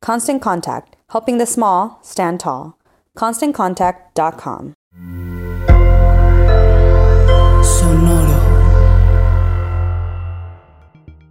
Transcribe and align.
Constant 0.00 0.40
Contact, 0.40 0.96
helping 1.12 1.38
the 1.38 1.46
small 1.46 1.98
stand 2.02 2.40
tall. 2.40 2.78
ConstantContact.com. 3.16 4.74
Sonoro. 7.62 8.38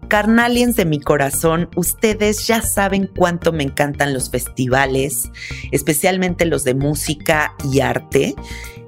Carnaliens 0.10 0.76
de 0.76 0.86
mi 0.86 1.00
corazón, 1.00 1.70
ustedes 1.76 2.46
ya 2.48 2.62
saben 2.62 3.10
cuánto 3.16 3.52
me 3.54 3.64
encantan 3.64 4.14
los 4.14 4.30
festivales, 4.30 5.32
especialmente 5.72 6.46
los 6.46 6.64
de 6.66 6.76
música 6.76 7.56
y 7.72 7.80
arte. 7.80 8.36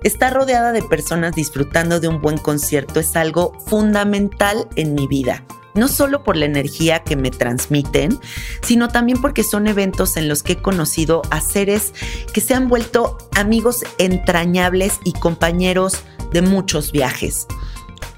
Estar 0.03 0.33
rodeada 0.33 0.71
de 0.73 0.81
personas 0.83 1.35
disfrutando 1.35 1.99
de 1.99 2.09
un 2.09 2.21
buen 2.21 2.37
concierto 2.37 2.99
es 2.99 3.15
algo 3.15 3.57
fundamental 3.65 4.67
en 4.75 4.93
mi 4.93 5.07
vida 5.07 5.45
no 5.79 5.87
solo 5.87 6.23
por 6.23 6.35
la 6.35 6.45
energía 6.45 7.03
que 7.03 7.15
me 7.15 7.31
transmiten, 7.31 8.19
sino 8.61 8.89
también 8.89 9.21
porque 9.21 9.43
son 9.43 9.67
eventos 9.67 10.17
en 10.17 10.27
los 10.27 10.43
que 10.43 10.53
he 10.53 10.61
conocido 10.61 11.21
a 11.31 11.41
seres 11.41 11.93
que 12.33 12.41
se 12.41 12.53
han 12.53 12.67
vuelto 12.67 13.17
amigos 13.35 13.83
entrañables 13.97 14.99
y 15.03 15.13
compañeros 15.13 16.01
de 16.31 16.41
muchos 16.41 16.91
viajes. 16.91 17.47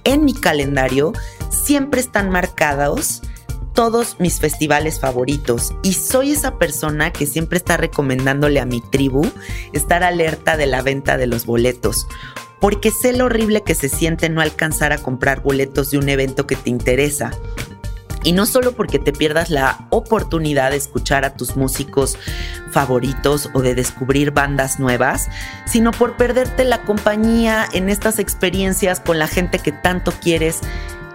En 0.04 0.26
mi 0.26 0.34
calendario 0.34 1.14
siempre 1.50 2.02
están 2.02 2.30
marcados 2.30 3.22
todos 3.74 4.18
mis 4.20 4.40
festivales 4.40 5.00
favoritos 5.00 5.74
y 5.84 5.94
soy 5.94 6.32
esa 6.32 6.58
persona 6.58 7.14
que 7.14 7.26
siempre 7.26 7.58
está 7.58 7.78
recomendándole 7.78 8.60
a 8.60 8.66
mi 8.66 8.82
tribu 8.82 9.26
estar 9.72 10.04
alerta 10.04 10.58
de 10.58 10.68
la 10.68 10.82
venta 10.82 11.18
de 11.18 11.28
los 11.28 11.46
boletos 11.46 12.08
porque 12.62 12.92
sé 12.92 13.12
lo 13.12 13.26
horrible 13.26 13.64
que 13.64 13.76
se 13.76 13.90
siente 13.90 14.30
no 14.30 14.40
alcanzar 14.40 14.94
a 14.94 15.00
comprar 15.00 15.42
boletos 15.42 15.92
de 15.92 15.98
un 15.98 16.08
evento 16.08 16.48
que 16.48 16.56
te 16.56 16.70
interesa. 16.70 17.32
Y 18.24 18.34
no 18.34 18.46
solo 18.46 18.74
porque 18.74 19.00
te 19.00 19.12
pierdas 19.12 19.50
la 19.50 19.88
oportunidad 19.90 20.70
de 20.70 20.78
escuchar 20.78 21.26
a 21.26 21.34
tus 21.34 21.58
músicos 21.58 22.20
favoritos 22.70 23.50
o 23.54 23.62
de 23.64 23.74
descubrir 23.74 24.30
bandas 24.30 24.80
nuevas, 24.80 25.28
sino 25.66 25.90
por 25.92 26.18
perderte 26.18 26.64
la 26.64 26.84
compañía 26.84 27.68
en 27.74 27.90
estas 27.90 28.20
experiencias 28.20 29.00
con 29.00 29.18
la 29.18 29.28
gente 29.28 29.58
que 29.58 29.72
tanto 29.72 30.12
quieres 30.12 30.60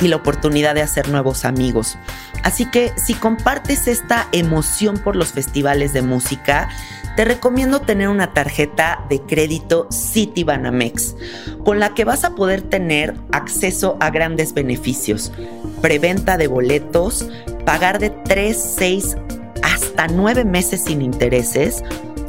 y 0.01 0.09
la 0.09 0.17
oportunidad 0.17 0.75
de 0.75 0.83
hacer 0.83 1.09
nuevos 1.09 1.45
amigos. 1.45 1.97
Así 2.43 2.67
que 2.67 2.93
si 2.97 3.15
compartes 3.15 3.87
esta 3.87 4.29
emoción 4.33 4.99
por 4.99 5.15
los 5.15 5.29
festivales 5.29 5.93
de 5.93 6.03
música, 6.03 6.69
te 7.17 7.25
recomiendo 7.25 7.81
tener 7.81 8.09
una 8.09 8.35
tarjeta 8.35 9.05
de 9.09 9.21
crédito 9.23 9.89
Citibanamex, 9.91 11.17
con 11.65 11.81
la 11.81 11.95
que 11.95 12.05
vas 12.05 12.25
a 12.25 12.35
poder 12.35 12.61
tener 12.61 13.15
acceso 13.33 13.97
a 14.01 14.11
grandes 14.11 14.53
beneficios, 14.53 15.33
preventa 15.81 16.37
de 16.37 16.47
boletos, 16.47 17.27
pagar 17.65 17.99
de 17.99 18.11
3, 18.11 18.75
6 18.77 19.17
hasta 19.63 20.09
9 20.09 20.45
meses 20.45 20.85
sin 20.85 21.01
intereses, 21.01 21.83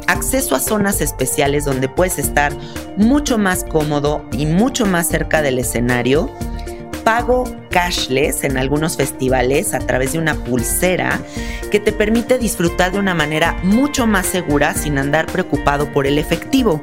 acceso 0.06 0.56
a 0.56 0.60
zonas 0.60 1.02
especiales 1.02 1.66
donde 1.66 1.90
puedes 1.90 2.18
estar 2.18 2.52
mucho 2.96 3.36
más 3.36 3.64
cómodo 3.64 4.24
y 4.32 4.46
mucho 4.46 4.86
más 4.86 5.06
cerca 5.08 5.42
del 5.42 5.58
escenario, 5.58 6.30
pago 7.04 7.44
cashless 7.70 8.44
en 8.44 8.56
algunos 8.56 8.96
festivales 8.96 9.74
a 9.74 9.78
través 9.78 10.12
de 10.12 10.18
una 10.18 10.34
pulsera 10.34 11.20
que 11.70 11.80
te 11.80 11.92
permite 11.92 12.38
disfrutar 12.38 12.92
de 12.92 12.98
una 12.98 13.14
manera 13.14 13.56
mucho 13.62 14.06
más 14.06 14.26
segura 14.26 14.74
sin 14.74 14.98
andar 14.98 15.26
preocupado 15.26 15.92
por 15.92 16.06
el 16.06 16.18
efectivo. 16.18 16.80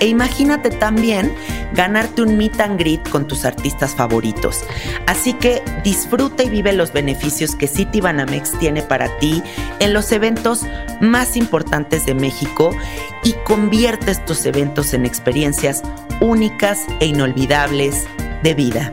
E 0.00 0.06
imagínate 0.06 0.70
también 0.70 1.34
ganarte 1.72 2.22
un 2.22 2.36
meet 2.36 2.60
and 2.60 2.78
greet 2.78 3.08
con 3.08 3.26
tus 3.26 3.44
artistas 3.44 3.94
favoritos. 3.94 4.64
Así 5.06 5.32
que 5.34 5.62
disfruta 5.82 6.42
y 6.42 6.50
vive 6.50 6.72
los 6.72 6.92
beneficios 6.92 7.54
que 7.54 7.68
Citibanamex 7.68 8.58
tiene 8.58 8.82
para 8.82 9.08
ti 9.18 9.42
en 9.80 9.92
los 9.92 10.10
eventos 10.12 10.62
más 11.00 11.36
importantes 11.36 12.06
de 12.06 12.14
México 12.14 12.74
y 13.22 13.32
convierte 13.44 14.10
estos 14.10 14.44
eventos 14.46 14.94
en 14.94 15.06
experiencias 15.06 15.82
únicas 16.20 16.86
e 17.00 17.06
inolvidables 17.06 18.06
de 18.42 18.54
vida. 18.54 18.92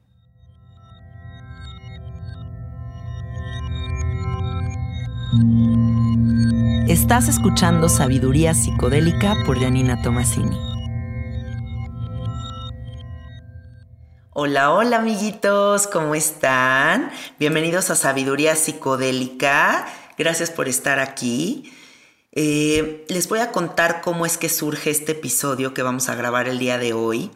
Estás 6.87 7.29
escuchando 7.29 7.89
Sabiduría 7.89 8.53
Psicodélica 8.53 9.35
por 9.47 9.59
Janina 9.59 10.03
Tomasini. 10.03 10.59
Hola, 14.35 14.73
hola 14.73 14.99
amiguitos, 14.99 15.87
¿cómo 15.87 16.15
están? 16.15 17.11
Bienvenidos 17.39 17.89
a 17.89 17.95
Sabiduría 17.95 18.57
Psicodélica. 18.57 19.87
Gracias 20.19 20.51
por 20.51 20.69
estar 20.69 20.99
aquí. 20.99 21.73
Eh, 22.37 23.07
les 23.09 23.29
voy 23.29 23.39
a 23.39 23.53
contar 23.53 24.01
cómo 24.01 24.27
es 24.27 24.37
que 24.39 24.49
surge 24.49 24.91
este 24.91 25.13
episodio 25.13 25.73
que 25.73 25.85
vamos 25.85 26.09
a 26.09 26.17
grabar 26.17 26.49
el 26.49 26.59
día 26.59 26.79
de 26.79 26.93
hoy. 26.93 27.31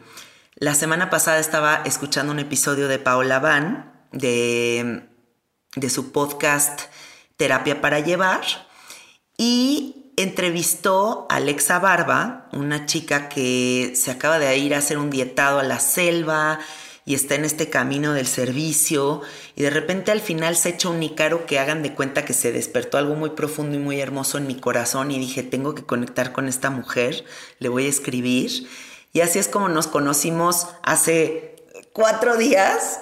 La 0.55 0.75
semana 0.75 1.09
pasada 1.09 1.39
estaba 1.39 1.83
escuchando 1.85 2.33
un 2.33 2.39
episodio 2.39 2.89
de 2.89 2.99
Paola 2.99 3.39
Van 3.39 3.93
de, 4.11 5.07
de 5.77 5.89
su 5.89 6.11
podcast 6.11 6.81
Terapia 7.37 7.79
para 7.79 8.01
Llevar 8.01 8.41
y 9.37 10.11
entrevistó 10.17 11.27
a 11.29 11.37
Alexa 11.37 11.79
Barba, 11.79 12.49
una 12.51 12.85
chica 12.85 13.29
que 13.29 13.93
se 13.95 14.11
acaba 14.11 14.37
de 14.37 14.57
ir 14.57 14.75
a 14.75 14.79
hacer 14.79 14.97
un 14.97 15.09
dietado 15.09 15.59
a 15.59 15.63
la 15.63 15.79
selva 15.79 16.59
y 17.09 17.15
está 17.15 17.33
en 17.33 17.43
este 17.43 17.71
camino 17.71 18.13
del 18.13 18.27
servicio 18.27 19.23
y 19.55 19.63
de 19.63 19.71
repente 19.71 20.11
al 20.11 20.21
final 20.21 20.55
se 20.55 20.69
echa 20.69 20.89
un 20.89 20.99
nícaro 20.99 21.47
que 21.47 21.57
hagan 21.57 21.81
de 21.81 21.95
cuenta 21.95 22.23
que 22.23 22.35
se 22.35 22.51
despertó 22.51 22.99
algo 22.99 23.15
muy 23.15 23.31
profundo 23.31 23.75
y 23.75 23.79
muy 23.79 23.99
hermoso 23.99 24.37
en 24.37 24.45
mi 24.45 24.53
corazón 24.53 25.09
y 25.09 25.17
dije, 25.17 25.41
tengo 25.41 25.73
que 25.73 25.83
conectar 25.83 26.33
con 26.33 26.47
esta 26.47 26.69
mujer, 26.69 27.25
le 27.57 27.67
voy 27.67 27.87
a 27.87 27.89
escribir. 27.89 28.69
Y 29.11 29.21
así 29.21 29.39
es 29.39 29.47
como 29.47 29.69
nos 29.69 29.87
conocimos 29.87 30.67
hace 30.83 31.55
cuatro 31.93 32.37
días 32.37 32.99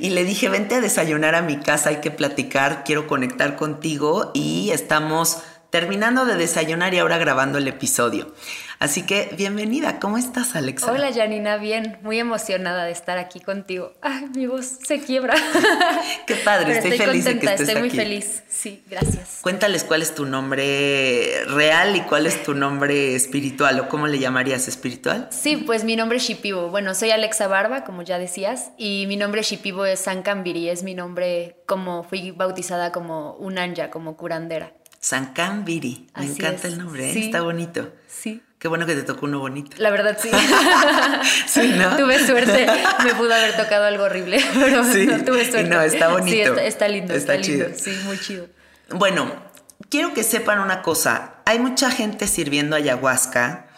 y 0.00 0.10
le 0.10 0.24
dije, 0.24 0.48
vente 0.48 0.74
a 0.74 0.80
desayunar 0.80 1.36
a 1.36 1.42
mi 1.42 1.60
casa, 1.60 1.90
hay 1.90 2.00
que 2.00 2.10
platicar, 2.10 2.82
quiero 2.82 3.06
conectar 3.06 3.54
contigo 3.54 4.32
y 4.34 4.70
estamos 4.72 5.38
terminando 5.70 6.24
de 6.24 6.34
desayunar 6.34 6.94
y 6.94 6.98
ahora 6.98 7.18
grabando 7.18 7.58
el 7.58 7.68
episodio. 7.68 8.34
Así 8.78 9.06
que 9.06 9.30
bienvenida, 9.38 9.98
¿cómo 10.00 10.18
estás 10.18 10.54
Alexa? 10.54 10.92
Hola 10.92 11.10
Janina, 11.10 11.56
bien, 11.56 11.96
muy 12.02 12.18
emocionada 12.18 12.84
de 12.84 12.92
estar 12.92 13.16
aquí 13.16 13.40
contigo. 13.40 13.94
Ay, 14.02 14.26
mi 14.34 14.46
voz 14.46 14.66
se 14.86 15.00
quiebra. 15.00 15.34
Qué 16.26 16.34
padre, 16.36 16.76
estoy, 16.76 16.98
feliz 16.98 17.24
de 17.24 17.38
que 17.38 17.46
estés 17.46 17.68
estoy 17.68 17.80
muy 17.80 17.88
feliz, 17.88 18.42
sí, 18.50 18.84
gracias. 18.90 19.38
Cuéntales 19.40 19.82
cuál 19.82 20.02
es 20.02 20.14
tu 20.14 20.26
nombre 20.26 21.42
real 21.46 21.96
y 21.96 22.02
cuál 22.02 22.26
es 22.26 22.42
tu 22.42 22.52
nombre 22.52 23.14
espiritual 23.14 23.80
o 23.80 23.88
cómo 23.88 24.08
le 24.08 24.18
llamarías 24.18 24.68
espiritual. 24.68 25.28
Sí, 25.30 25.56
pues 25.56 25.84
mi 25.84 25.96
nombre 25.96 26.18
es 26.18 26.24
Shipibo. 26.24 26.68
Bueno, 26.68 26.94
soy 26.94 27.12
Alexa 27.12 27.48
Barba, 27.48 27.82
como 27.84 28.02
ya 28.02 28.18
decías, 28.18 28.72
y 28.76 29.06
mi 29.08 29.16
nombre 29.16 29.42
Shipibo 29.42 29.86
es 29.86 30.00
Sankambiri, 30.00 30.68
es 30.68 30.82
mi 30.82 30.94
nombre 30.94 31.62
como 31.64 32.02
fui 32.02 32.30
bautizada 32.30 32.92
como 32.92 33.36
un 33.36 33.58
anja, 33.58 33.88
como 33.88 34.18
curandera. 34.18 34.74
Sankambiri, 35.00 36.08
me 36.16 36.26
encanta 36.26 36.68
el 36.68 36.78
nombre, 36.78 37.10
¿eh? 37.10 37.18
está 37.18 37.40
bonito. 37.40 37.90
Sí. 38.06 38.42
Qué 38.66 38.68
bueno 38.68 38.84
que 38.84 38.96
te 38.96 39.04
tocó 39.04 39.26
uno 39.26 39.38
bonito. 39.38 39.76
La 39.78 39.90
verdad, 39.90 40.18
sí. 40.20 40.28
sí, 41.46 41.72
¿no? 41.78 41.96
Tuve 41.96 42.18
suerte. 42.26 42.66
Me 43.04 43.14
pudo 43.14 43.32
haber 43.32 43.56
tocado 43.56 43.84
algo 43.84 44.02
horrible, 44.02 44.44
pero 44.54 44.82
no 44.82 45.24
tuve 45.24 45.48
suerte. 45.48 45.70
No, 45.70 45.80
está 45.82 46.08
bonito. 46.08 46.56
Sí, 46.56 46.60
está, 46.64 46.88
lindo, 46.88 47.14
está, 47.14 47.36
lindo. 47.36 47.66
Sí, 47.76 47.96
muy 48.02 48.18
chido. 48.18 48.48
Bueno, 48.90 49.32
quiero 49.88 50.12
que 50.14 50.24
sepan 50.24 50.58
una 50.58 50.82
cosa. 50.82 51.34
Hay 51.44 51.60
mucha 51.60 51.92
gente 51.92 52.26
sirviendo 52.26 52.74
ayahuasca. 52.74 53.68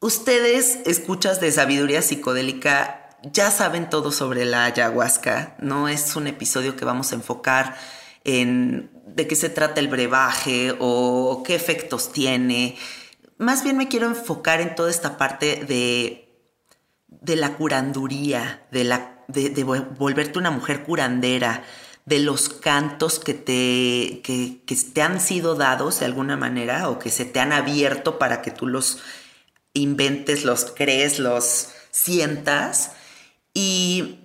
Ustedes, 0.00 0.80
escuchas 0.84 1.40
de 1.40 1.50
sabiduría 1.50 2.02
psicodélica, 2.02 3.16
ya 3.22 3.50
saben 3.50 3.88
todo 3.88 4.12
sobre 4.12 4.44
la 4.44 4.66
ayahuasca. 4.66 5.54
No 5.58 5.88
es 5.88 6.16
un 6.16 6.26
episodio 6.26 6.76
que 6.76 6.84
vamos 6.84 7.12
a 7.12 7.14
enfocar 7.14 7.78
en 8.24 8.90
de 9.06 9.26
qué 9.26 9.36
se 9.36 9.48
trata 9.48 9.80
el 9.80 9.88
brebaje 9.88 10.76
o 10.80 11.42
qué 11.46 11.54
efectos 11.54 12.12
tiene 12.12 12.76
más 13.38 13.64
bien 13.64 13.76
me 13.76 13.88
quiero 13.88 14.06
enfocar 14.06 14.60
en 14.60 14.74
toda 14.74 14.90
esta 14.90 15.16
parte 15.16 15.64
de, 15.64 16.28
de 17.08 17.36
la 17.36 17.54
curanduría, 17.56 18.66
de, 18.70 18.84
la, 18.84 19.24
de, 19.28 19.64
volverte 19.64 20.38
una 20.38 20.50
mujer 20.50 20.84
curandera, 20.84 21.64
de 22.04 22.18
los 22.18 22.48
cantos 22.48 23.18
que 23.18 23.32
te, 23.32 24.20
que, 24.22 24.62
que 24.66 24.76
te 24.76 25.02
han 25.02 25.20
sido 25.20 25.54
dados 25.54 26.00
de 26.00 26.06
alguna 26.06 26.36
manera 26.36 26.90
o 26.90 26.98
que 26.98 27.10
se 27.10 27.24
te 27.24 27.40
han 27.40 27.52
abierto 27.52 28.18
para 28.18 28.42
que 28.42 28.50
tú 28.50 28.66
los 28.66 28.98
inventes, 29.72 30.44
los 30.44 30.66
crees, 30.66 31.18
los 31.18 31.68
sientas. 31.90 32.92
Y 33.54 34.18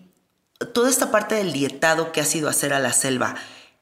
toda 0.73 0.89
esta 0.89 1.11
parte 1.11 1.35
del 1.35 1.53
dietado 1.53 2.11
que 2.11 2.21
has 2.21 2.35
ido 2.35 2.47
a 2.47 2.51
hacer 2.51 2.73
a 2.73 2.79
la 2.79 2.93
selva. 2.93 3.35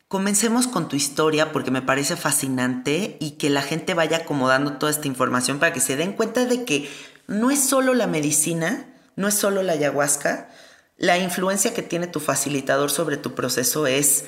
Comencemos 0.07 0.68
con 0.68 0.88
tu 0.88 0.95
historia 0.95 1.51
porque 1.51 1.69
me 1.69 1.81
parece 1.81 2.15
fascinante 2.15 3.18
y 3.19 3.31
que 3.31 3.50
la 3.50 3.62
gente 3.62 3.94
vaya 3.94 4.18
acomodando 4.18 4.77
toda 4.77 4.89
esta 4.89 5.07
información 5.07 5.59
para 5.59 5.74
que 5.74 5.81
se 5.81 5.98
den 5.98 6.13
cuenta 6.13 6.45
de 6.45 6.63
que 6.63 6.89
no 7.27 7.51
es 7.51 7.59
solo 7.59 7.94
la 7.94 8.07
medicina, 8.07 8.88
no 9.18 9.27
es 9.27 9.33
solo 9.33 9.63
la 9.63 9.74
ayahuasca, 9.74 10.50
la 10.95 11.18
influencia 11.18 11.74
que 11.74 11.81
tiene 11.81 12.07
tu 12.07 12.21
facilitador 12.21 12.89
sobre 12.89 13.18
tu 13.18 13.36
proceso 13.36 13.86
es 13.86 14.24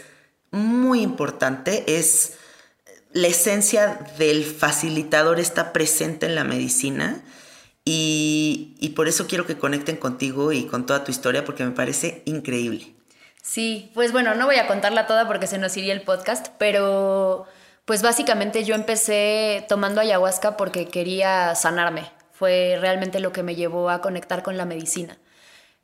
muy 0.51 1.01
importante, 1.01 1.97
es 1.97 2.33
la 3.13 3.27
esencia 3.27 4.05
del 4.17 4.43
facilitador 4.43 5.39
está 5.39 5.71
presente 5.71 6.25
en 6.25 6.35
la 6.35 6.43
medicina 6.43 7.23
y, 7.85 8.75
y 8.81 8.89
por 8.89 9.07
eso 9.07 9.27
quiero 9.27 9.45
que 9.45 9.57
conecten 9.57 9.95
contigo 9.95 10.51
y 10.51 10.65
con 10.65 10.85
toda 10.85 11.05
tu 11.05 11.11
historia 11.11 11.45
porque 11.45 11.63
me 11.63 11.71
parece 11.71 12.21
increíble. 12.25 12.98
Sí, 13.41 13.91
pues 13.93 14.11
bueno, 14.11 14.35
no 14.35 14.45
voy 14.45 14.57
a 14.57 14.67
contarla 14.67 15.07
toda 15.07 15.27
porque 15.27 15.47
se 15.47 15.57
nos 15.57 15.75
iría 15.77 15.93
el 15.93 16.01
podcast, 16.01 16.49
pero 16.57 17.47
pues 17.85 18.01
básicamente 18.01 18.63
yo 18.63 18.75
empecé 18.75 19.65
tomando 19.67 20.01
ayahuasca 20.01 20.57
porque 20.57 20.87
quería 20.87 21.55
sanarme. 21.55 22.11
Fue 22.31 22.77
realmente 22.79 23.19
lo 23.19 23.31
que 23.31 23.43
me 23.43 23.55
llevó 23.55 23.89
a 23.89 24.01
conectar 24.01 24.43
con 24.43 24.57
la 24.57 24.65
medicina. 24.65 25.17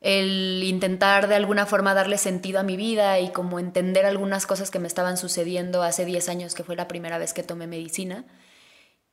El 0.00 0.62
intentar 0.62 1.26
de 1.26 1.34
alguna 1.34 1.66
forma 1.66 1.94
darle 1.94 2.18
sentido 2.18 2.60
a 2.60 2.62
mi 2.62 2.76
vida 2.76 3.18
y 3.18 3.30
como 3.30 3.58
entender 3.58 4.06
algunas 4.06 4.46
cosas 4.46 4.70
que 4.70 4.78
me 4.78 4.86
estaban 4.86 5.16
sucediendo 5.16 5.82
hace 5.82 6.04
10 6.04 6.28
años 6.28 6.54
que 6.54 6.62
fue 6.62 6.76
la 6.76 6.86
primera 6.86 7.18
vez 7.18 7.32
que 7.32 7.42
tomé 7.42 7.66
medicina. 7.66 8.24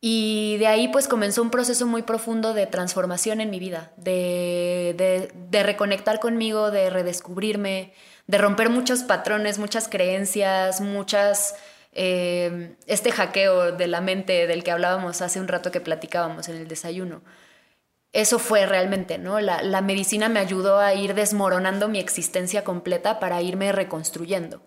Y 0.01 0.57
de 0.57 0.67
ahí 0.67 0.89
pues 0.89 1.07
comenzó 1.07 1.41
un 1.41 1.49
proceso 1.49 1.87
muy 1.87 2.03
profundo 2.03 2.53
de 2.53 2.67
transformación 2.67 3.39
en 3.41 3.49
mi 3.49 3.59
vida, 3.59 3.93
de, 3.97 4.93
de, 4.97 5.31
de 5.33 5.63
reconectar 5.63 6.19
conmigo, 6.19 6.71
de 6.71 6.89
redescubrirme, 6.89 7.93
de 8.27 8.37
romper 8.37 8.69
muchos 8.69 9.03
patrones, 9.03 9.59
muchas 9.59 9.87
creencias, 9.87 10.81
muchas... 10.81 11.55
Eh, 11.95 12.75
este 12.87 13.11
hackeo 13.11 13.71
de 13.71 13.85
la 13.85 14.01
mente 14.01 14.47
del 14.47 14.63
que 14.63 14.71
hablábamos 14.71 15.21
hace 15.21 15.39
un 15.39 15.47
rato 15.47 15.69
que 15.69 15.79
platicábamos 15.79 16.49
en 16.49 16.57
el 16.57 16.67
desayuno. 16.67 17.21
Eso 18.13 18.39
fue 18.39 18.65
realmente, 18.65 19.19
¿no? 19.19 19.39
La, 19.39 19.81
medicina 19.81 20.27
me 20.29 20.39
ayudó 20.39 20.79
a 20.79 20.93
ir 20.95 21.13
desmoronando 21.13 21.89
mi 21.89 21.99
existencia 21.99 22.63
completa 22.63 23.19
para 23.19 23.41
irme 23.41 23.71
reconstruyendo. 23.71 24.61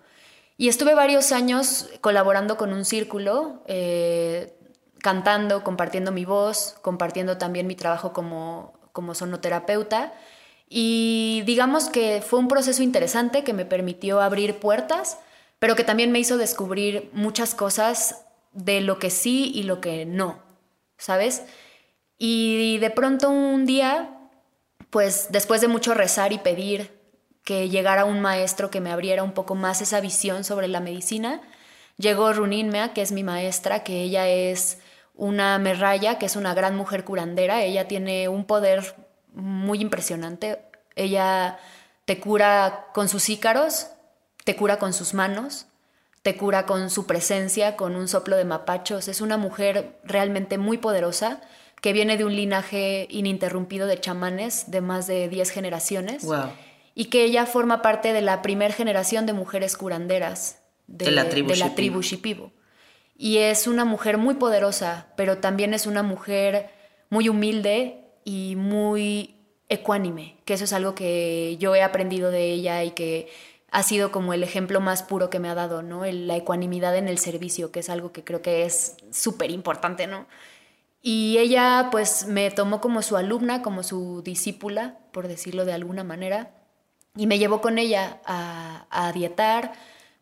Y 0.57 0.69
estuve 0.69 0.95
varios 0.95 1.33
años 1.33 1.91
colaborando 2.01 2.57
con 2.57 2.73
un 2.73 2.85
círculo, 2.85 3.65
eh, 3.67 4.57
cantando, 5.01 5.65
compartiendo 5.65 6.13
mi 6.13 6.25
voz, 6.25 6.77
compartiendo 6.83 7.39
también 7.39 7.67
mi 7.67 7.75
trabajo 7.77 8.13
como, 8.13 8.79
como 8.93 9.15
sonoterapeuta 9.15 10.13
y 10.69 11.43
digamos 11.47 11.89
que 11.89 12.23
fue 12.27 12.39
un 12.39 12.49
proceso 12.49 12.83
interesante 12.83 13.45
que 13.45 13.53
me 13.53 13.65
permitió 13.65 14.21
abrir 14.21 14.59
puertas, 14.59 15.19
pero 15.59 15.77
que 15.77 15.85
también 15.85 16.13
me 16.13 16.19
hizo 16.19 16.39
descubrir 16.39 17.11
muchas 17.13 17.55
cosas 17.55 18.25
de 18.53 18.81
lo 18.81 18.99
que 18.99 19.11
sí 19.11 19.53
y 19.55 19.63
lo 19.63 19.81
que 19.81 20.07
no, 20.07 20.43
¿sabes? 20.99 21.45
Y 22.19 22.79
de 22.79 22.91
pronto 22.91 23.31
un 23.31 23.67
día, 23.67 24.19
pues 24.91 25.29
después 25.31 25.61
de 25.61 25.69
mucho 25.69 25.95
rezar 25.95 26.33
y 26.33 26.39
pedir 26.39 26.97
que 27.45 27.69
llegara 27.69 28.05
un 28.05 28.21
maestro 28.21 28.71
que 28.71 28.81
me 28.81 28.91
abriera 28.91 29.23
un 29.23 29.33
poco 29.33 29.55
más 29.55 29.81
esa 29.81 30.01
visión 30.01 30.43
sobre 30.43 30.67
la 30.67 30.81
medicina, 30.81 31.41
llegó 31.97 32.33
Runinmea, 32.33 32.93
que 32.93 33.03
es 33.03 33.13
mi 33.13 33.23
maestra, 33.23 33.85
que 33.85 34.03
ella 34.03 34.29
es 34.29 34.79
una 35.15 35.59
merraya, 35.59 36.19
que 36.19 36.27
es 36.27 36.35
una 36.35 36.55
gran 36.55 36.77
mujer 36.77 37.05
curandera, 37.05 37.63
ella 37.63 37.87
tiene 37.87 38.29
un 38.29 38.47
poder 38.47 39.06
muy 39.37 39.81
impresionante. 39.81 40.59
Ella 40.97 41.59
te 42.07 42.19
cura 42.19 42.87
con 42.95 43.09
sus 43.09 43.29
ícaros, 43.29 43.89
te 44.45 44.57
cura 44.57 44.79
con 44.79 44.93
sus 44.93 45.15
manos, 45.15 45.67
te 46.23 46.37
cura 46.37 46.67
con 46.67 46.91
su 46.91 47.07
presencia, 47.07 47.77
con 47.77 47.95
un 47.95 48.09
soplo 48.09 48.37
de 48.37 48.45
mapachos. 48.45 49.09
Es 49.09 49.21
una 49.21 49.37
mujer 49.37 50.01
realmente 50.03 50.59
muy 50.59 50.79
poderosa 50.79 51.41
que 51.81 51.93
viene 51.93 52.17
de 52.17 52.25
un 52.25 52.35
linaje 52.35 53.07
ininterrumpido 53.11 53.87
de 53.87 54.01
chamanes 54.01 54.71
de 54.71 54.81
más 54.81 55.07
de 55.07 55.29
10 55.29 55.51
generaciones. 55.51 56.27
Y 56.95 57.07
que 57.07 57.25
ella 57.25 57.45
forma 57.45 57.83
parte 57.83 58.15
de 58.15 58.23
la 58.23 58.41
primera 58.41 58.73
generación 58.73 59.27
de 59.27 59.35
mujeres 59.35 59.77
curanderas 59.77 60.63
de, 60.87 61.11
la 61.11 61.29
tribu, 61.29 61.51
de 61.51 61.57
la 61.57 61.75
tribu 61.75 62.01
Shipibo. 62.01 62.53
Y 63.19 63.39
es 63.39 63.67
una 63.67 63.85
mujer 63.85 64.17
muy 64.17 64.35
poderosa, 64.35 65.09
pero 65.17 65.39
también 65.39 65.75
es 65.75 65.87
una 65.87 66.03
mujer 66.03 66.71
muy 67.11 67.29
humilde 67.29 68.06
y 68.27 68.57
muy 68.57 69.37
ecuánime, 69.69 70.37
que 70.45 70.55
eso 70.55 70.65
es 70.65 70.73
algo 70.73 70.97
que 70.97 71.57
yo 71.61 71.77
he 71.77 71.83
aprendido 71.85 72.33
de 72.33 72.51
ella 72.51 72.83
y 72.83 72.91
que 72.91 73.29
ha 73.71 73.85
sido 73.85 74.11
como 74.11 74.35
el 74.35 74.43
ejemplo 74.43 74.81
más 74.81 75.05
puro 75.05 75.31
que 75.31 75.39
me 75.39 75.49
ha 75.49 75.55
dado, 75.55 75.83
¿no? 75.83 76.05
la 76.05 76.35
ecuanimidad 76.35 76.97
en 76.97 77.07
el 77.07 77.19
servicio, 77.19 77.71
que 77.71 77.81
es 77.81 77.89
algo 77.89 78.11
que 78.11 78.25
creo 78.25 78.43
que 78.43 78.65
es 78.65 78.97
súper 79.13 79.53
importante, 79.53 80.09
¿no? 80.09 80.27
Y 81.03 81.39
ella 81.39 81.89
pues 81.93 82.27
me 82.27 82.51
tomó 82.51 82.81
como 82.81 83.01
su 83.01 83.17
alumna, 83.17 83.63
como 83.63 83.85
su 83.85 84.23
discípula, 84.23 84.99
por 85.13 85.29
decirlo 85.29 85.65
de 85.65 85.75
alguna 85.75 86.03
manera, 86.03 86.51
y 87.17 87.29
me 87.29 87.39
llevó 87.39 87.61
con 87.61 87.79
ella 87.79 88.21
a, 88.25 88.87
a 88.91 89.13
dietar, 89.13 89.73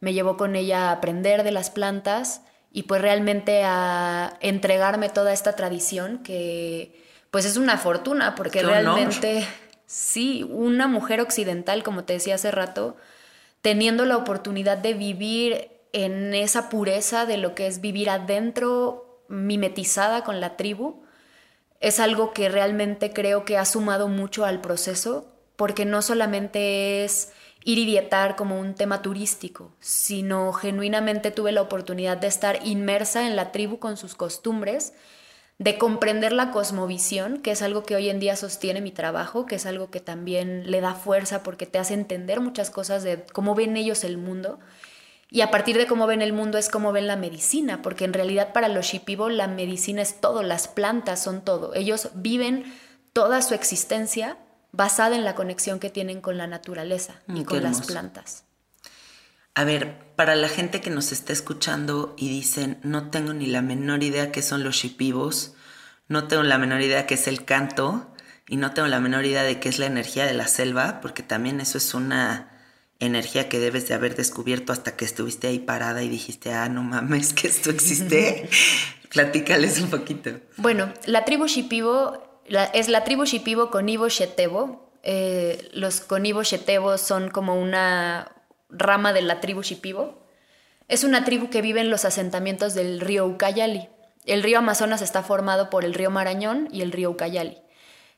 me 0.00 0.12
llevó 0.12 0.36
con 0.36 0.56
ella 0.56 0.90
a 0.90 0.92
aprender 0.92 1.42
de 1.42 1.52
las 1.52 1.70
plantas 1.70 2.42
y 2.70 2.82
pues 2.82 3.00
realmente 3.00 3.62
a 3.64 4.36
entregarme 4.40 5.08
toda 5.08 5.32
esta 5.32 5.56
tradición 5.56 6.22
que 6.22 7.03
pues 7.34 7.46
es 7.46 7.56
una 7.56 7.78
fortuna 7.78 8.36
porque 8.36 8.62
realmente 8.62 9.44
sí, 9.86 10.46
una 10.48 10.86
mujer 10.86 11.20
occidental, 11.20 11.82
como 11.82 12.04
te 12.04 12.12
decía 12.12 12.36
hace 12.36 12.52
rato, 12.52 12.96
teniendo 13.60 14.04
la 14.04 14.16
oportunidad 14.16 14.78
de 14.78 14.94
vivir 14.94 15.68
en 15.92 16.32
esa 16.32 16.68
pureza 16.68 17.26
de 17.26 17.36
lo 17.36 17.56
que 17.56 17.66
es 17.66 17.80
vivir 17.80 18.08
adentro, 18.08 19.24
mimetizada 19.26 20.22
con 20.22 20.40
la 20.40 20.56
tribu, 20.56 21.02
es 21.80 21.98
algo 21.98 22.32
que 22.32 22.48
realmente 22.48 23.12
creo 23.12 23.44
que 23.44 23.58
ha 23.58 23.64
sumado 23.64 24.06
mucho 24.06 24.44
al 24.44 24.60
proceso, 24.60 25.26
porque 25.56 25.84
no 25.84 26.02
solamente 26.02 27.04
es 27.04 27.32
ir 27.64 27.78
y 27.78 27.84
dietar 27.84 28.36
como 28.36 28.60
un 28.60 28.76
tema 28.76 29.02
turístico, 29.02 29.72
sino 29.80 30.52
genuinamente 30.52 31.32
tuve 31.32 31.50
la 31.50 31.62
oportunidad 31.62 32.16
de 32.16 32.28
estar 32.28 32.64
inmersa 32.64 33.26
en 33.26 33.34
la 33.34 33.50
tribu 33.50 33.80
con 33.80 33.96
sus 33.96 34.14
costumbres, 34.14 34.94
de 35.58 35.78
comprender 35.78 36.32
la 36.32 36.50
cosmovisión, 36.50 37.38
que 37.38 37.52
es 37.52 37.62
algo 37.62 37.84
que 37.84 37.94
hoy 37.94 38.08
en 38.08 38.18
día 38.18 38.36
sostiene 38.36 38.80
mi 38.80 38.90
trabajo, 38.90 39.46
que 39.46 39.54
es 39.54 39.66
algo 39.66 39.90
que 39.90 40.00
también 40.00 40.70
le 40.70 40.80
da 40.80 40.94
fuerza 40.94 41.42
porque 41.42 41.66
te 41.66 41.78
hace 41.78 41.94
entender 41.94 42.40
muchas 42.40 42.70
cosas 42.70 43.04
de 43.04 43.24
cómo 43.32 43.54
ven 43.54 43.76
ellos 43.76 44.02
el 44.04 44.18
mundo. 44.18 44.58
Y 45.30 45.40
a 45.40 45.50
partir 45.50 45.76
de 45.78 45.86
cómo 45.86 46.06
ven 46.06 46.22
el 46.22 46.32
mundo 46.32 46.58
es 46.58 46.68
cómo 46.68 46.92
ven 46.92 47.06
la 47.06 47.16
medicina, 47.16 47.82
porque 47.82 48.04
en 48.04 48.12
realidad 48.12 48.52
para 48.52 48.68
los 48.68 48.86
Shipibo 48.86 49.28
la 49.28 49.46
medicina 49.46 50.02
es 50.02 50.20
todo, 50.20 50.42
las 50.42 50.68
plantas 50.68 51.22
son 51.22 51.42
todo. 51.44 51.74
Ellos 51.74 52.10
viven 52.14 52.64
toda 53.12 53.40
su 53.42 53.54
existencia 53.54 54.38
basada 54.72 55.16
en 55.16 55.24
la 55.24 55.34
conexión 55.34 55.78
que 55.78 55.90
tienen 55.90 56.20
con 56.20 56.36
la 56.36 56.46
naturaleza 56.46 57.14
y 57.28 57.40
mm, 57.40 57.44
con 57.44 57.62
las 57.62 57.86
plantas. 57.86 58.44
A 59.54 59.64
ver, 59.64 60.03
para 60.16 60.36
la 60.36 60.48
gente 60.48 60.80
que 60.80 60.90
nos 60.90 61.12
está 61.12 61.32
escuchando 61.32 62.14
y 62.16 62.28
dicen, 62.28 62.78
no 62.82 63.10
tengo 63.10 63.32
ni 63.32 63.46
la 63.46 63.62
menor 63.62 64.02
idea 64.02 64.32
qué 64.32 64.42
son 64.42 64.64
los 64.64 64.76
shipibos, 64.76 65.54
no 66.08 66.28
tengo 66.28 66.42
la 66.42 66.58
menor 66.58 66.80
idea 66.82 67.06
qué 67.06 67.14
es 67.14 67.26
el 67.26 67.44
canto 67.44 68.14
y 68.48 68.56
no 68.56 68.72
tengo 68.72 68.88
la 68.88 69.00
menor 69.00 69.24
idea 69.24 69.42
de 69.42 69.58
qué 69.58 69.68
es 69.68 69.78
la 69.78 69.86
energía 69.86 70.26
de 70.26 70.34
la 70.34 70.48
selva, 70.48 71.00
porque 71.00 71.22
también 71.22 71.60
eso 71.60 71.78
es 71.78 71.94
una 71.94 72.50
energía 73.00 73.48
que 73.48 73.58
debes 73.58 73.88
de 73.88 73.94
haber 73.94 74.14
descubierto 74.14 74.72
hasta 74.72 74.96
que 74.96 75.04
estuviste 75.04 75.48
ahí 75.48 75.58
parada 75.58 76.02
y 76.02 76.08
dijiste, 76.08 76.52
ah, 76.52 76.68
no 76.68 76.82
mames, 76.82 77.32
que 77.32 77.48
esto 77.48 77.70
existe. 77.70 78.48
Platícales 79.10 79.80
un 79.80 79.90
poquito. 79.90 80.30
Bueno, 80.56 80.92
la 81.06 81.24
tribu 81.24 81.46
Shipibo 81.46 82.42
es 82.72 82.88
la 82.88 83.04
tribu 83.04 83.24
Shipibo 83.24 83.70
Conibo 83.70 84.08
Shetebo. 84.08 84.92
Eh, 85.02 85.70
los 85.72 86.00
Conibo 86.00 86.42
Shetebo 86.42 86.98
son 86.98 87.30
como 87.30 87.54
una, 87.54 88.33
rama 88.68 89.12
de 89.12 89.22
la 89.22 89.40
tribu 89.40 89.62
Shipibo. 89.62 90.26
Es 90.88 91.04
una 91.04 91.24
tribu 91.24 91.50
que 91.50 91.62
vive 91.62 91.80
en 91.80 91.90
los 91.90 92.04
asentamientos 92.04 92.74
del 92.74 93.00
río 93.00 93.26
Ucayali. 93.26 93.88
El 94.26 94.42
río 94.42 94.58
Amazonas 94.58 95.02
está 95.02 95.22
formado 95.22 95.70
por 95.70 95.84
el 95.84 95.94
río 95.94 96.10
Marañón 96.10 96.68
y 96.70 96.82
el 96.82 96.92
río 96.92 97.10
Ucayali. 97.10 97.58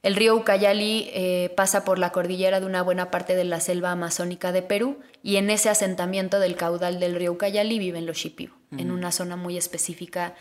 El 0.02 0.14
río 0.14 0.36
Ucayali 0.36 1.10
eh, 1.12 1.52
pasa 1.56 1.84
por 1.84 1.98
la 1.98 2.12
cordillera 2.12 2.60
de 2.60 2.66
una 2.66 2.82
buena 2.82 3.10
parte 3.10 3.34
de 3.34 3.44
la 3.44 3.60
selva 3.60 3.90
amazónica 3.90 4.52
de 4.52 4.62
Perú 4.62 5.00
y 5.22 5.36
en 5.36 5.50
ese 5.50 5.68
asentamiento 5.68 6.38
del 6.38 6.54
caudal 6.54 7.00
del 7.00 7.16
río 7.16 7.32
Ucayali 7.32 7.78
viven 7.78 8.06
los 8.06 8.18
Shipibo, 8.18 8.54
en 8.78 8.92
una 8.92 9.10
zona 9.10 9.34
muy 9.36 9.56
específica 9.56 10.34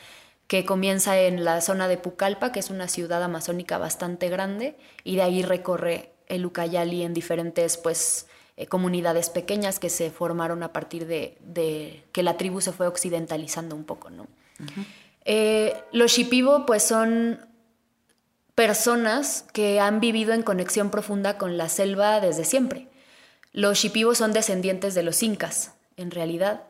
que 0.48 0.66
comienza 0.66 1.20
en 1.20 1.44
la 1.44 1.62
zona 1.62 1.88
de 1.88 1.98
Pucallpa, 1.98 2.52
que 2.52 2.60
es 2.60 2.70
una 2.70 2.88
ciudad 2.88 3.24
amazónica 3.24 3.78
bastante 3.78 4.30
grande, 4.30 4.78
y 5.04 5.16
de 5.16 5.24
ahí 5.24 5.42
recorre 5.42 6.12
el 6.28 6.46
Ucayali 6.46 7.04
en 7.04 7.14
diferentes 7.14 7.78
pues, 7.78 8.28
eh, 8.58 8.68
comunidades 8.68 9.30
pequeñas 9.30 9.80
que 9.80 9.90
se 9.90 10.12
formaron 10.12 10.64
a 10.64 10.72
partir 10.72 11.08
de, 11.08 12.04
que 12.12 12.24
la 12.24 12.38
tribu 12.38 12.62
se 12.62 12.72
fue 12.72 12.88
occidentalizando 12.88 13.76
un 13.76 13.84
poco, 13.84 14.10
¿no? 14.10 14.28
Eh, 15.26 15.76
los 15.92 16.12
Shipibo 16.12 16.66
pues 16.66 16.84
son 16.84 17.40
personas 18.54 19.46
que 19.52 19.80
han 19.80 20.00
vivido 20.00 20.34
en 20.34 20.44
conexión 20.44 20.90
profunda 20.90 21.38
con 21.38 21.58
la 21.58 21.68
selva 21.68 22.22
desde 22.22 22.46
siempre. 22.46 22.88
Los 23.52 23.80
Shipibo 23.80 24.16
son 24.16 24.32
descendientes 24.32 24.96
de 24.96 25.04
los 25.04 25.22
incas, 25.22 25.74
en 25.98 26.12
realidad, 26.12 26.64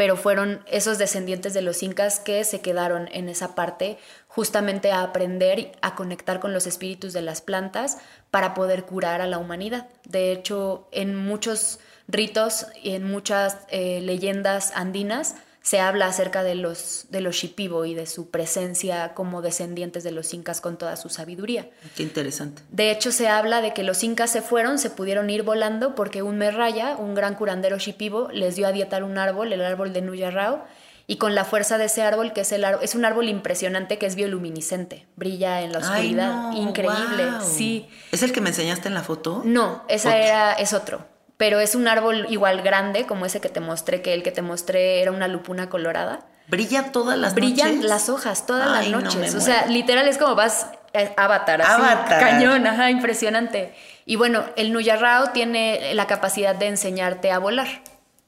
pero 0.00 0.16
fueron 0.16 0.64
esos 0.66 0.96
descendientes 0.96 1.52
de 1.52 1.60
los 1.60 1.82
incas 1.82 2.20
que 2.20 2.42
se 2.44 2.62
quedaron 2.62 3.10
en 3.12 3.28
esa 3.28 3.54
parte 3.54 3.98
justamente 4.28 4.92
a 4.92 5.02
aprender 5.02 5.72
a 5.82 5.94
conectar 5.94 6.40
con 6.40 6.54
los 6.54 6.66
espíritus 6.66 7.12
de 7.12 7.20
las 7.20 7.42
plantas 7.42 7.98
para 8.30 8.54
poder 8.54 8.84
curar 8.84 9.20
a 9.20 9.26
la 9.26 9.36
humanidad. 9.36 9.88
De 10.08 10.32
hecho, 10.32 10.88
en 10.90 11.14
muchos 11.14 11.80
ritos 12.08 12.66
y 12.82 12.92
en 12.94 13.04
muchas 13.04 13.58
eh, 13.68 14.00
leyendas 14.00 14.72
andinas 14.74 15.34
se 15.62 15.78
habla 15.78 16.06
acerca 16.06 16.42
de 16.42 16.54
los, 16.54 17.06
de 17.10 17.20
los 17.20 17.36
Shipibo 17.36 17.84
y 17.84 17.94
de 17.94 18.06
su 18.06 18.30
presencia 18.30 19.12
como 19.14 19.42
descendientes 19.42 20.04
de 20.04 20.10
los 20.10 20.32
incas 20.32 20.60
con 20.60 20.78
toda 20.78 20.96
su 20.96 21.10
sabiduría. 21.10 21.68
Qué 21.96 22.02
interesante. 22.02 22.62
De 22.70 22.90
hecho, 22.90 23.12
se 23.12 23.28
habla 23.28 23.60
de 23.60 23.74
que 23.74 23.82
los 23.82 24.02
incas 24.02 24.30
se 24.30 24.40
fueron, 24.40 24.78
se 24.78 24.90
pudieron 24.90 25.28
ir 25.28 25.42
volando 25.42 25.94
porque 25.94 26.22
un 26.22 26.38
merraya, 26.38 26.96
un 26.96 27.14
gran 27.14 27.34
curandero 27.34 27.78
Shipibo, 27.78 28.30
les 28.32 28.56
dio 28.56 28.66
a 28.66 28.72
dietar 28.72 29.04
un 29.04 29.18
árbol, 29.18 29.52
el 29.52 29.62
árbol 29.62 29.92
de 29.92 30.00
Nuyarrao, 30.00 30.64
y 31.06 31.16
con 31.16 31.34
la 31.34 31.44
fuerza 31.44 31.76
de 31.76 31.86
ese 31.86 32.02
árbol, 32.02 32.32
que 32.32 32.42
es 32.42 32.52
el 32.52 32.64
árbol, 32.64 32.84
es 32.84 32.94
un 32.94 33.04
árbol 33.04 33.28
impresionante 33.28 33.98
que 33.98 34.06
es 34.06 34.14
bioluminiscente, 34.14 35.08
brilla 35.16 35.60
en 35.60 35.72
la 35.72 35.80
oscuridad, 35.80 36.52
increíble, 36.52 37.24
sí. 37.42 37.88
¿Es 38.12 38.22
el 38.22 38.32
que 38.32 38.40
me 38.40 38.50
enseñaste 38.50 38.86
en 38.86 38.94
la 38.94 39.02
foto? 39.02 39.42
No, 39.44 39.84
esa 39.88 40.16
era, 40.16 40.52
es 40.52 40.72
otro 40.72 41.09
pero 41.40 41.58
es 41.58 41.74
un 41.74 41.88
árbol 41.88 42.26
igual 42.28 42.60
grande 42.60 43.06
como 43.06 43.24
ese 43.24 43.40
que 43.40 43.48
te 43.48 43.60
mostré, 43.60 44.02
que 44.02 44.12
el 44.12 44.22
que 44.22 44.30
te 44.30 44.42
mostré 44.42 45.00
era 45.00 45.10
una 45.10 45.26
lupuna 45.26 45.70
colorada. 45.70 46.20
¿Brilla 46.48 46.92
todas 46.92 47.16
las 47.16 47.34
Brillan 47.34 47.76
noches? 47.76 47.88
las 47.88 48.10
hojas 48.10 48.44
todas 48.44 48.70
las 48.70 48.88
noches. 48.88 49.34
o 49.34 49.40
sea, 49.40 49.64
literal 49.64 50.06
es 50.06 50.18
como 50.18 50.34
vas 50.34 50.66
eh, 50.92 51.14
avatar, 51.16 51.62
así, 51.62 51.80
avatar. 51.80 52.20
cañón, 52.20 52.66
ajá, 52.66 52.90
impresionante. 52.90 53.74
Y 54.04 54.16
bueno, 54.16 54.44
el 54.56 54.74
Nuyarrao 54.74 55.30
tiene 55.30 55.94
la 55.94 56.06
capacidad 56.06 56.54
de 56.54 56.66
enseñarte 56.66 57.32
a 57.32 57.38
volar. 57.38 57.68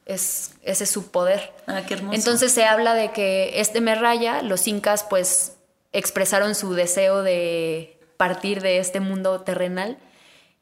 Es, 0.07 0.55
ese 0.63 0.85
es 0.85 0.91
su 0.91 1.11
poder. 1.11 1.53
Ah, 1.67 1.83
qué 1.87 1.93
hermoso. 1.93 2.15
Entonces 2.15 2.51
se 2.51 2.65
habla 2.65 2.95
de 2.95 3.13
que 3.13 3.61
este 3.61 3.83
Merraya, 3.83 4.41
los 4.41 4.67
incas 4.67 5.05
pues 5.05 5.59
expresaron 5.93 6.55
su 6.55 6.73
deseo 6.73 7.23
de 7.23 8.01
partir 8.17 8.63
de 8.63 8.79
este 8.79 9.01
mundo 9.01 9.43
terrenal 9.43 9.99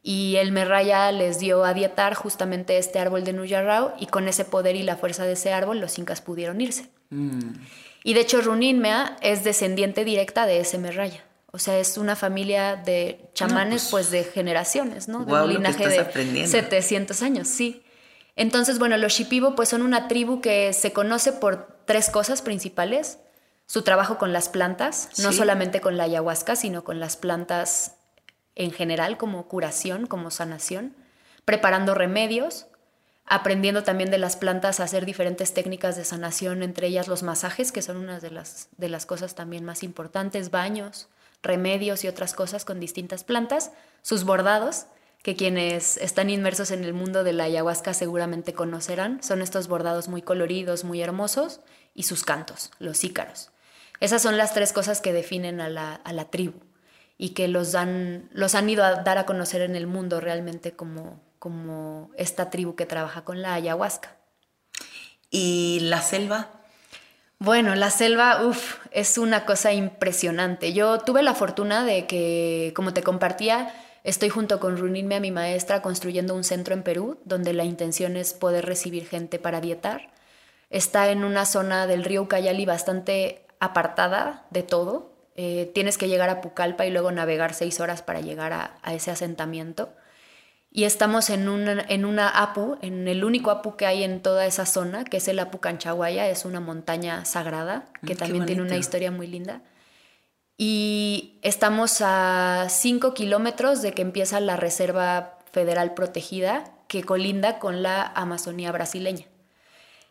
y 0.02 0.36
el 0.36 0.52
Merraya 0.52 1.12
les 1.12 1.38
dio 1.38 1.64
a 1.64 1.74
dietar 1.74 2.14
justamente 2.14 2.78
este 2.78 2.98
árbol 2.98 3.24
de 3.24 3.32
Nuyarrao 3.32 3.94
y 3.98 4.06
con 4.06 4.28
ese 4.28 4.44
poder 4.44 4.76
y 4.76 4.82
la 4.82 4.96
fuerza 4.96 5.24
de 5.24 5.32
ese 5.32 5.52
árbol 5.52 5.80
los 5.80 5.98
incas 5.98 6.20
pudieron 6.20 6.60
irse. 6.60 6.88
Mm. 7.10 7.52
Y 8.02 8.14
de 8.14 8.20
hecho 8.20 8.40
Runinmea 8.40 9.16
es 9.20 9.44
descendiente 9.44 10.04
directa 10.04 10.46
de 10.46 10.60
ese 10.60 10.78
Merraya. 10.78 11.24
O 11.52 11.58
sea, 11.58 11.78
es 11.78 11.98
una 11.98 12.16
familia 12.16 12.76
de 12.76 13.28
chamanes 13.34 13.88
pues, 13.90 14.08
pues, 14.08 14.10
de 14.10 14.24
generaciones, 14.24 15.08
¿no? 15.08 15.24
de 15.24 15.32
un 15.32 15.48
linaje 15.52 15.86
de 15.86 16.46
700 16.46 17.22
años, 17.22 17.48
sí. 17.48 17.82
Entonces, 18.36 18.78
bueno, 18.78 18.96
los 18.96 19.12
Shipibo 19.12 19.54
pues 19.54 19.68
son 19.68 19.82
una 19.82 20.08
tribu 20.08 20.40
que 20.40 20.72
se 20.72 20.92
conoce 20.92 21.32
por 21.32 21.82
tres 21.84 22.08
cosas 22.08 22.40
principales. 22.40 23.18
Su 23.66 23.82
trabajo 23.82 24.16
con 24.16 24.32
las 24.32 24.48
plantas, 24.48 25.10
no 25.18 25.32
solamente 25.32 25.80
con 25.80 25.96
la 25.96 26.04
ayahuasca, 26.04 26.56
sino 26.56 26.82
con 26.82 27.00
las 27.00 27.16
plantas 27.16 27.96
en 28.60 28.72
general 28.72 29.16
como 29.16 29.48
curación, 29.48 30.06
como 30.06 30.30
sanación, 30.30 30.94
preparando 31.46 31.94
remedios, 31.94 32.66
aprendiendo 33.24 33.84
también 33.84 34.10
de 34.10 34.18
las 34.18 34.36
plantas 34.36 34.80
a 34.80 34.84
hacer 34.84 35.06
diferentes 35.06 35.54
técnicas 35.54 35.96
de 35.96 36.04
sanación, 36.04 36.62
entre 36.62 36.88
ellas 36.88 37.08
los 37.08 37.22
masajes, 37.22 37.72
que 37.72 37.80
son 37.80 37.96
una 37.96 38.20
de 38.20 38.30
las, 38.30 38.68
de 38.76 38.90
las 38.90 39.06
cosas 39.06 39.34
también 39.34 39.64
más 39.64 39.82
importantes, 39.82 40.50
baños, 40.50 41.08
remedios 41.42 42.04
y 42.04 42.08
otras 42.08 42.34
cosas 42.34 42.66
con 42.66 42.80
distintas 42.80 43.24
plantas, 43.24 43.72
sus 44.02 44.24
bordados, 44.24 44.84
que 45.22 45.36
quienes 45.36 45.96
están 45.96 46.28
inmersos 46.28 46.70
en 46.70 46.84
el 46.84 46.92
mundo 46.92 47.24
de 47.24 47.32
la 47.32 47.44
ayahuasca 47.44 47.94
seguramente 47.94 48.52
conocerán, 48.52 49.22
son 49.22 49.40
estos 49.40 49.68
bordados 49.68 50.08
muy 50.08 50.20
coloridos, 50.20 50.84
muy 50.84 51.00
hermosos, 51.00 51.60
y 51.94 52.02
sus 52.02 52.24
cantos, 52.24 52.72
los 52.78 53.02
ícaros. 53.04 53.52
Esas 54.00 54.20
son 54.20 54.36
las 54.36 54.52
tres 54.52 54.74
cosas 54.74 55.00
que 55.00 55.14
definen 55.14 55.62
a 55.62 55.70
la, 55.70 55.94
a 55.94 56.12
la 56.12 56.26
tribu 56.26 56.60
y 57.22 57.30
que 57.30 57.48
los 57.48 57.74
han, 57.74 58.30
los 58.32 58.54
han 58.54 58.70
ido 58.70 58.82
a 58.82 59.02
dar 59.02 59.18
a 59.18 59.26
conocer 59.26 59.60
en 59.60 59.76
el 59.76 59.86
mundo 59.86 60.20
realmente 60.20 60.72
como, 60.72 61.20
como 61.38 62.10
esta 62.16 62.48
tribu 62.48 62.76
que 62.76 62.86
trabaja 62.86 63.24
con 63.24 63.42
la 63.42 63.52
ayahuasca. 63.52 64.16
¿Y 65.28 65.80
la 65.82 66.00
selva? 66.00 66.48
Bueno, 67.38 67.74
la 67.74 67.90
selva, 67.90 68.46
uff, 68.46 68.78
es 68.90 69.18
una 69.18 69.44
cosa 69.44 69.74
impresionante. 69.74 70.72
Yo 70.72 71.00
tuve 71.00 71.22
la 71.22 71.34
fortuna 71.34 71.84
de 71.84 72.06
que, 72.06 72.72
como 72.74 72.94
te 72.94 73.02
compartía, 73.02 73.70
Estoy 74.02 74.30
junto 74.30 74.60
con 74.60 74.78
Runilme, 74.78 75.20
mi 75.20 75.30
maestra, 75.30 75.82
construyendo 75.82 76.34
un 76.34 76.42
centro 76.42 76.72
en 76.72 76.82
Perú, 76.82 77.18
donde 77.26 77.52
la 77.52 77.64
intención 77.64 78.16
es 78.16 78.32
poder 78.32 78.64
recibir 78.64 79.06
gente 79.06 79.38
para 79.38 79.60
dietar. 79.60 80.10
Está 80.70 81.10
en 81.10 81.22
una 81.22 81.44
zona 81.44 81.86
del 81.86 82.02
río 82.02 82.22
Ucayali 82.22 82.64
bastante 82.64 83.44
apartada 83.58 84.46
de 84.48 84.62
todo. 84.62 85.12
Eh, 85.42 85.70
tienes 85.72 85.96
que 85.96 86.06
llegar 86.06 86.28
a 86.28 86.42
Pucallpa 86.42 86.84
y 86.84 86.90
luego 86.90 87.12
navegar 87.12 87.54
seis 87.54 87.80
horas 87.80 88.02
para 88.02 88.20
llegar 88.20 88.52
a, 88.52 88.76
a 88.82 88.92
ese 88.92 89.10
asentamiento. 89.10 89.88
Y 90.70 90.84
estamos 90.84 91.30
en 91.30 91.48
una, 91.48 91.82
en 91.88 92.04
una 92.04 92.28
apu, 92.28 92.76
en 92.82 93.08
el 93.08 93.24
único 93.24 93.50
apu 93.50 93.74
que 93.74 93.86
hay 93.86 94.04
en 94.04 94.20
toda 94.20 94.44
esa 94.44 94.66
zona, 94.66 95.02
que 95.04 95.16
es 95.16 95.28
el 95.28 95.38
Apu 95.38 95.58
Canchaguaya, 95.58 96.28
es 96.28 96.44
una 96.44 96.60
montaña 96.60 97.24
sagrada, 97.24 97.86
que 98.00 98.00
Mm, 98.00 98.06
qué 98.08 98.14
también 98.16 98.44
tiene 98.44 98.60
una 98.60 98.76
historia 98.76 99.10
muy 99.10 99.28
linda. 99.28 99.62
Y 100.58 101.38
estamos 101.40 102.02
a 102.02 102.66
5 102.68 103.14
kilómetros 103.14 103.80
de 103.80 103.92
que 103.92 104.02
empieza 104.02 104.40
la 104.40 104.58
Reserva 104.58 105.38
Federal 105.50 105.94
Protegida, 105.94 106.70
que 106.86 107.02
colinda 107.02 107.58
con 107.58 107.82
la 107.82 108.02
Amazonía 108.02 108.72
brasileña. 108.72 109.24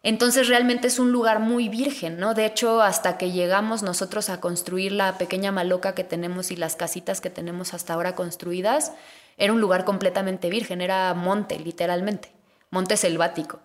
Entonces 0.01 0.47
realmente 0.47 0.87
es 0.87 0.97
un 0.97 1.11
lugar 1.11 1.39
muy 1.39 1.67
virgen, 1.67 2.19
¿no? 2.19 2.33
De 2.33 2.45
hecho, 2.45 2.81
hasta 2.81 3.17
que 3.17 3.31
llegamos 3.31 3.83
nosotros 3.83 4.29
a 4.29 4.39
construir 4.39 4.93
la 4.93 5.17
pequeña 5.17 5.51
maloca 5.51 5.93
que 5.93 6.05
tenemos 6.05 6.51
y 6.51 6.55
las 6.55 6.75
casitas 6.75 7.19
que 7.19 7.29
tenemos 7.29 7.73
hasta 7.73 7.93
ahora 7.93 8.15
construidas, 8.15 8.93
era 9.37 9.51
un 9.51 9.59
lugar 9.59 9.83
completamente 9.83 10.49
virgen, 10.49 10.81
era 10.81 11.13
monte, 11.13 11.59
literalmente, 11.59 12.31
monte 12.71 12.95
selvático. 12.95 13.59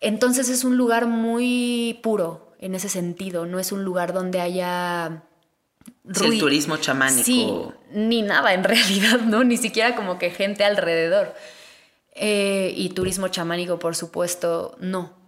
Entonces 0.00 0.48
es 0.48 0.64
un 0.64 0.76
lugar 0.76 1.06
muy 1.06 2.00
puro 2.02 2.52
en 2.58 2.74
ese 2.74 2.88
sentido, 2.88 3.46
no 3.46 3.58
es 3.58 3.72
un 3.72 3.84
lugar 3.84 4.12
donde 4.12 4.40
haya 4.40 5.22
Sí, 6.14 6.26
el 6.26 6.38
turismo 6.38 6.76
chamánico. 6.76 7.24
Sí, 7.24 7.48
ni 7.92 8.22
nada 8.22 8.52
en 8.54 8.64
realidad, 8.64 9.20
¿no? 9.20 9.44
Ni 9.44 9.56
siquiera 9.56 9.94
como 9.94 10.18
que 10.18 10.30
gente 10.30 10.64
alrededor. 10.64 11.34
Eh, 12.14 12.74
y 12.76 12.90
turismo 12.90 13.28
chamánico, 13.28 13.78
por 13.78 13.96
supuesto, 13.96 14.76
no. 14.80 15.21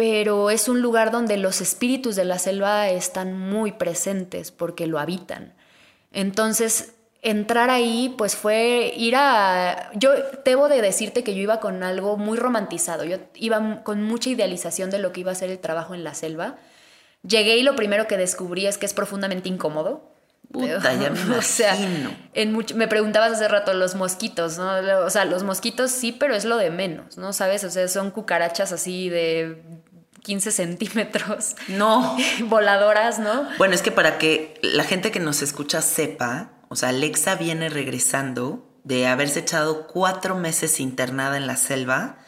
Pero 0.00 0.48
es 0.48 0.66
un 0.70 0.80
lugar 0.80 1.10
donde 1.10 1.36
los 1.36 1.60
espíritus 1.60 2.16
de 2.16 2.24
la 2.24 2.38
selva 2.38 2.88
están 2.88 3.36
muy 3.38 3.72
presentes 3.72 4.50
porque 4.50 4.86
lo 4.86 4.98
habitan. 4.98 5.52
Entonces, 6.10 6.94
entrar 7.20 7.68
ahí, 7.68 8.14
pues 8.16 8.34
fue 8.34 8.94
ir 8.96 9.14
a... 9.16 9.90
Yo 9.92 10.12
debo 10.42 10.70
de 10.70 10.80
decirte 10.80 11.22
que 11.22 11.34
yo 11.34 11.42
iba 11.42 11.60
con 11.60 11.82
algo 11.82 12.16
muy 12.16 12.38
romantizado. 12.38 13.04
Yo 13.04 13.18
iba 13.34 13.82
con 13.84 14.02
mucha 14.02 14.30
idealización 14.30 14.88
de 14.88 15.00
lo 15.00 15.12
que 15.12 15.20
iba 15.20 15.32
a 15.32 15.34
ser 15.34 15.50
el 15.50 15.58
trabajo 15.58 15.94
en 15.94 16.02
la 16.02 16.14
selva. 16.14 16.56
Llegué 17.22 17.58
y 17.58 17.62
lo 17.62 17.76
primero 17.76 18.06
que 18.06 18.16
descubrí 18.16 18.66
es 18.66 18.78
que 18.78 18.86
es 18.86 18.94
profundamente 18.94 19.50
incómodo. 19.50 20.08
Puta, 20.50 20.94
ya 20.94 21.10
me 21.10 21.36
O 21.36 21.42
sea, 21.42 21.76
imagino. 21.76 22.10
en 22.32 22.52
mucho- 22.52 22.74
me 22.74 22.88
preguntabas 22.88 23.32
hace 23.32 23.46
rato 23.48 23.72
los 23.74 23.94
mosquitos, 23.94 24.56
¿no? 24.58 24.72
O 25.04 25.10
sea, 25.10 25.24
los 25.26 25.44
mosquitos 25.44 25.90
sí, 25.92 26.10
pero 26.10 26.34
es 26.34 26.44
lo 26.44 26.56
de 26.56 26.70
menos, 26.70 27.18
¿no? 27.18 27.32
¿Sabes? 27.34 27.62
O 27.64 27.70
sea, 27.70 27.86
son 27.86 28.10
cucarachas 28.10 28.72
así 28.72 29.08
de 29.10 29.62
15 30.22 30.50
centímetros, 30.50 31.56
No. 31.68 32.16
voladoras, 32.44 33.18
¿no? 33.18 33.48
Bueno, 33.58 33.74
es 33.74 33.82
que 33.82 33.90
para 33.92 34.18
que 34.18 34.58
la 34.62 34.84
gente 34.84 35.10
que 35.10 35.20
nos 35.20 35.42
escucha 35.42 35.82
sepa, 35.82 36.52
o 36.68 36.76
sea, 36.76 36.90
Alexa 36.90 37.34
viene 37.36 37.68
regresando 37.68 38.66
de 38.84 39.06
haberse 39.06 39.40
echado 39.40 39.86
cuatro 39.86 40.36
meses 40.36 40.80
internada 40.80 41.36
en 41.36 41.46
la 41.46 41.56
selva, 41.56 42.18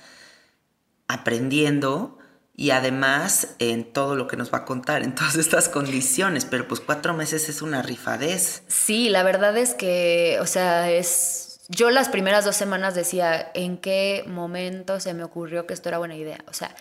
aprendiendo 1.08 2.18
y 2.54 2.70
además 2.70 3.48
en 3.58 3.92
todo 3.92 4.14
lo 4.14 4.28
que 4.28 4.36
nos 4.36 4.52
va 4.52 4.58
a 4.58 4.64
contar, 4.64 5.02
en 5.02 5.14
todas 5.14 5.36
estas 5.36 5.68
condiciones, 5.68 6.44
pero 6.44 6.68
pues 6.68 6.80
cuatro 6.80 7.14
meses 7.14 7.48
es 7.48 7.62
una 7.62 7.82
rifadez. 7.82 8.62
Sí, 8.68 9.08
la 9.08 9.22
verdad 9.22 9.56
es 9.56 9.74
que, 9.74 10.38
o 10.40 10.46
sea, 10.46 10.90
es... 10.90 11.60
Yo 11.68 11.90
las 11.90 12.08
primeras 12.10 12.44
dos 12.44 12.56
semanas 12.56 12.94
decía, 12.94 13.50
¿en 13.54 13.78
qué 13.78 14.24
momento 14.26 15.00
se 15.00 15.14
me 15.14 15.24
ocurrió 15.24 15.66
que 15.66 15.72
esto 15.72 15.88
era 15.88 15.96
buena 15.98 16.16
idea? 16.16 16.44
O 16.48 16.52
sea, 16.52 16.74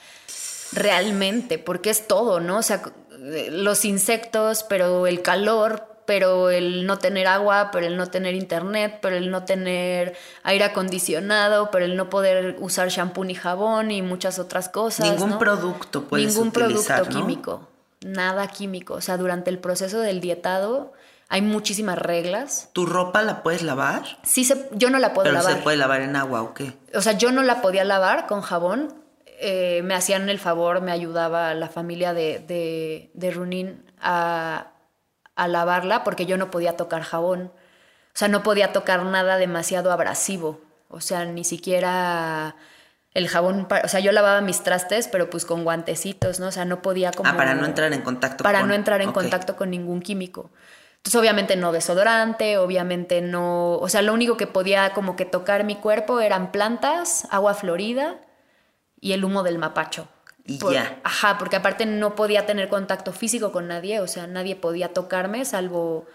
realmente, 0.73 1.57
porque 1.59 1.89
es 1.89 2.07
todo, 2.07 2.39
¿no? 2.39 2.57
O 2.57 2.63
sea, 2.63 2.81
eh, 3.11 3.49
los 3.51 3.85
insectos, 3.85 4.63
pero 4.63 5.07
el 5.07 5.21
calor, 5.21 5.87
pero 6.05 6.49
el 6.49 6.85
no 6.85 6.97
tener 6.97 7.27
agua, 7.27 7.69
pero 7.71 7.85
el 7.85 7.95
no 7.97 8.07
tener 8.07 8.35
internet, 8.35 8.99
pero 9.01 9.15
el 9.15 9.29
no 9.31 9.45
tener 9.45 10.15
aire 10.43 10.65
acondicionado, 10.65 11.69
pero 11.71 11.85
el 11.85 11.95
no 11.95 12.09
poder 12.09 12.57
usar 12.59 12.89
shampoo 12.89 13.23
ni 13.23 13.35
jabón 13.35 13.91
y 13.91 14.01
muchas 14.01 14.39
otras 14.39 14.67
cosas. 14.69 15.09
Ningún 15.09 15.31
¿no? 15.31 15.39
producto 15.39 16.03
puedes 16.03 16.33
Ningún 16.35 16.49
utilizar, 16.49 16.97
producto 17.03 17.19
¿no? 17.19 17.25
químico, 17.25 17.67
nada 18.01 18.47
químico. 18.47 18.95
O 18.95 19.01
sea, 19.01 19.17
durante 19.17 19.49
el 19.49 19.59
proceso 19.59 19.99
del 19.99 20.19
dietado 20.21 20.91
hay 21.29 21.41
muchísimas 21.41 21.97
reglas. 21.97 22.69
¿Tu 22.73 22.85
ropa 22.85 23.21
la 23.21 23.41
puedes 23.41 23.61
lavar? 23.61 24.03
Sí, 24.23 24.43
se, 24.43 24.67
yo 24.73 24.89
no 24.89 24.99
la 24.99 25.13
puedo 25.13 25.23
Pero 25.25 25.37
lavar. 25.37 25.53
se 25.53 25.61
puede 25.61 25.77
lavar 25.77 26.01
en 26.01 26.15
agua 26.17 26.41
o 26.41 26.53
qué? 26.53 26.73
O 26.93 27.01
sea, 27.01 27.13
yo 27.13 27.31
no 27.31 27.43
la 27.43 27.61
podía 27.61 27.85
lavar 27.85 28.27
con 28.27 28.41
jabón. 28.41 28.93
Eh, 29.43 29.81
me 29.83 29.95
hacían 29.95 30.29
el 30.29 30.37
favor, 30.37 30.81
me 30.81 30.91
ayudaba 30.91 31.53
la 31.55 31.67
familia 31.67 32.13
de, 32.13 32.37
de, 32.39 33.09
de 33.15 33.31
Runin 33.31 33.83
a, 33.99 34.67
a 35.35 35.47
lavarla 35.47 36.03
porque 36.03 36.27
yo 36.27 36.37
no 36.37 36.51
podía 36.51 36.77
tocar 36.77 37.01
jabón. 37.01 37.51
O 38.13 38.17
sea, 38.17 38.27
no 38.27 38.43
podía 38.43 38.71
tocar 38.71 39.03
nada 39.03 39.37
demasiado 39.37 39.91
abrasivo. 39.91 40.61
O 40.89 41.01
sea, 41.01 41.25
ni 41.25 41.43
siquiera 41.43 42.55
el 43.15 43.27
jabón. 43.29 43.67
O 43.83 43.87
sea, 43.87 43.99
yo 43.99 44.11
lavaba 44.11 44.41
mis 44.41 44.61
trastes, 44.61 45.07
pero 45.07 45.29
pues 45.31 45.45
con 45.45 45.63
guantecitos, 45.63 46.39
¿no? 46.39 46.47
O 46.47 46.51
sea, 46.51 46.65
no 46.65 46.83
podía 46.83 47.11
como. 47.11 47.29
Ah, 47.29 47.35
para 47.35 47.55
no 47.55 47.65
entrar 47.65 47.91
en 47.93 48.01
contacto 48.01 48.43
Para 48.43 48.59
con- 48.59 48.67
no 48.69 48.75
entrar 48.75 49.01
en 49.01 49.11
contacto 49.11 49.55
con 49.55 49.71
ningún 49.71 50.01
químico. 50.01 50.51
Entonces, 50.97 51.19
obviamente 51.19 51.55
no 51.55 51.71
desodorante, 51.71 52.59
obviamente 52.59 53.21
no. 53.21 53.73
O 53.77 53.89
sea, 53.89 54.03
lo 54.03 54.13
único 54.13 54.37
que 54.37 54.45
podía 54.45 54.93
como 54.93 55.15
que 55.15 55.25
tocar 55.25 55.63
mi 55.63 55.77
cuerpo 55.77 56.19
eran 56.19 56.51
plantas, 56.51 57.27
agua 57.31 57.55
florida 57.55 58.17
y 59.01 59.11
el 59.13 59.25
humo 59.25 59.43
del 59.43 59.57
mapacho. 59.57 60.07
Y 60.45 60.57
Por- 60.57 60.73
ya. 60.73 60.99
Ajá, 61.03 61.37
porque 61.37 61.55
aparte 61.57 61.85
no 61.85 62.15
podía 62.15 62.45
tener 62.45 62.69
contacto 62.69 63.11
físico 63.13 63.51
con 63.51 63.67
nadie, 63.67 63.99
o 63.99 64.07
sea, 64.07 64.25
nadie 64.27 64.55
podía 64.55 64.93
tocarme 64.93 65.43
salvo. 65.45 66.07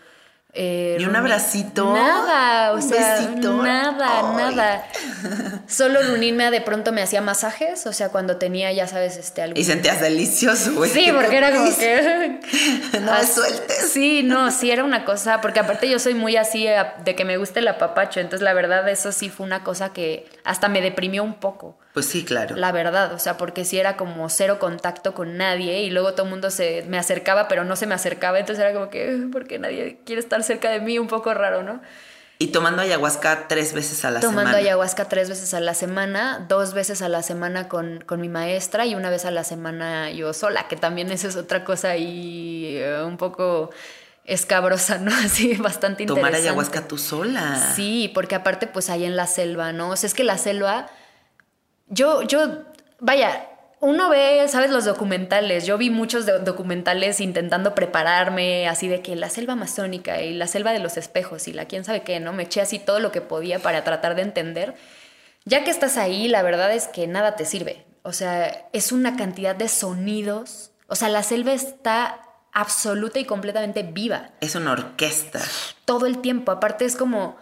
eh, 0.58 0.96
¿Ni 0.98 1.04
un 1.04 1.14
abracito? 1.14 1.92
Nada, 1.92 2.72
o 2.72 2.76
¿Un 2.76 2.82
sea, 2.82 3.18
besito? 3.20 3.62
nada, 3.62 4.20
Ay. 4.20 4.36
nada. 4.36 4.86
Solo 5.68 6.00
Runin 6.02 6.34
me 6.36 6.50
de 6.50 6.60
pronto 6.62 6.92
me 6.92 7.02
hacía 7.02 7.20
masajes, 7.20 7.86
o 7.86 7.92
sea, 7.92 8.08
cuando 8.08 8.36
tenía, 8.36 8.72
ya 8.72 8.86
sabes, 8.86 9.16
este 9.18 9.42
algún 9.42 9.58
Y 9.58 9.64
sentías 9.64 10.00
delicioso, 10.00 10.72
güey. 10.74 10.90
Sí, 10.90 11.10
porque 11.14 11.36
era 11.36 11.50
como 11.52 11.76
que... 11.76 12.40
No 13.00 13.12
me 13.12 13.26
sueltes. 13.26 13.90
Sí, 13.92 14.22
no, 14.22 14.50
sí 14.50 14.70
era 14.70 14.82
una 14.82 15.04
cosa, 15.04 15.40
porque 15.42 15.60
aparte 15.60 15.88
yo 15.90 15.98
soy 15.98 16.14
muy 16.14 16.36
así 16.36 16.66
de 17.04 17.14
que 17.14 17.24
me 17.26 17.36
guste 17.36 17.60
el 17.60 17.68
apapacho, 17.68 18.20
entonces 18.20 18.42
la 18.42 18.54
verdad 18.54 18.88
eso 18.88 19.12
sí 19.12 19.28
fue 19.28 19.44
una 19.46 19.62
cosa 19.62 19.92
que 19.92 20.26
hasta 20.44 20.68
me 20.68 20.80
deprimió 20.80 21.22
un 21.22 21.34
poco, 21.34 21.78
Pues 21.96 22.04
sí, 22.04 22.26
claro. 22.26 22.56
la 22.56 22.72
verdad, 22.72 23.14
o 23.14 23.18
sea, 23.18 23.38
porque 23.38 23.64
sí 23.64 23.78
era 23.78 23.96
como 23.96 24.28
cero 24.28 24.58
contacto 24.58 25.14
con 25.14 25.38
nadie 25.38 25.80
y 25.80 25.88
luego 25.88 26.12
todo 26.12 26.24
el 26.24 26.28
mundo 26.30 26.50
se 26.50 26.84
me 26.86 26.98
acercaba, 26.98 27.48
pero 27.48 27.64
no 27.64 27.74
se 27.74 27.86
me 27.86 27.94
acercaba, 27.94 28.38
entonces 28.38 28.62
era 28.62 28.74
como 28.74 28.90
que, 28.90 29.14
"Ugh, 29.14 29.30
porque 29.32 29.58
nadie 29.58 29.98
quiere 30.04 30.20
estar 30.20 30.42
cerca 30.42 30.68
de 30.68 30.80
mí, 30.80 30.98
un 30.98 31.08
poco 31.08 31.32
raro, 31.32 31.62
¿no? 31.62 31.80
Y 32.38 32.48
tomando 32.48 32.82
ayahuasca 32.82 33.48
tres 33.48 33.72
veces 33.72 34.04
a 34.04 34.10
la 34.10 34.20
Tomando 34.20 34.50
semana. 34.50 34.58
ayahuasca 34.58 35.08
tres 35.08 35.30
veces 35.30 35.54
a 35.54 35.60
la 35.60 35.72
semana, 35.72 36.44
dos 36.50 36.74
veces 36.74 37.00
a 37.00 37.08
la 37.08 37.22
semana 37.22 37.66
con, 37.66 38.04
con 38.04 38.20
mi 38.20 38.28
maestra 38.28 38.84
y 38.84 38.94
una 38.94 39.08
vez 39.08 39.24
a 39.24 39.30
la 39.30 39.42
semana 39.42 40.10
yo 40.10 40.34
sola, 40.34 40.68
que 40.68 40.76
también 40.76 41.10
eso 41.10 41.28
es 41.28 41.36
otra 41.36 41.64
cosa 41.64 41.88
ahí 41.92 42.76
eh, 42.76 43.02
un 43.06 43.16
poco 43.16 43.70
escabrosa, 44.26 44.98
¿no? 44.98 45.12
Así, 45.24 45.54
bastante 45.54 46.04
Tomar 46.04 46.24
interesante. 46.26 46.48
ayahuasca 46.50 46.88
tú 46.88 46.98
sola. 46.98 47.72
Sí, 47.74 48.10
porque 48.14 48.34
aparte 48.34 48.66
pues 48.66 48.90
ahí 48.90 49.06
en 49.06 49.16
la 49.16 49.26
selva, 49.26 49.72
¿no? 49.72 49.88
O 49.90 49.96
sea, 49.96 50.08
es 50.08 50.12
que 50.14 50.24
la 50.24 50.36
selva, 50.36 50.88
yo, 51.88 52.22
yo, 52.22 52.62
vaya, 53.00 53.48
uno 53.80 54.08
ve, 54.08 54.46
¿sabes? 54.48 54.70
Los 54.70 54.84
documentales. 54.84 55.66
Yo 55.66 55.78
vi 55.78 55.90
muchos 55.90 56.26
do- 56.26 56.38
documentales 56.40 57.20
intentando 57.20 57.74
prepararme, 57.74 58.68
así 58.68 58.88
de 58.88 59.02
que 59.02 59.14
la 59.16 59.28
selva 59.30 59.52
amazónica 59.52 60.22
y 60.22 60.34
la 60.34 60.46
selva 60.46 60.72
de 60.72 60.78
los 60.78 60.96
espejos 60.96 61.46
y 61.48 61.52
la 61.52 61.66
quién 61.66 61.84
sabe 61.84 62.02
qué, 62.02 62.18
¿no? 62.20 62.32
Me 62.32 62.44
eché 62.44 62.60
así 62.60 62.78
todo 62.78 63.00
lo 63.00 63.12
que 63.12 63.20
podía 63.20 63.58
para 63.58 63.84
tratar 63.84 64.14
de 64.14 64.22
entender. 64.22 64.74
Ya 65.44 65.62
que 65.62 65.70
estás 65.70 65.96
ahí, 65.96 66.26
la 66.28 66.42
verdad 66.42 66.72
es 66.72 66.88
que 66.88 67.06
nada 67.06 67.36
te 67.36 67.44
sirve. 67.44 67.84
O 68.02 68.12
sea, 68.12 68.66
es 68.72 68.92
una 68.92 69.16
cantidad 69.16 69.54
de 69.54 69.68
sonidos. 69.68 70.70
O 70.88 70.96
sea, 70.96 71.08
la 71.08 71.22
selva 71.22 71.52
está 71.52 72.20
absoluta 72.52 73.18
y 73.18 73.24
completamente 73.26 73.82
viva 73.82 74.30
Es 74.40 74.54
una 74.54 74.72
orquesta. 74.72 75.40
todo 75.84 76.06
el 76.06 76.18
tiempo. 76.22 76.50
Aparte 76.52 76.84
es 76.86 76.96
como 76.96 77.36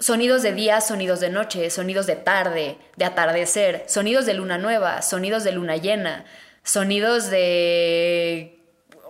sonidos 0.00 0.42
de 0.42 0.52
día, 0.52 0.80
sonidos 0.80 1.20
de 1.20 1.28
noche, 1.30 1.70
sonidos 1.70 2.06
de 2.06 2.16
tarde, 2.16 2.78
de 2.96 3.04
atardecer, 3.04 3.84
sonidos 3.86 4.26
de 4.26 4.34
luna 4.34 4.58
nueva, 4.58 5.02
sonidos 5.02 5.44
de 5.44 5.52
luna 5.52 5.76
llena, 5.76 6.24
sonidos 6.64 7.30
de... 7.30 8.56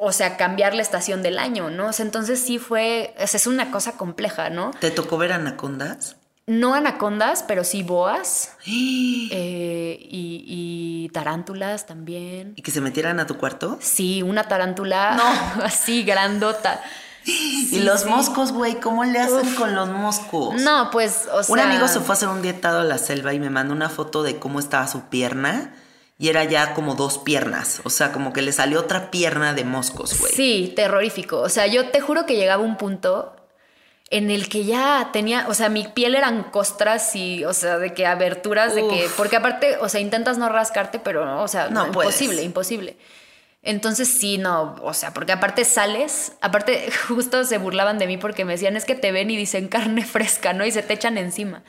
O 0.03 0.12
sea, 0.12 0.38
cambiar 0.38 0.74
la 0.74 0.81
estación 0.81 1.22
del 1.22 1.38
año, 1.38 1.68
¿no? 1.68 1.88
O 1.88 1.92
sea, 1.92 2.05
entonces 2.05 2.40
sí 2.40 2.59
fue... 2.59 3.14
o 3.22 3.26
sea, 3.26 3.38
es 3.38 3.46
una 3.46 3.70
cosa 3.70 3.92
compleja, 3.92 4.50
¿no? 4.50 4.72
¿Te 4.81 4.90
tocó 4.90 5.18
ver 5.18 5.33
anacondas? 5.33 6.16
No 6.46 6.74
anacondas, 6.74 7.44
pero 7.46 7.64
sí 7.64 7.83
boas 7.83 8.57
eh, 8.66 9.98
y, 10.00 10.44
y 10.46 11.11
tarántulas 11.11 11.87
también. 11.87 12.55
¿Y 12.57 12.62
que 12.62 12.70
se 12.70 12.81
metieran 12.81 13.20
a 13.20 13.26
tu 13.26 13.37
cuarto? 13.37 13.79
Sí, 13.81 14.22
una 14.22 14.48
tarántula 14.48 15.12
así 15.62 16.03
grandota. 16.03 16.83
Y 17.73 17.81
los 17.81 18.07
moscos, 18.07 18.53
güey, 18.53 18.81
¿cómo 18.81 19.05
le 19.05 19.19
hacen 19.19 19.55
con 19.55 19.75
los 19.75 19.88
moscos? 19.88 20.61
No, 20.61 20.90
pues, 20.90 21.29
o 21.33 21.43
sea. 21.43 21.53
Un 21.53 21.61
amigo 21.61 21.88
se 21.88 22.01
fue 22.01 22.11
a 22.11 22.12
hacer 22.14 22.29
un 22.29 22.43
dietado 22.43 22.81
a 22.81 22.85
la 22.85 22.99
selva 22.99 23.33
y 23.35 23.40
me 23.40 23.51
mandó 23.51 23.75
una 23.75 23.88
foto 23.88 24.23
de 24.23 24.38
cómo 24.38 24.59
estaba 24.61 24.87
su 24.87 25.03
pierna. 25.09 25.75
Y 26.19 26.29
era 26.29 26.45
ya 26.45 26.75
como 26.75 26.97
dos 26.97 27.16
piernas. 27.16 27.81
O 27.85 27.88
sea, 27.88 28.12
como 28.12 28.35
que 28.35 28.43
le 28.43 28.53
salió 28.53 28.81
otra 28.81 29.11
pierna 29.11 29.55
de 29.55 29.64
moscos, 29.64 30.21
güey. 30.21 30.31
Sí, 30.35 30.71
terrorífico. 30.77 31.38
O 31.40 31.49
sea, 31.49 31.66
yo 31.66 31.88
te 31.88 32.03
juro 32.03 32.27
que 32.27 32.37
llegaba 32.37 32.62
un 32.62 32.77
punto 32.77 33.35
en 34.11 34.31
el 34.31 34.51
que 34.51 34.64
ya 34.66 35.09
tenía, 35.14 35.47
o 35.49 35.55
sea, 35.55 35.71
mi 35.71 35.87
piel 35.88 36.14
eran 36.14 36.43
costras 36.51 37.16
y, 37.16 37.45
o 37.47 37.55
sea, 37.55 37.79
de 37.79 37.95
que 37.95 38.07
aberturas, 38.07 38.75
de 38.75 38.87
que, 38.88 39.09
porque 39.16 39.37
aparte, 39.37 39.79
o 39.81 39.88
sea, 39.88 40.01
intentas 40.01 40.37
no 40.37 40.49
rascarte, 40.51 40.99
pero, 40.99 41.25
no, 41.25 41.43
o 41.43 41.49
sea, 41.49 41.69
No 41.71 41.87
imposible, 41.87 42.35
puedes. 42.35 42.45
imposible. 42.45 42.97
Entonces 43.62 44.09
sí, 44.09 44.38
no, 44.38 44.77
o 44.83 44.94
sea, 44.94 45.12
porque 45.12 45.33
aparte 45.33 45.64
sales, 45.66 46.33
aparte 46.40 46.90
justo 47.09 47.44
se 47.44 47.59
burlaban 47.59 47.99
de 47.99 48.07
mí 48.07 48.16
porque 48.16 48.44
me 48.44 48.53
decían, 48.53 48.77
es 48.77 48.85
que 48.87 48.94
te 48.94 49.12
ven 49.12 49.31
y 49.31 49.37
dicen 49.37 49.68
carne 49.68 50.05
fresca, 50.07 50.53
¿no? 50.53 50.64
Y 50.64 50.70
se 50.73 50.83
te 50.83 50.94
echan 50.94 51.18
encima. 51.18 51.62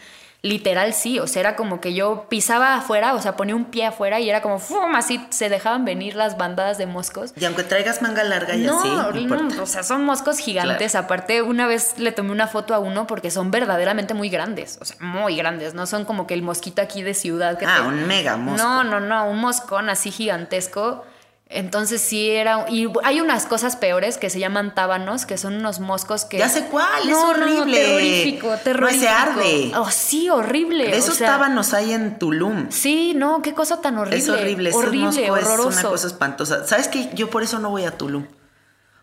Literal 0.44 0.94
sí, 0.96 1.20
o 1.20 1.28
sea, 1.28 1.42
era 1.42 1.56
como 1.56 1.80
que 1.82 1.94
yo 1.94 2.26
pisaba 2.28 2.74
afuera, 2.74 3.14
o 3.14 3.22
sea, 3.22 3.36
ponía 3.36 3.56
un 3.56 3.66
pie 3.66 3.86
afuera 3.86 4.20
y 4.20 4.28
era 4.28 4.42
como, 4.42 4.58
¡fum! 4.58 4.96
Así 4.96 5.24
se 5.30 5.50
dejaban 5.50 5.86
venir 5.86 6.16
las 6.16 6.36
bandadas 6.36 6.80
de 6.80 6.88
moscos. 6.88 7.32
Y 7.36 7.46
aunque 7.46 7.62
traigas 7.64 8.02
manga 8.02 8.24
larga 8.24 8.56
y 8.56 8.62
No, 8.62 8.80
así, 8.80 8.88
no 8.90 9.20
importa. 9.20 9.62
o 9.62 9.68
sea, 9.68 9.84
son 9.84 10.04
moscos 10.04 10.40
gigantes. 10.40 10.96
Aparte, 10.96 11.44
una 11.44 11.68
vez 11.68 12.00
le 12.00 12.12
tomé 12.12 12.32
una 12.32 12.48
foto 12.48 12.74
a 12.74 12.80
uno 12.80 13.06
porque 13.06 13.30
son 13.30 13.52
verdaderamente 13.52 14.16
muy 14.16 14.30
grandes. 14.30 14.80
O 14.82 14.86
sea, 14.86 14.96
muy 15.00 15.36
grandes. 15.36 15.76
No 15.76 15.86
son 15.86 16.06
como 16.06 16.26
que 16.26 16.34
el 16.34 16.42
mosquito 16.42 16.82
aquí 16.82 17.04
de 17.04 17.14
ciudad 17.14 17.60
que 17.60 17.68
Ah, 17.68 17.82
te- 17.82 17.88
un 17.90 18.08
mega 18.08 18.36
mosco. 18.36 18.64
No, 18.68 18.84
no, 18.84 19.00
no, 19.00 19.30
un 19.30 19.38
moscón 19.38 19.92
así 19.92 20.10
gigantesco. 20.10 21.06
Entonces 21.54 22.02
sí 22.02 22.30
era... 22.32 22.66
Y 22.70 22.88
hay 23.04 23.20
unas 23.22 23.46
cosas 23.46 23.76
peores 23.76 24.18
que 24.18 24.30
se 24.30 24.40
llaman 24.40 24.74
tábanos, 24.74 25.26
que 25.26 25.38
son 25.38 25.56
unos 25.56 25.80
moscos 25.80 26.24
que... 26.26 26.38
Ya 26.38 26.48
sé 26.50 26.66
cuál, 26.66 27.04
es 27.04 27.10
No, 27.10 27.24
no, 27.38 27.44
horrible. 27.44 27.78
terrorífico, 27.78 28.48
No, 28.52 28.58
terrorífico. 28.58 29.04
ese 29.06 29.10
arde. 29.10 29.72
Oh, 29.78 29.92
sí, 29.92 30.30
horrible. 30.30 30.86
De 30.88 30.98
esos 30.98 31.16
o 31.16 31.18
sea, 31.18 31.28
tábanos 31.28 31.74
hay 31.74 31.92
en 31.94 32.18
Tulum. 32.18 32.72
Sí, 32.72 33.14
no, 33.16 33.42
qué 33.42 33.54
cosa 33.54 33.82
tan 33.82 33.98
horrible. 33.98 34.18
Es 34.18 34.30
horrible, 34.30 34.70
ese 34.70 34.78
horrible, 34.78 35.06
mosco 35.08 35.32
horroroso. 35.34 35.70
es 35.72 35.78
una 35.80 35.90
cosa 35.90 36.08
espantosa. 36.08 36.66
¿Sabes 36.68 36.88
qué? 36.88 37.10
Yo 37.14 37.30
por 37.30 37.44
eso 37.44 37.60
no 37.60 37.70
voy 37.70 37.84
a 37.86 37.92
Tulum. 37.98 38.26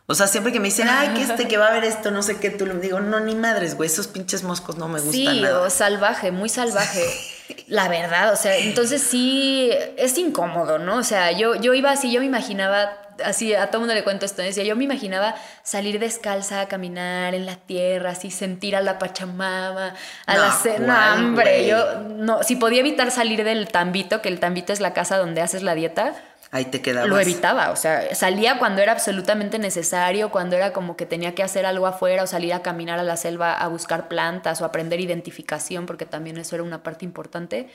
O 0.06 0.14
sea, 0.14 0.26
siempre 0.26 0.50
que 0.50 0.58
me 0.58 0.68
dicen, 0.68 0.88
ay, 0.88 1.08
que 1.14 1.22
este, 1.22 1.46
que 1.48 1.58
va 1.58 1.66
a 1.66 1.68
haber 1.68 1.84
esto, 1.84 2.10
no 2.10 2.22
sé 2.22 2.38
qué, 2.38 2.48
Tulum, 2.48 2.80
digo, 2.80 2.98
no, 3.00 3.20
ni 3.20 3.34
madres, 3.34 3.76
güey, 3.76 3.90
esos 3.90 4.06
pinches 4.08 4.42
moscos 4.42 4.78
no 4.78 4.88
me 4.88 5.00
gustan 5.00 5.12
Sí, 5.12 5.40
nada. 5.42 5.60
o 5.60 5.68
salvaje, 5.68 6.30
muy 6.32 6.48
salvaje. 6.48 7.04
La 7.66 7.88
verdad, 7.88 8.32
o 8.32 8.36
sea, 8.36 8.56
entonces 8.56 9.02
sí 9.02 9.70
es 9.96 10.16
incómodo, 10.18 10.78
¿no? 10.78 10.96
O 10.96 11.02
sea, 11.02 11.32
yo, 11.32 11.54
yo 11.54 11.74
iba 11.74 11.90
así, 11.90 12.12
yo 12.12 12.20
me 12.20 12.26
imaginaba, 12.26 12.92
así 13.24 13.54
a 13.54 13.70
todo 13.70 13.80
mundo 13.80 13.94
le 13.94 14.04
cuento 14.04 14.26
esto, 14.26 14.42
decía, 14.42 14.64
yo 14.64 14.76
me 14.76 14.84
imaginaba 14.84 15.34
salir 15.62 15.98
descalza 15.98 16.60
a 16.60 16.68
caminar 16.68 17.34
en 17.34 17.46
la 17.46 17.56
tierra, 17.56 18.10
así 18.10 18.30
sentir 18.30 18.76
a 18.76 18.82
la 18.82 18.98
Pachamama, 18.98 19.94
a 20.26 20.34
No, 20.34 20.40
la 20.40 20.52
cena, 20.52 20.86
¿cuál, 20.86 21.18
hambre. 21.18 21.66
Yo 21.66 22.00
no, 22.00 22.42
si 22.42 22.56
podía 22.56 22.80
evitar 22.80 23.10
salir 23.10 23.44
del 23.44 23.68
tambito, 23.68 24.20
que 24.20 24.28
el 24.28 24.40
tambito 24.40 24.72
es 24.72 24.80
la 24.80 24.92
casa 24.92 25.16
donde 25.16 25.40
haces 25.40 25.62
la 25.62 25.74
dieta, 25.74 26.14
Ahí 26.50 26.64
te 26.66 26.80
quedabas. 26.80 27.10
lo 27.10 27.20
evitaba, 27.20 27.70
o 27.70 27.76
sea, 27.76 28.14
salía 28.14 28.58
cuando 28.58 28.80
era 28.80 28.92
absolutamente 28.92 29.58
necesario, 29.58 30.30
cuando 30.30 30.56
era 30.56 30.72
como 30.72 30.96
que 30.96 31.04
tenía 31.04 31.34
que 31.34 31.42
hacer 31.42 31.66
algo 31.66 31.86
afuera 31.86 32.22
o 32.22 32.26
salir 32.26 32.54
a 32.54 32.62
caminar 32.62 32.98
a 32.98 33.02
la 33.02 33.16
selva 33.18 33.52
a 33.52 33.68
buscar 33.68 34.08
plantas 34.08 34.62
o 34.62 34.64
aprender 34.64 34.98
identificación, 34.98 35.84
porque 35.84 36.06
también 36.06 36.38
eso 36.38 36.56
era 36.56 36.64
una 36.64 36.82
parte 36.82 37.04
importante. 37.04 37.68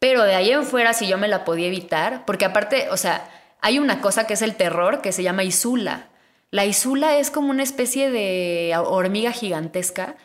Pero 0.00 0.24
de 0.24 0.34
ahí 0.34 0.50
en 0.50 0.64
fuera, 0.64 0.92
si 0.92 1.06
yo 1.06 1.18
me 1.18 1.28
la 1.28 1.44
podía 1.44 1.68
evitar, 1.68 2.24
porque 2.26 2.44
aparte, 2.44 2.88
o 2.90 2.96
sea, 2.96 3.28
hay 3.60 3.78
una 3.78 4.00
cosa 4.00 4.26
que 4.26 4.34
es 4.34 4.42
el 4.42 4.56
terror 4.56 5.00
que 5.00 5.12
se 5.12 5.22
llama 5.22 5.44
isula. 5.44 6.08
La 6.50 6.66
isula 6.66 7.16
es 7.16 7.30
como 7.30 7.50
una 7.50 7.62
especie 7.62 8.10
de 8.10 8.74
hormiga 8.76 9.32
gigantesca 9.32 10.16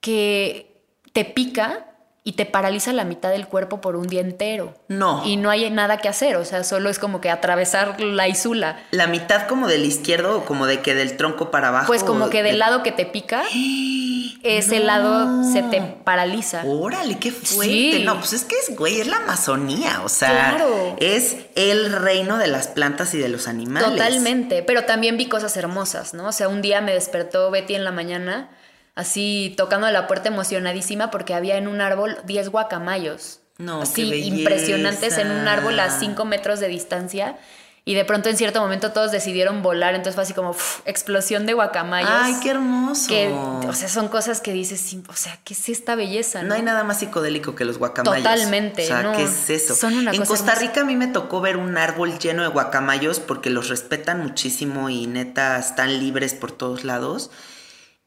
que 0.00 0.82
te 1.12 1.24
pica 1.24 1.93
y 2.26 2.32
te 2.32 2.46
paraliza 2.46 2.94
la 2.94 3.04
mitad 3.04 3.28
del 3.30 3.46
cuerpo 3.46 3.82
por 3.82 3.96
un 3.96 4.06
día 4.06 4.22
entero. 4.22 4.72
No. 4.88 5.22
Y 5.26 5.36
no 5.36 5.50
hay 5.50 5.68
nada 5.70 5.98
que 5.98 6.08
hacer, 6.08 6.36
o 6.36 6.44
sea, 6.46 6.64
solo 6.64 6.88
es 6.88 6.98
como 6.98 7.20
que 7.20 7.28
atravesar 7.30 8.00
la 8.00 8.28
isula. 8.28 8.78
La 8.92 9.06
mitad 9.06 9.46
como 9.46 9.68
del 9.68 9.84
izquierdo 9.84 10.38
o 10.38 10.44
como 10.46 10.64
de 10.66 10.80
que 10.80 10.94
del 10.94 11.16
tronco 11.18 11.50
para 11.50 11.68
abajo. 11.68 11.86
Pues 11.86 12.02
como 12.02 12.30
que 12.30 12.42
del 12.42 12.52
de- 12.52 12.58
lado 12.58 12.82
que 12.82 12.92
te 12.92 13.04
pica, 13.04 13.42
ese 14.42 14.80
lado 14.80 15.44
se 15.52 15.62
te 15.64 15.80
paraliza. 16.04 16.62
Órale, 16.66 17.18
qué 17.18 17.30
fuerte. 17.30 17.72
Sí. 17.72 18.02
No, 18.04 18.16
pues 18.18 18.32
es 18.32 18.44
que 18.44 18.56
es, 18.56 18.76
güey, 18.76 19.00
es 19.00 19.06
la 19.06 19.16
Amazonía. 19.18 20.00
O 20.04 20.08
sea, 20.08 20.54
Claro. 20.56 20.96
es 20.98 21.36
el 21.56 21.92
reino 21.92 22.38
de 22.38 22.46
las 22.46 22.68
plantas 22.68 23.12
y 23.14 23.18
de 23.18 23.28
los 23.28 23.48
animales. 23.48 23.88
Totalmente, 23.90 24.62
pero 24.62 24.84
también 24.84 25.16
vi 25.16 25.26
cosas 25.26 25.56
hermosas, 25.56 26.14
¿no? 26.14 26.28
O 26.28 26.32
sea, 26.32 26.48
un 26.48 26.62
día 26.62 26.80
me 26.80 26.92
despertó 26.94 27.50
Betty 27.50 27.74
en 27.74 27.84
la 27.84 27.90
mañana, 27.92 28.48
así 28.94 29.54
tocando 29.56 29.90
la 29.90 30.06
puerta 30.06 30.28
emocionadísima 30.28 31.10
porque 31.10 31.34
había 31.34 31.56
en 31.56 31.68
un 31.68 31.80
árbol 31.80 32.18
10 32.24 32.48
guacamayos. 32.50 33.40
No, 33.58 33.82
así 33.82 34.10
qué 34.10 34.18
impresionantes 34.18 35.16
en 35.18 35.30
un 35.30 35.46
árbol 35.46 35.78
a 35.78 35.84
belleza. 35.84 36.00
5 36.00 36.24
metros 36.24 36.60
de 36.60 36.68
distancia. 36.68 37.38
Y 37.86 37.94
de 37.94 38.06
pronto 38.06 38.30
en 38.30 38.38
cierto 38.38 38.62
momento 38.62 38.92
todos 38.92 39.12
decidieron 39.12 39.62
volar, 39.62 39.94
entonces 39.94 40.14
fue 40.14 40.22
así 40.24 40.32
como 40.32 40.50
uf, 40.50 40.80
explosión 40.86 41.44
de 41.44 41.52
guacamayos. 41.52 42.10
Ay, 42.10 42.36
qué 42.42 42.48
hermoso. 42.48 43.08
Que, 43.08 43.28
o 43.28 43.72
sea, 43.74 43.90
son 43.90 44.08
cosas 44.08 44.40
que 44.40 44.54
dices, 44.54 44.80
sí, 44.80 45.02
o 45.06 45.12
sea, 45.12 45.38
¿qué 45.44 45.52
es 45.52 45.68
esta 45.68 45.94
belleza? 45.94 46.42
No 46.42 46.54
hay 46.54 46.62
nada 46.62 46.82
más 46.82 47.00
psicodélico 47.00 47.54
que 47.54 47.66
los 47.66 47.76
guacamayos. 47.76 48.24
Totalmente, 48.24 48.84
O 48.84 48.86
sea, 48.86 49.02
no, 49.02 49.12
¿qué 49.12 49.24
es 49.24 49.50
eso? 49.50 49.74
son 49.74 49.98
una 49.98 50.12
en 50.12 50.16
cosa 50.16 50.30
Costa 50.30 50.52
hermosa. 50.52 50.66
Rica 50.66 50.80
a 50.80 50.84
mí 50.84 50.96
me 50.96 51.08
tocó 51.08 51.42
ver 51.42 51.58
un 51.58 51.76
árbol 51.76 52.18
lleno 52.18 52.42
de 52.42 52.48
guacamayos 52.48 53.20
porque 53.20 53.50
los 53.50 53.68
respetan 53.68 54.22
muchísimo 54.22 54.88
y 54.88 55.06
neta 55.06 55.58
están 55.58 55.98
libres 55.98 56.32
por 56.32 56.52
todos 56.52 56.84
lados. 56.84 57.30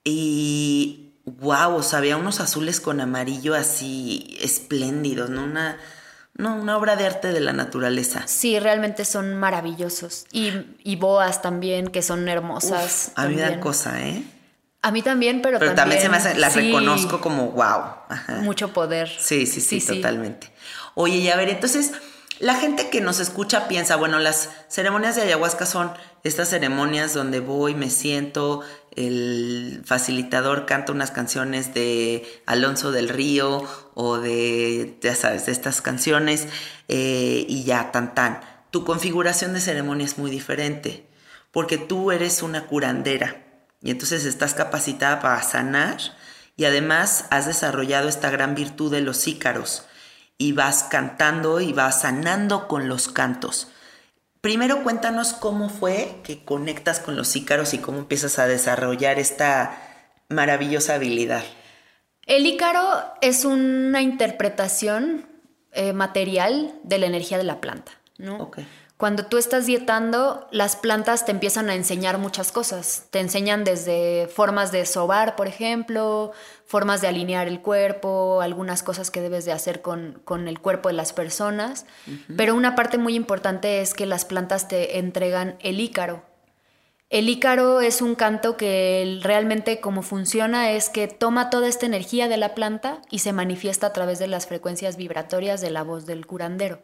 Y 0.09 1.11
wow, 1.25 1.75
o 1.75 1.83
sea, 1.83 1.99
había 1.99 2.15
unos 2.15 2.39
azules 2.39 2.79
con 2.79 3.01
amarillo 3.01 3.55
así 3.55 4.37
espléndidos, 4.39 5.29
¿no? 5.29 5.43
Una, 5.43 5.77
no, 6.35 6.55
una 6.55 6.77
obra 6.77 6.95
de 6.95 7.05
arte 7.05 7.33
de 7.33 7.41
la 7.41 7.51
naturaleza. 7.51 8.23
Sí, 8.25 8.57
realmente 8.57 9.03
son 9.03 9.35
maravillosos. 9.35 10.25
Y, 10.31 10.53
y 10.83 10.95
boas 10.95 11.41
también, 11.41 11.89
que 11.89 12.01
son 12.01 12.29
hermosas. 12.29 13.09
Uf, 13.09 13.19
a 13.19 13.27
mí 13.27 13.35
me 13.35 13.41
da 13.41 13.47
también. 13.47 13.59
cosa, 13.59 14.01
¿eh? 14.01 14.23
A 14.81 14.91
mí 14.91 15.01
también, 15.01 15.41
pero, 15.41 15.59
Pero 15.59 15.75
también, 15.75 16.01
se 16.01 16.07
me 16.07 16.15
hace, 16.15 16.35
las 16.35 16.53
sí, 16.53 16.61
reconozco 16.61 17.19
como 17.19 17.51
wow. 17.51 17.83
Ajá. 18.07 18.35
Mucho 18.41 18.71
poder. 18.71 19.09
Sí, 19.09 19.45
sí, 19.45 19.59
sí, 19.59 19.85
totalmente. 19.85 20.49
Oye, 20.95 21.17
y 21.17 21.29
a 21.29 21.35
ver, 21.35 21.49
entonces, 21.49 21.91
la 22.39 22.55
gente 22.55 22.89
que 22.89 23.01
nos 23.01 23.19
escucha 23.19 23.67
piensa, 23.67 23.97
bueno, 23.97 24.19
las 24.19 24.49
ceremonias 24.69 25.17
de 25.17 25.23
ayahuasca 25.23 25.65
son 25.65 25.91
estas 26.23 26.49
ceremonias 26.49 27.13
donde 27.13 27.41
voy, 27.41 27.73
me 27.75 27.89
siento, 27.89 28.61
el 28.97 29.83
facilitador 29.85 30.65
canta 30.65 30.91
unas 30.91 31.11
canciones 31.11 31.73
de 31.73 32.41
Alonso 32.45 32.91
del 32.91 33.09
Río 33.09 33.63
o 33.93 34.17
de, 34.17 34.97
ya 35.01 35.15
sabes, 35.15 35.45
de 35.45 35.51
estas 35.51 35.81
canciones 35.81 36.47
eh, 36.87 37.45
y 37.47 37.63
ya, 37.63 37.91
tan 37.91 38.15
tan. 38.15 38.41
Tu 38.71 38.83
configuración 38.83 39.53
de 39.53 39.61
ceremonia 39.61 40.05
es 40.05 40.17
muy 40.17 40.31
diferente 40.31 41.07
porque 41.51 41.77
tú 41.77 42.11
eres 42.11 42.41
una 42.41 42.65
curandera 42.65 43.45
y 43.81 43.91
entonces 43.91 44.25
estás 44.25 44.55
capacitada 44.55 45.19
para 45.19 45.41
sanar 45.43 45.97
y 46.55 46.65
además 46.65 47.25
has 47.29 47.45
desarrollado 47.45 48.09
esta 48.09 48.31
gran 48.31 48.55
virtud 48.55 48.91
de 48.91 49.01
los 49.01 49.27
ícaros 49.27 49.85
y 50.39 50.53
vas 50.53 50.83
cantando 50.83 51.61
y 51.61 51.71
vas 51.71 52.01
sanando 52.01 52.67
con 52.67 52.89
los 52.89 53.07
cantos. 53.09 53.69
Primero 54.47 54.81
cuéntanos 54.81 55.33
cómo 55.33 55.67
fue 55.67 56.21
que 56.23 56.45
conectas 56.45 57.01
con 57.01 57.17
los 57.17 57.35
ícaros 57.35 57.73
y 57.73 57.79
cómo 57.79 57.97
empiezas 57.97 58.39
a 58.39 58.47
desarrollar 58.47 59.19
esta 59.19 59.77
maravillosa 60.29 60.93
habilidad. 60.93 61.43
El 62.25 62.45
ícaro 62.45 62.81
es 63.19 63.43
una 63.43 64.01
interpretación 64.01 65.27
eh, 65.73 65.91
material 65.91 66.73
de 66.83 66.97
la 66.97 67.07
energía 67.07 67.37
de 67.37 67.43
la 67.43 67.59
planta. 67.59 67.91
Cuando 68.95 69.25
tú 69.25 69.37
estás 69.37 69.65
dietando, 69.65 70.47
las 70.51 70.77
plantas 70.77 71.25
te 71.25 71.31
empiezan 71.33 71.69
a 71.69 71.75
enseñar 71.75 72.17
muchas 72.17 72.53
cosas. 72.53 73.07
Te 73.11 73.19
enseñan 73.19 73.65
desde 73.65 74.29
formas 74.33 74.71
de 74.71 74.85
sobar, 74.85 75.35
por 75.35 75.47
ejemplo, 75.47 76.31
formas 76.67 76.99
de 77.01 77.07
alinear 77.07 77.47
el 77.47 77.61
cuerpo, 77.61 78.41
algunas 78.41 78.83
cosas 78.83 79.09
que 79.09 79.21
debes 79.21 79.45
de 79.45 79.53
hacer 79.53 79.81
con, 79.81 80.21
con 80.25 80.47
el 80.49 80.59
cuerpo 80.59 80.89
de 80.89 80.95
las 80.95 81.13
personas. 81.13 81.85
Pero 82.35 82.55
una 82.55 82.75
parte 82.75 82.97
muy 82.97 83.15
importante 83.15 83.81
es 83.81 83.93
que 83.93 84.05
las 84.05 84.25
plantas 84.25 84.67
te 84.67 84.99
entregan 84.99 85.55
el 85.61 85.79
ícaro. 85.79 86.23
El 87.09 87.29
ícaro 87.29 87.79
es 87.79 88.01
un 88.01 88.15
canto 88.15 88.57
que 88.57 89.17
realmente 89.23 89.79
como 89.79 90.01
funciona 90.01 90.71
es 90.71 90.89
que 90.89 91.07
toma 91.07 91.49
toda 91.49 91.69
esta 91.69 91.85
energía 91.85 92.27
de 92.27 92.35
la 92.35 92.53
planta 92.53 93.01
y 93.09 93.19
se 93.19 93.31
manifiesta 93.31 93.87
a 93.87 93.93
través 93.93 94.19
de 94.19 94.27
las 94.27 94.45
frecuencias 94.45 94.97
vibratorias 94.97 95.61
de 95.61 95.69
la 95.69 95.83
voz 95.83 96.05
del 96.05 96.27
curandero. 96.27 96.81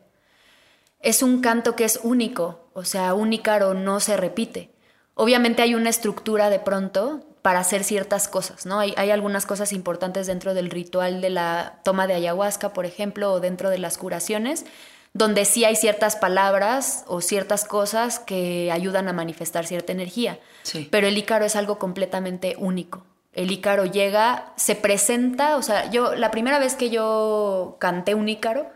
Es 1.01 1.23
un 1.23 1.41
canto 1.41 1.75
que 1.75 1.83
es 1.83 1.99
único, 2.03 2.69
o 2.71 2.85
sea, 2.85 3.13
un 3.13 3.33
ícaro 3.33 3.73
no 3.73 3.99
se 3.99 4.15
repite. 4.15 4.69
Obviamente 5.13 5.61
hay 5.61 5.75
una 5.75 5.89
estructura 5.89 6.49
de 6.49 6.59
pronto 6.59 7.25
para 7.43 7.59
hacer 7.59 7.83
ciertas 7.83 8.27
cosas, 8.27 8.65
¿no? 8.65 8.79
Hay, 8.79 8.93
hay 8.97 9.11
algunas 9.11 9.45
cosas 9.45 9.73
importantes 9.73 10.25
dentro 10.25 10.53
del 10.53 10.71
ritual 10.71 11.21
de 11.21 11.29
la 11.29 11.79
toma 11.83 12.07
de 12.07 12.15
ayahuasca, 12.15 12.73
por 12.73 12.85
ejemplo, 12.85 13.33
o 13.33 13.39
dentro 13.41 13.69
de 13.69 13.77
las 13.77 13.97
curaciones, 13.97 14.65
donde 15.13 15.45
sí 15.45 15.65
hay 15.65 15.75
ciertas 15.75 16.15
palabras 16.15 17.03
o 17.05 17.19
ciertas 17.19 17.65
cosas 17.65 18.17
que 18.17 18.71
ayudan 18.71 19.09
a 19.09 19.13
manifestar 19.13 19.65
cierta 19.67 19.91
energía. 19.91 20.39
Sí. 20.63 20.87
Pero 20.89 21.07
el 21.07 21.17
Ícaro 21.17 21.43
es 21.43 21.57
algo 21.57 21.77
completamente 21.77 22.55
único. 22.57 23.05
El 23.33 23.51
Ícaro 23.51 23.85
llega, 23.85 24.53
se 24.55 24.75
presenta, 24.75 25.57
o 25.57 25.61
sea, 25.61 25.91
yo 25.91 26.15
la 26.15 26.31
primera 26.31 26.59
vez 26.59 26.75
que 26.75 26.89
yo 26.89 27.75
canté 27.79 28.15
un 28.15 28.29
Ícaro 28.29 28.71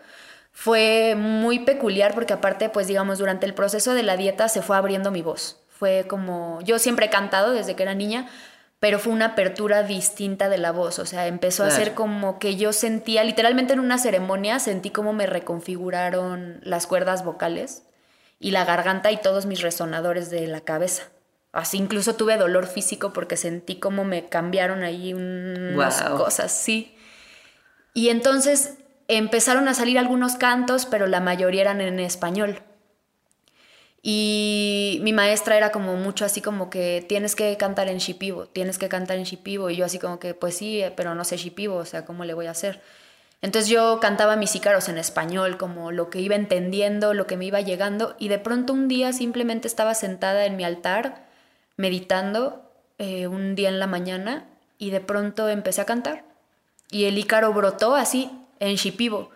fue 0.51 1.15
muy 1.15 1.59
peculiar 1.59 2.13
porque 2.13 2.33
aparte, 2.33 2.67
pues 2.67 2.87
digamos, 2.87 3.19
durante 3.19 3.45
el 3.45 3.53
proceso 3.53 3.93
de 3.93 4.03
la 4.03 4.17
dieta 4.17 4.49
se 4.49 4.61
fue 4.61 4.75
abriendo 4.75 5.09
mi 5.09 5.21
voz. 5.21 5.61
Fue 5.69 6.05
como, 6.07 6.59
yo 6.63 6.79
siempre 6.79 7.05
he 7.05 7.09
cantado 7.09 7.53
desde 7.53 7.75
que 7.75 7.83
era 7.83 7.93
niña, 7.93 8.27
pero 8.79 8.99
fue 8.99 9.11
una 9.11 9.25
apertura 9.25 9.83
distinta 9.83 10.49
de 10.49 10.59
la 10.59 10.71
voz, 10.71 10.99
o 10.99 11.05
sea, 11.05 11.27
empezó 11.27 11.63
a 11.63 11.71
ser 11.71 11.95
como 11.95 12.37
que 12.37 12.55
yo 12.57 12.73
sentía, 12.73 13.23
literalmente 13.23 13.73
en 13.73 13.79
una 13.79 13.97
ceremonia 13.97 14.59
sentí 14.59 14.91
como 14.91 15.13
me 15.13 15.25
reconfiguraron 15.25 16.59
las 16.61 16.85
cuerdas 16.85 17.23
vocales 17.23 17.83
y 18.39 18.51
la 18.51 18.65
garganta 18.65 19.11
y 19.11 19.17
todos 19.17 19.47
mis 19.47 19.61
resonadores 19.61 20.29
de 20.29 20.45
la 20.45 20.61
cabeza. 20.61 21.03
Así 21.53 21.77
incluso 21.77 22.15
tuve 22.15 22.37
dolor 22.37 22.67
físico 22.67 23.13
porque 23.13 23.35
sentí 23.35 23.77
como 23.79 24.03
me 24.03 24.25
cambiaron 24.25 24.83
ahí 24.83 25.13
unas 25.13 26.03
cosas, 26.03 26.51
sí. 26.51 26.95
Y 27.95 28.09
entonces 28.09 28.75
empezaron 29.07 29.67
a 29.67 29.73
salir 29.73 29.97
algunos 29.97 30.35
cantos, 30.35 30.85
pero 30.85 31.07
la 31.07 31.19
mayoría 31.19 31.61
eran 31.61 31.81
en 31.81 31.99
español. 31.99 32.61
Y 34.01 34.99
mi 35.01 35.11
maestra 35.11 35.57
era 35.57 35.71
como 35.71 35.95
mucho 35.95 36.23
así 36.23 36.41
como 36.41 36.69
que 36.69 37.05
tienes 37.07 37.35
que 37.35 37.57
cantar 37.57 37.89
en 37.89 37.97
shipibo, 37.97 38.45
tienes 38.45 38.77
que 38.77 38.89
cantar 38.89 39.17
en 39.17 39.23
shipibo. 39.23 39.69
Y 39.69 39.75
yo 39.75 39.85
así 39.85 39.99
como 39.99 40.19
que, 40.19 40.33
pues 40.33 40.55
sí, 40.55 40.83
pero 40.95 41.15
no 41.15 41.23
sé 41.25 41.37
shipibo, 41.37 41.75
o 41.75 41.85
sea, 41.85 42.05
¿cómo 42.05 42.23
le 42.23 42.33
voy 42.33 42.47
a 42.47 42.51
hacer? 42.51 42.81
Entonces 43.41 43.69
yo 43.69 43.99
cantaba 43.99 44.35
mis 44.35 44.55
ícaros 44.55 44.89
en 44.89 44.97
español, 44.97 45.57
como 45.57 45.91
lo 45.91 46.09
que 46.09 46.21
iba 46.21 46.35
entendiendo, 46.35 47.13
lo 47.13 47.27
que 47.27 47.37
me 47.37 47.45
iba 47.45 47.61
llegando. 47.61 48.15
Y 48.19 48.29
de 48.29 48.39
pronto 48.39 48.73
un 48.73 48.87
día 48.87 49.13
simplemente 49.13 49.67
estaba 49.67 49.93
sentada 49.93 50.45
en 50.45 50.57
mi 50.57 50.63
altar, 50.63 51.27
meditando, 51.75 52.71
eh, 52.97 53.27
un 53.27 53.55
día 53.55 53.69
en 53.69 53.79
la 53.79 53.87
mañana, 53.87 54.45
y 54.79 54.89
de 54.89 55.01
pronto 55.01 55.49
empecé 55.49 55.81
a 55.81 55.85
cantar. 55.85 56.23
Y 56.89 57.05
el 57.05 57.17
ícaro 57.17 57.53
brotó 57.53 57.95
así, 57.95 58.31
en 58.59 58.75
shipibo. 58.75 59.29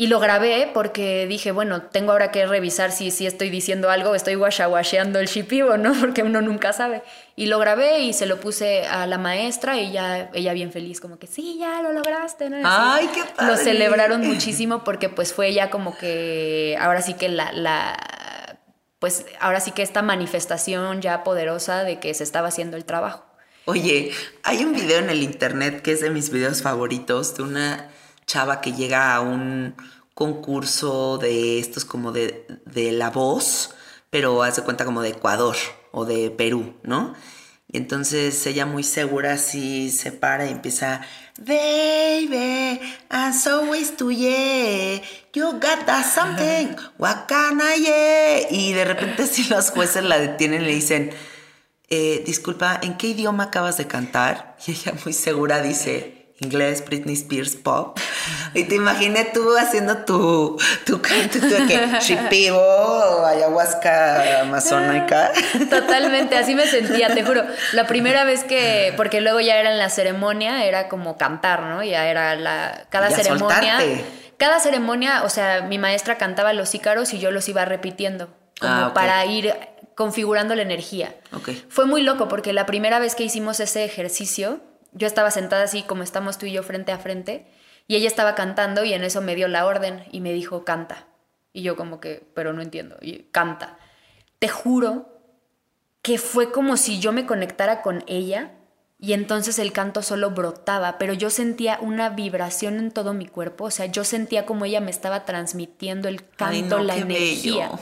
Y 0.00 0.06
lo 0.06 0.18
grabé 0.18 0.70
porque 0.72 1.26
dije, 1.26 1.52
bueno, 1.52 1.82
tengo 1.82 2.12
ahora 2.12 2.30
que 2.30 2.46
revisar 2.46 2.90
si, 2.90 3.10
si 3.10 3.26
estoy 3.26 3.50
diciendo 3.50 3.90
algo, 3.90 4.14
estoy 4.14 4.34
guashawasheando 4.34 5.18
el 5.18 5.26
shipibo, 5.26 5.76
¿no? 5.76 5.92
Porque 6.00 6.22
uno 6.22 6.40
nunca 6.40 6.72
sabe. 6.72 7.02
Y 7.36 7.48
lo 7.48 7.58
grabé 7.58 7.98
y 7.98 8.14
se 8.14 8.24
lo 8.24 8.40
puse 8.40 8.86
a 8.86 9.06
la 9.06 9.18
maestra 9.18 9.76
y 9.76 9.92
ya, 9.92 10.30
ella 10.32 10.54
bien 10.54 10.72
feliz, 10.72 11.02
como 11.02 11.18
que 11.18 11.26
sí, 11.26 11.58
ya 11.60 11.82
lo 11.82 11.92
lograste, 11.92 12.48
¿no? 12.48 12.62
Ay, 12.64 13.10
qué 13.12 13.24
padre. 13.36 13.52
Lo 13.52 13.58
celebraron 13.58 14.22
muchísimo 14.26 14.84
porque 14.84 15.10
pues 15.10 15.34
fue 15.34 15.52
ya 15.52 15.68
como 15.68 15.94
que, 15.98 16.78
ahora 16.80 17.02
sí 17.02 17.12
que 17.12 17.28
la, 17.28 17.52
la, 17.52 18.58
pues 19.00 19.26
ahora 19.38 19.60
sí 19.60 19.72
que 19.72 19.82
esta 19.82 20.00
manifestación 20.00 21.02
ya 21.02 21.24
poderosa 21.24 21.84
de 21.84 22.00
que 22.00 22.14
se 22.14 22.24
estaba 22.24 22.48
haciendo 22.48 22.78
el 22.78 22.86
trabajo. 22.86 23.26
Oye, 23.66 24.12
hay 24.44 24.64
un 24.64 24.72
video 24.72 25.00
en 25.00 25.10
el 25.10 25.22
internet 25.22 25.82
que 25.82 25.92
es 25.92 26.00
de 26.00 26.08
mis 26.08 26.30
videos 26.30 26.62
favoritos 26.62 27.36
de 27.36 27.42
una 27.42 27.90
chava 28.30 28.60
que 28.60 28.72
llega 28.72 29.14
a 29.14 29.20
un 29.20 29.74
concurso 30.14 31.18
de 31.18 31.58
estos 31.58 31.84
como 31.84 32.12
de, 32.12 32.46
de 32.64 32.92
la 32.92 33.10
voz, 33.10 33.74
pero 34.10 34.42
hace 34.42 34.62
cuenta 34.62 34.84
como 34.84 35.02
de 35.02 35.10
Ecuador 35.10 35.56
o 35.90 36.04
de 36.04 36.30
Perú, 36.30 36.74
¿no? 36.84 37.14
Y 37.72 37.76
entonces 37.78 38.46
ella 38.46 38.66
muy 38.66 38.82
segura 38.82 39.34
así 39.34 39.90
se 39.90 40.12
para 40.12 40.46
y 40.46 40.50
empieza, 40.50 41.02
Baby, 41.38 42.80
so 43.32 43.60
always 43.60 43.96
to 43.96 44.10
yeah, 44.10 45.00
you 45.32 45.52
got 45.52 45.86
that 45.86 46.04
something, 46.04 46.76
I 47.00 47.82
yeah? 47.82 48.50
Y 48.50 48.72
de 48.72 48.84
repente 48.84 49.26
si 49.26 49.44
los 49.44 49.70
jueces 49.70 50.04
la 50.04 50.18
detienen 50.18 50.64
le 50.64 50.74
dicen, 50.74 51.10
eh, 51.88 52.22
disculpa, 52.26 52.78
¿en 52.82 52.96
qué 52.96 53.08
idioma 53.08 53.44
acabas 53.44 53.76
de 53.76 53.86
cantar? 53.86 54.56
Y 54.66 54.72
ella 54.72 54.92
muy 55.04 55.14
segura 55.14 55.62
dice, 55.62 56.19
inglés, 56.40 56.84
Britney 56.84 57.14
Spears, 57.14 57.54
pop. 57.56 57.98
Y 58.54 58.64
te 58.64 58.74
imaginé 58.74 59.26
tú 59.32 59.56
haciendo 59.56 59.98
tu, 59.98 60.58
tu 60.86 61.00
canto, 61.00 61.38
tú 61.38 61.46
de 61.48 61.66
que 61.66 61.88
shipibo, 62.00 63.24
ayahuasca 63.26 64.40
amazónica. 64.42 65.30
Totalmente, 65.68 66.36
así 66.36 66.54
me 66.54 66.66
sentía, 66.66 67.08
te 67.14 67.22
juro. 67.24 67.44
La 67.72 67.86
primera 67.86 68.24
vez 68.24 68.44
que, 68.44 68.92
porque 68.96 69.20
luego 69.20 69.40
ya 69.40 69.56
era 69.56 69.70
en 69.70 69.78
la 69.78 69.90
ceremonia, 69.90 70.64
era 70.64 70.88
como 70.88 71.16
cantar, 71.16 71.62
¿no? 71.62 71.82
Ya 71.82 72.06
era 72.06 72.34
la, 72.36 72.86
cada 72.90 73.10
Ya 73.10 73.16
ceremonia. 73.16 73.78
soltarte. 73.78 74.04
Cada 74.38 74.58
ceremonia, 74.58 75.22
o 75.24 75.28
sea, 75.28 75.62
mi 75.62 75.76
maestra 75.78 76.16
cantaba 76.16 76.52
los 76.54 76.74
ícaros 76.74 77.12
y 77.12 77.18
yo 77.18 77.30
los 77.30 77.46
iba 77.50 77.64
repitiendo, 77.66 78.30
como 78.58 78.72
Ah, 78.72 78.86
ok. 78.88 78.94
para 78.94 79.26
ir 79.26 79.54
configurando 79.94 80.54
la 80.54 80.62
energía. 80.62 81.14
Ok. 81.34 81.50
Fue 81.68 81.84
muy 81.84 82.00
loco 82.02 82.26
porque 82.28 82.54
la 82.54 82.64
primera 82.64 82.98
vez 82.98 83.14
que 83.14 83.22
hicimos 83.24 83.60
ese 83.60 83.84
ejercicio, 83.84 84.60
yo 84.92 85.06
estaba 85.06 85.30
sentada 85.30 85.64
así 85.64 85.82
como 85.82 86.02
estamos 86.02 86.38
tú 86.38 86.46
y 86.46 86.52
yo 86.52 86.62
frente 86.62 86.92
a 86.92 86.98
frente 86.98 87.46
y 87.86 87.96
ella 87.96 88.08
estaba 88.08 88.34
cantando 88.34 88.84
y 88.84 88.92
en 88.92 89.04
eso 89.04 89.20
me 89.20 89.34
dio 89.34 89.48
la 89.48 89.66
orden 89.66 90.04
y 90.12 90.20
me 90.20 90.32
dijo 90.32 90.64
canta. 90.64 91.06
Y 91.52 91.62
yo 91.62 91.76
como 91.76 92.00
que, 92.00 92.30
pero 92.34 92.52
no 92.52 92.62
entiendo, 92.62 92.96
y 93.00 93.24
canta. 93.32 93.78
Te 94.38 94.48
juro 94.48 95.20
que 96.02 96.18
fue 96.18 96.52
como 96.52 96.76
si 96.76 97.00
yo 97.00 97.12
me 97.12 97.26
conectara 97.26 97.82
con 97.82 98.04
ella 98.06 98.52
y 98.98 99.14
entonces 99.14 99.58
el 99.58 99.72
canto 99.72 100.02
solo 100.02 100.30
brotaba, 100.30 100.98
pero 100.98 101.14
yo 101.14 101.30
sentía 101.30 101.78
una 101.80 102.10
vibración 102.10 102.78
en 102.78 102.90
todo 102.90 103.14
mi 103.14 103.26
cuerpo, 103.26 103.64
o 103.64 103.70
sea, 103.70 103.86
yo 103.86 104.04
sentía 104.04 104.44
como 104.46 104.66
ella 104.66 104.80
me 104.80 104.90
estaba 104.90 105.24
transmitiendo 105.24 106.06
el 106.08 106.20
Ay, 106.20 106.26
canto, 106.36 106.78
no, 106.78 106.84
la 106.84 106.96
energía. 106.96 107.68
bello. 107.70 107.78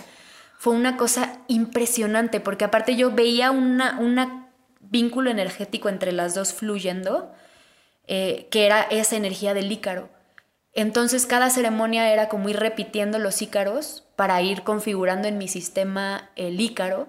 Fue 0.58 0.74
una 0.74 0.96
cosa 0.96 1.40
impresionante, 1.48 2.40
porque 2.40 2.64
aparte 2.64 2.96
yo 2.96 3.10
veía 3.10 3.50
una, 3.50 3.98
una 4.00 4.47
vínculo 4.90 5.30
energético 5.30 5.88
entre 5.88 6.12
las 6.12 6.34
dos 6.34 6.52
fluyendo, 6.52 7.32
eh, 8.06 8.48
que 8.50 8.66
era 8.66 8.82
esa 8.82 9.16
energía 9.16 9.54
del 9.54 9.70
ícaro. 9.70 10.08
Entonces 10.72 11.26
cada 11.26 11.50
ceremonia 11.50 12.12
era 12.12 12.28
como 12.28 12.48
ir 12.48 12.58
repitiendo 12.58 13.18
los 13.18 13.42
ícaros 13.42 14.04
para 14.16 14.40
ir 14.42 14.62
configurando 14.62 15.28
en 15.28 15.38
mi 15.38 15.48
sistema 15.48 16.30
el 16.36 16.60
ícaro. 16.60 17.08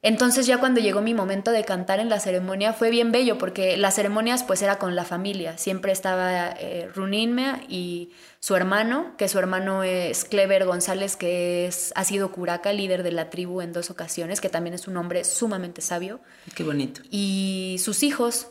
Entonces 0.00 0.46
ya 0.46 0.58
cuando 0.58 0.80
llegó 0.80 1.00
mi 1.00 1.12
momento 1.12 1.50
de 1.50 1.64
cantar 1.64 1.98
en 1.98 2.08
la 2.08 2.20
ceremonia 2.20 2.72
fue 2.72 2.90
bien 2.90 3.10
bello 3.10 3.36
porque 3.36 3.76
las 3.76 3.96
ceremonias 3.96 4.44
pues 4.44 4.62
era 4.62 4.78
con 4.78 4.94
la 4.94 5.04
familia. 5.04 5.58
Siempre 5.58 5.90
estaba 5.90 6.50
eh, 6.50 6.88
Runinme 6.94 7.64
y 7.68 8.12
su 8.38 8.54
hermano, 8.54 9.16
que 9.18 9.28
su 9.28 9.40
hermano 9.40 9.82
es 9.82 10.24
Clever 10.24 10.66
González, 10.66 11.16
que 11.16 11.66
es, 11.66 11.92
ha 11.96 12.04
sido 12.04 12.30
curaca, 12.30 12.72
líder 12.72 13.02
de 13.02 13.10
la 13.10 13.28
tribu 13.28 13.60
en 13.60 13.72
dos 13.72 13.90
ocasiones, 13.90 14.40
que 14.40 14.48
también 14.48 14.74
es 14.74 14.86
un 14.86 14.96
hombre 14.96 15.24
sumamente 15.24 15.80
sabio 15.80 16.20
Qué 16.54 16.62
bonito. 16.62 17.00
y 17.10 17.80
sus 17.82 18.04
hijos 18.04 18.46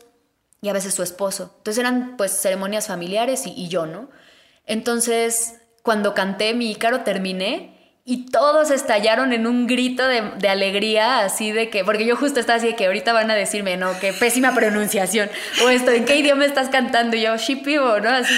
y 0.61 0.67
a 0.67 0.73
veces 0.73 0.93
su 0.93 1.01
esposo. 1.01 1.53
Entonces 1.59 1.79
eran 1.79 2.17
pues 2.17 2.31
ceremonias 2.31 2.87
familiares 2.87 3.47
y, 3.47 3.53
y 3.53 3.69
yo, 3.69 3.85
¿no? 3.85 4.09
Entonces 4.65 5.61
cuando 5.81 6.13
canté 6.13 6.53
mi 6.53 6.71
Ícaro 6.71 7.05
terminé 7.05 7.76
y 8.09 8.25
todos 8.27 8.71
estallaron 8.71 9.33
en 9.33 9.45
un 9.45 9.67
grito 9.67 10.07
de, 10.07 10.21
de 10.39 10.47
alegría, 10.47 11.19
así 11.19 11.51
de 11.51 11.69
que, 11.69 11.83
porque 11.83 12.05
yo 12.05 12.15
justo 12.15 12.39
estaba 12.39 12.55
así 12.55 12.67
de 12.67 12.75
que 12.77 12.85
ahorita 12.85 13.11
van 13.11 13.29
a 13.29 13.35
decirme, 13.35 13.75
no, 13.75 13.99
qué 13.99 14.13
pésima 14.13 14.55
pronunciación, 14.55 15.29
o 15.65 15.67
esto, 15.67 15.91
¿en 15.91 16.05
qué 16.05 16.15
idioma 16.15 16.45
estás 16.45 16.69
cantando? 16.69 17.17
Y 17.17 17.23
yo, 17.23 17.35
shipibo, 17.35 17.99
¿no? 17.99 18.09
Así. 18.09 18.33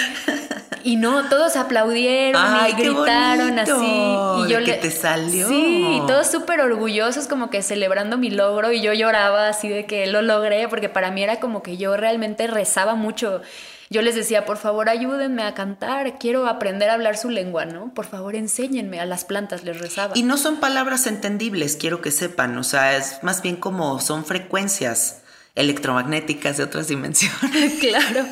Y 0.84 0.96
no, 0.96 1.28
todos 1.30 1.56
aplaudieron 1.56 2.42
Ay, 2.44 2.72
y 2.72 2.82
gritaron 2.82 3.60
así. 3.60 3.72
Y 3.72 4.52
yo 4.52 4.64
que 4.64 4.74
te 4.74 4.90
salió. 4.90 5.48
Sí, 5.48 5.86
y 5.98 6.08
todos 6.08 6.32
súper 6.32 6.62
orgullosos, 6.62 7.28
como 7.28 7.50
que 7.50 7.62
celebrando 7.62 8.18
mi 8.18 8.32
logro. 8.32 8.72
Y 8.72 8.82
yo 8.82 8.94
lloraba 8.94 9.50
así 9.50 9.68
de 9.68 9.86
que 9.86 10.08
lo 10.08 10.22
logré, 10.22 10.68
porque 10.68 10.90
para 10.90 11.12
mí 11.12 11.22
era 11.22 11.40
como 11.40 11.62
que 11.62 11.78
yo 11.78 11.98
realmente 11.98 12.48
rezaba 12.48 12.96
mucho. 12.96 13.42
Yo 13.92 14.04
les 14.04 14.14
decía, 14.14 14.46
por 14.46 14.58
favor, 14.58 14.88
ayúdenme 14.88 15.42
a 15.42 15.56
cantar, 15.56 16.20
quiero 16.20 16.46
aprender 16.46 16.92
a 16.92 16.94
hablar 16.94 17.18
su 17.18 17.32
lengua, 17.32 17.66
¿no? 17.66 17.92
Por 17.94 18.06
favor, 18.06 18.36
enséñenme 18.36 19.00
a 19.00 19.06
las 19.06 19.26
plantas, 19.26 19.64
les 19.64 19.80
rezaba. 19.80 20.14
Y 20.16 20.22
no 20.22 20.38
son 20.38 20.58
palabras 20.60 21.08
entendibles, 21.08 21.76
quiero 21.76 22.00
que 22.00 22.12
sepan. 22.12 22.56
O 22.60 22.64
sea, 22.64 22.96
es 22.96 23.24
más 23.24 23.42
bien 23.42 23.56
como 23.56 24.00
son 24.00 24.26
frecuencias 24.26 25.22
electromagnéticas 25.56 26.58
de 26.58 26.64
otras 26.64 26.88
dimensiones. 26.88 27.74
claro. 27.80 28.28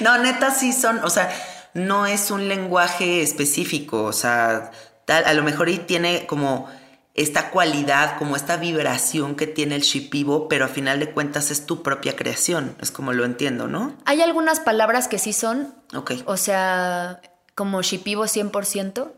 No, 0.00 0.16
neta 0.18 0.50
sí 0.50 0.72
son, 0.72 1.04
o 1.04 1.10
sea, 1.10 1.30
no 1.74 2.06
es 2.06 2.30
un 2.30 2.48
lenguaje 2.48 3.20
específico, 3.20 4.04
o 4.04 4.12
sea, 4.12 4.70
tal, 5.04 5.24
a 5.26 5.34
lo 5.34 5.42
mejor 5.42 5.68
y 5.68 5.78
tiene 5.78 6.24
como 6.26 6.70
esta 7.14 7.50
cualidad, 7.50 8.18
como 8.18 8.34
esta 8.34 8.56
vibración 8.56 9.36
que 9.36 9.46
tiene 9.46 9.76
el 9.76 9.82
shipibo, 9.82 10.48
pero 10.48 10.64
a 10.64 10.68
final 10.68 10.98
de 10.98 11.12
cuentas 11.12 11.50
es 11.52 11.64
tu 11.64 11.82
propia 11.82 12.16
creación, 12.16 12.76
es 12.80 12.90
como 12.90 13.12
lo 13.12 13.24
entiendo, 13.24 13.68
¿no? 13.68 13.96
Hay 14.04 14.20
algunas 14.20 14.58
palabras 14.60 15.06
que 15.06 15.18
sí 15.18 15.32
son, 15.32 15.74
Ok. 15.94 16.12
o 16.26 16.36
sea, 16.36 17.20
como 17.54 17.82
shipibo 17.82 18.24
100%, 18.24 19.12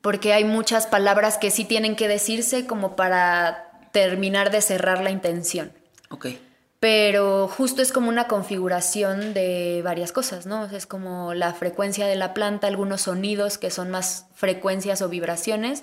porque 0.00 0.32
hay 0.32 0.44
muchas 0.44 0.86
palabras 0.86 1.36
que 1.36 1.50
sí 1.50 1.64
tienen 1.66 1.96
que 1.96 2.08
decirse 2.08 2.66
como 2.66 2.96
para 2.96 3.72
terminar 3.92 4.50
de 4.50 4.62
cerrar 4.62 5.02
la 5.02 5.10
intención. 5.10 5.72
Ok. 6.10 6.26
pero 6.80 7.48
justo 7.48 7.82
es 7.82 7.90
como 7.92 8.08
una 8.08 8.28
configuración 8.28 9.34
de 9.34 9.80
varias 9.84 10.12
cosas, 10.12 10.46
¿no? 10.46 10.64
Es 10.66 10.86
como 10.86 11.34
la 11.34 11.52
frecuencia 11.52 12.06
de 12.06 12.14
la 12.14 12.32
planta, 12.34 12.68
algunos 12.68 13.02
sonidos 13.02 13.58
que 13.58 13.70
son 13.72 13.90
más 13.90 14.26
frecuencias 14.32 15.02
o 15.02 15.08
vibraciones, 15.08 15.82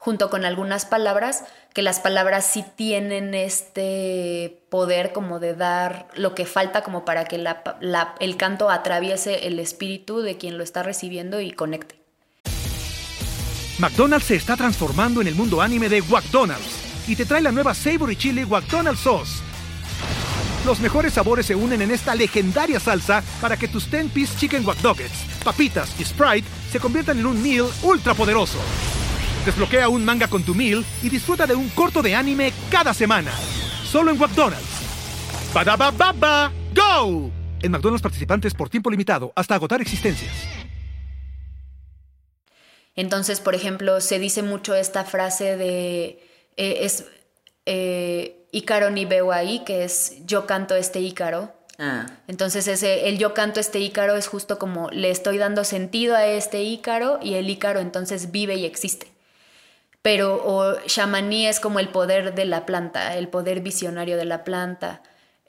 junto 0.00 0.30
con 0.30 0.46
algunas 0.46 0.86
palabras, 0.86 1.44
que 1.74 1.82
las 1.82 2.00
palabras 2.00 2.46
sí 2.46 2.64
tienen 2.74 3.34
este 3.34 4.64
poder 4.70 5.12
como 5.12 5.38
de 5.38 5.54
dar 5.54 6.08
lo 6.14 6.34
que 6.34 6.46
falta 6.46 6.82
como 6.82 7.04
para 7.04 7.26
que 7.26 7.36
el 7.36 8.36
canto 8.38 8.70
atraviese 8.70 9.46
el 9.46 9.58
espíritu 9.58 10.22
de 10.22 10.38
quien 10.38 10.56
lo 10.56 10.64
está 10.64 10.82
recibiendo 10.82 11.40
y 11.40 11.52
conecte. 11.52 12.00
McDonald's 13.78 14.26
se 14.26 14.36
está 14.36 14.56
transformando 14.56 15.20
en 15.20 15.28
el 15.28 15.34
mundo 15.34 15.60
anime 15.60 15.88
de 15.88 16.02
McDonald's 16.02 17.06
y 17.06 17.14
te 17.14 17.26
trae 17.26 17.42
la 17.42 17.52
nueva 17.52 17.74
Savory 17.74 18.16
Chili 18.16 18.46
McDonald's 18.46 19.00
Sauce 19.00 19.50
los 20.64 20.78
mejores 20.80 21.14
sabores 21.14 21.46
se 21.46 21.54
unen 21.54 21.80
en 21.80 21.90
esta 21.90 22.14
legendaria 22.14 22.78
salsa 22.78 23.22
para 23.40 23.56
que 23.56 23.68
tus 23.68 23.90
10-piece 23.90 24.38
chicken 24.38 24.66
wack 24.66 24.78
papitas 25.42 25.98
y 25.98 26.04
Sprite 26.04 26.46
se 26.70 26.78
conviertan 26.78 27.18
en 27.18 27.26
un 27.26 27.42
meal 27.42 27.66
ultra 27.82 28.12
poderoso. 28.12 28.58
Desbloquea 29.44 29.88
un 29.88 30.04
manga 30.04 30.28
con 30.28 30.42
tu 30.42 30.54
meal 30.54 30.84
y 31.02 31.08
disfruta 31.08 31.46
de 31.46 31.54
un 31.54 31.68
corto 31.70 32.02
de 32.02 32.14
anime 32.14 32.52
cada 32.70 32.92
semana. 32.92 33.32
Solo 33.84 34.10
en 34.10 34.18
McDonald's. 34.18 34.64
ba 35.54 35.64
baba 35.90 36.52
go! 36.74 37.30
En 37.62 37.72
McDonald's 37.72 38.02
participantes 38.02 38.54
por 38.54 38.68
tiempo 38.68 38.90
limitado 38.90 39.32
hasta 39.34 39.54
agotar 39.54 39.80
existencias. 39.80 40.32
Entonces, 42.96 43.40
por 43.40 43.54
ejemplo, 43.54 44.00
se 44.00 44.18
dice 44.18 44.42
mucho 44.42 44.74
esta 44.74 45.04
frase 45.04 45.56
de 45.56 46.22
eh, 46.56 46.78
es 46.82 47.06
eh, 47.64 48.46
Ícaro 48.52 48.90
ni 48.90 49.06
veo 49.06 49.32
ahí, 49.32 49.62
que 49.64 49.84
es 49.84 50.16
yo 50.26 50.46
canto 50.46 50.74
este 50.74 51.00
Ícaro. 51.00 51.54
Ah. 51.78 52.06
Entonces 52.28 52.68
ese, 52.68 53.08
el 53.08 53.16
yo 53.16 53.32
canto 53.32 53.58
este 53.58 53.78
Ícaro 53.80 54.16
es 54.16 54.26
justo 54.26 54.58
como 54.58 54.90
le 54.90 55.10
estoy 55.10 55.38
dando 55.38 55.64
sentido 55.64 56.14
a 56.14 56.26
este 56.26 56.62
Ícaro 56.62 57.18
y 57.22 57.34
el 57.34 57.48
Ícaro 57.48 57.80
entonces 57.80 58.30
vive 58.30 58.56
y 58.56 58.66
existe. 58.66 59.06
Pero 60.02 60.42
o 60.44 60.78
shamaní 60.86 61.46
es 61.46 61.60
como 61.60 61.78
el 61.78 61.88
poder 61.88 62.34
de 62.34 62.46
la 62.46 62.64
planta, 62.64 63.16
el 63.16 63.28
poder 63.28 63.60
visionario 63.60 64.16
de 64.16 64.24
la 64.24 64.44
planta. 64.44 65.02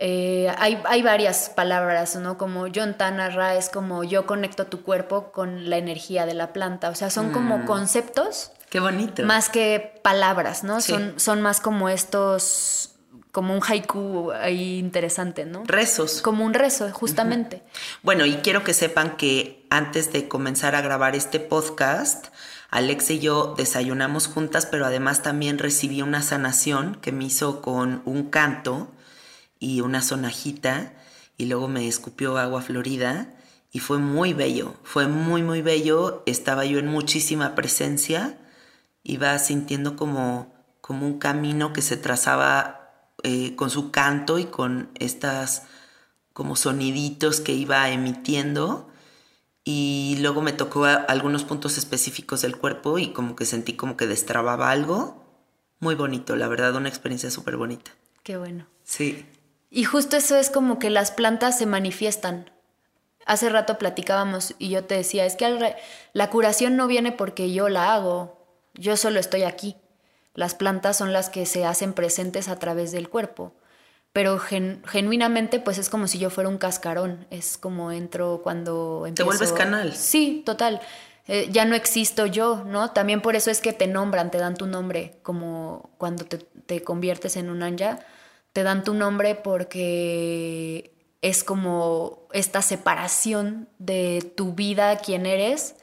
Eh, 0.04 0.54
hay, 0.58 0.82
hay, 0.86 1.04
varias 1.04 1.50
palabras, 1.50 2.16
¿no? 2.16 2.38
Como 2.38 2.66
Yontana 2.66 3.30
Ra 3.30 3.56
es 3.56 3.70
como 3.70 4.04
yo 4.04 4.26
conecto 4.26 4.66
tu 4.66 4.82
cuerpo 4.82 5.32
con 5.32 5.70
la 5.70 5.78
energía 5.78 6.26
de 6.26 6.34
la 6.34 6.54
planta. 6.54 6.90
O 6.90 6.96
sea, 6.96 7.12
son 7.12 7.32
como 7.32 7.60
mm. 7.60 7.66
conceptos. 7.66 8.52
Qué 8.70 8.80
bonito. 8.80 9.24
Más 9.24 9.50
que 9.50 10.00
palabras, 10.02 10.64
¿no? 10.64 10.82
Son, 10.82 11.20
son 11.20 11.42
más 11.42 11.62
como 11.62 11.88
estos 11.88 12.92
como 13.32 13.54
un 13.54 13.62
haiku 13.64 14.32
ahí 14.32 14.78
interesante, 14.78 15.46
¿no? 15.46 15.64
Rezos. 15.66 16.22
Como 16.22 16.46
un 16.46 16.54
rezo, 16.54 16.92
justamente. 16.92 17.64
Bueno, 18.02 18.26
y 18.26 18.36
quiero 18.38 18.64
que 18.64 18.74
sepan 18.74 19.16
que 19.16 19.66
antes 19.70 20.12
de 20.12 20.28
comenzar 20.28 20.76
a 20.76 20.82
grabar 20.82 21.16
este 21.16 21.40
podcast, 21.40 22.28
Alex 22.72 23.12
y 23.12 23.20
yo 23.20 23.54
desayunamos 23.58 24.28
juntas, 24.28 24.66
pero 24.66 24.86
además 24.86 25.22
también 25.22 25.60
recibí 25.60 26.02
una 26.02 26.22
sanación 26.22 26.96
que 26.96 27.12
me 27.12 27.26
hizo 27.26 27.62
con 27.62 28.02
un 28.06 28.30
canto 28.30 28.90
y 29.60 29.82
una 29.82 30.02
sonajita, 30.02 30.94
y 31.38 31.48
luego 31.48 31.68
me 31.68 31.88
escupió 31.90 32.38
agua 32.38 32.62
florida, 32.62 33.34
y 33.74 33.80
fue 33.80 33.98
muy 33.98 34.34
bello, 34.34 34.76
fue 34.84 35.08
muy, 35.08 35.44
muy 35.44 35.62
bello. 35.62 36.24
Estaba 36.26 36.66
yo 36.66 36.80
en 36.80 36.88
muchísima 36.88 37.56
presencia, 37.56 38.38
iba 39.04 39.38
sintiendo 39.40 39.98
como, 39.98 40.54
como 40.80 41.06
un 41.06 41.20
camino 41.20 41.74
que 41.74 41.82
se 41.82 41.98
trazaba 41.98 42.92
eh, 43.24 43.56
con 43.56 43.70
su 43.70 43.92
canto 43.92 44.40
y 44.40 44.46
con 44.46 44.90
estas 44.96 45.64
como 46.34 46.56
soniditos 46.56 47.42
que 47.42 47.52
iba 47.52 47.90
emitiendo 47.90 48.91
y 49.64 50.18
luego 50.20 50.42
me 50.42 50.54
tocó 50.54 50.86
algunos 50.86 51.44
puntos 51.44 51.78
específicos 51.78 52.42
del 52.42 52.58
cuerpo 52.58 52.98
y 52.98 53.14
como 53.14 53.36
que 53.36 53.46
sentí 53.46 53.74
como 53.74 53.96
que 53.98 54.08
destrababa 54.08 54.72
algo. 54.72 55.24
Muy 55.80 55.96
bonito, 55.96 56.36
la 56.36 56.48
verdad, 56.48 56.76
una 56.76 56.90
experiencia 56.90 57.30
súper 57.32 57.58
bonita. 57.58 57.92
Qué 58.24 58.38
bueno. 58.38 58.68
Sí. 58.84 59.26
Y 59.70 59.84
justo 59.84 60.18
eso 60.18 60.36
es 60.36 60.50
como 60.50 60.80
que 60.80 60.90
las 60.90 61.12
plantas 61.12 61.58
se 61.58 61.66
manifiestan. 61.66 62.52
Hace 63.26 63.50
rato 63.50 63.78
platicábamos 63.78 64.56
y 64.58 64.70
yo 64.70 64.84
te 64.86 64.96
decía, 64.96 65.26
es 65.26 65.36
que 65.36 65.76
la 66.14 66.30
curación 66.30 66.76
no 66.76 66.88
viene 66.88 67.12
porque 67.12 67.54
yo 67.54 67.70
la 67.70 67.94
hago, 67.94 68.48
yo 68.74 68.98
solo 68.98 69.20
estoy 69.20 69.44
aquí. 69.44 69.78
Las 70.34 70.56
plantas 70.56 70.98
son 70.98 71.14
las 71.14 71.30
que 71.30 71.46
se 71.46 71.66
hacen 71.66 71.94
presentes 71.94 72.48
a 72.48 72.58
través 72.58 72.92
del 72.92 73.10
cuerpo. 73.10 73.54
Pero 74.14 74.40
genuinamente, 74.40 75.60
pues 75.60 75.78
es 75.78 75.90
como 75.90 76.08
si 76.08 76.20
yo 76.20 76.30
fuera 76.30 76.50
un 76.50 76.58
cascarón. 76.58 77.26
Es 77.30 77.58
como 77.58 77.92
entro 77.92 78.42
cuando 78.44 79.06
empiezo... 79.08 79.30
Te 79.30 79.38
vuelves 79.38 79.54
canal. 79.54 79.94
Sí, 79.94 80.44
total. 80.46 80.82
Eh, 81.28 81.48
ya 81.52 81.66
no 81.66 81.76
existo 81.76 82.26
yo, 82.26 82.64
¿no? 82.66 82.92
También 82.92 83.22
por 83.22 83.36
eso 83.36 83.52
es 83.52 83.62
que 83.62 83.72
te 83.72 83.88
nombran, 83.88 84.32
te 84.32 84.38
dan 84.38 84.56
tu 84.56 84.66
nombre, 84.66 85.20
como 85.24 85.92
cuando 85.98 86.26
te, 86.26 86.40
te 86.40 86.84
conviertes 86.84 87.38
en 87.38 87.50
un 87.50 87.64
anja, 87.64 88.00
te 88.52 88.64
dan 88.64 88.84
tu 88.84 88.94
nombre 88.94 89.36
porque 89.36 90.94
es 91.22 91.44
como 91.44 92.28
esta 92.34 92.62
separación 92.62 93.70
de 93.78 94.34
tu 94.36 94.54
vida, 94.54 94.98
quién 94.98 95.26
eres, 95.26 95.76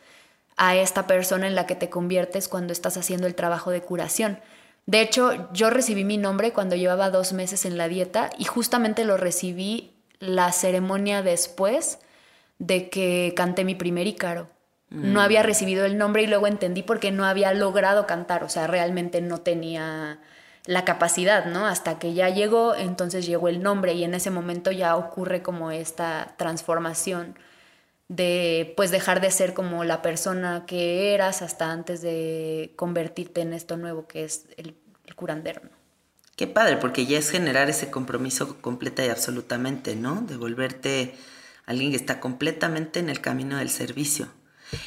a 0.56 0.74
esta 0.74 1.06
persona 1.06 1.46
en 1.46 1.54
la 1.54 1.66
que 1.66 1.76
te 1.76 1.88
conviertes 1.88 2.48
cuando 2.48 2.72
estás 2.72 2.96
haciendo 2.96 3.26
el 3.26 3.34
trabajo 3.34 3.70
de 3.70 3.80
curación. 3.80 4.40
De 4.88 5.02
hecho, 5.02 5.52
yo 5.52 5.68
recibí 5.68 6.02
mi 6.02 6.16
nombre 6.16 6.54
cuando 6.54 6.74
llevaba 6.74 7.10
dos 7.10 7.34
meses 7.34 7.66
en 7.66 7.76
la 7.76 7.88
dieta 7.88 8.30
y 8.38 8.44
justamente 8.44 9.04
lo 9.04 9.18
recibí 9.18 9.92
la 10.18 10.50
ceremonia 10.50 11.20
después 11.20 11.98
de 12.58 12.88
que 12.88 13.34
canté 13.36 13.66
mi 13.66 13.74
primer 13.74 14.06
Ícaro. 14.06 14.48
No 14.88 15.20
había 15.20 15.42
recibido 15.42 15.84
el 15.84 15.98
nombre 15.98 16.22
y 16.22 16.26
luego 16.26 16.46
entendí 16.46 16.82
por 16.82 17.00
qué 17.00 17.10
no 17.10 17.26
había 17.26 17.52
logrado 17.52 18.06
cantar, 18.06 18.42
o 18.44 18.48
sea, 18.48 18.66
realmente 18.66 19.20
no 19.20 19.42
tenía 19.42 20.20
la 20.64 20.86
capacidad, 20.86 21.44
¿no? 21.44 21.66
Hasta 21.66 21.98
que 21.98 22.14
ya 22.14 22.30
llegó, 22.30 22.74
entonces 22.74 23.26
llegó 23.26 23.48
el 23.48 23.62
nombre 23.62 23.92
y 23.92 24.04
en 24.04 24.14
ese 24.14 24.30
momento 24.30 24.72
ya 24.72 24.96
ocurre 24.96 25.42
como 25.42 25.70
esta 25.70 26.32
transformación 26.38 27.36
de 28.08 28.72
pues 28.76 28.90
dejar 28.90 29.20
de 29.20 29.30
ser 29.30 29.52
como 29.54 29.84
la 29.84 30.00
persona 30.00 30.64
que 30.66 31.14
eras 31.14 31.42
hasta 31.42 31.70
antes 31.70 32.00
de 32.00 32.72
convertirte 32.76 33.42
en 33.42 33.52
esto 33.52 33.76
nuevo 33.76 34.08
que 34.08 34.24
es 34.24 34.46
el, 34.56 34.74
curandero. 35.14 35.62
Qué 36.36 36.46
padre, 36.46 36.76
porque 36.76 37.06
ya 37.06 37.18
es 37.18 37.30
generar 37.30 37.70
ese 37.70 37.90
compromiso 37.90 38.60
completa 38.60 39.04
y 39.04 39.08
absolutamente, 39.08 39.96
¿no? 39.96 40.20
De 40.20 40.36
volverte 40.36 41.16
alguien 41.64 41.90
que 41.90 41.96
está 41.96 42.20
completamente 42.20 43.00
en 43.00 43.08
el 43.08 43.20
camino 43.20 43.56
del 43.56 43.70
servicio. 43.70 44.28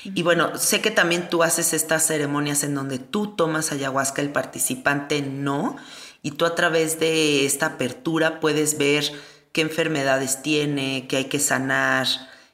Y 0.04 0.22
bueno, 0.22 0.58
sé 0.58 0.80
que 0.80 0.92
también 0.92 1.28
tú 1.28 1.42
haces 1.42 1.74
estas 1.74 2.06
ceremonias 2.06 2.64
en 2.64 2.76
donde 2.76 3.00
tú 3.00 3.36
tomas 3.36 3.72
ayahuasca, 3.72 4.22
el 4.22 4.30
participante 4.30 5.24
no, 5.24 5.76
y 6.22 6.32
tú 6.32 6.46
a 6.46 6.54
través 6.54 7.00
de 7.00 7.46
esta 7.46 7.66
apertura 7.66 8.40
puedes 8.40 8.78
ver 8.78 9.12
qué 9.52 9.62
enfermedades 9.62 10.44
tiene, 10.44 11.08
qué 11.10 11.18
hay 11.18 11.26
que 11.26 11.40
sanar, 11.40 12.08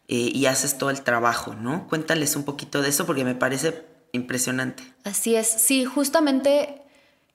eh, 0.07 0.31
y 0.33 0.45
haces 0.45 0.77
todo 0.77 0.89
el 0.89 1.01
trabajo, 1.01 1.53
¿no? 1.53 1.87
Cuéntales 1.87 2.35
un 2.35 2.43
poquito 2.43 2.81
de 2.81 2.89
eso 2.89 3.05
porque 3.05 3.25
me 3.25 3.35
parece 3.35 3.83
impresionante. 4.13 4.83
Así 5.03 5.35
es, 5.35 5.47
sí, 5.47 5.85
justamente 5.85 6.81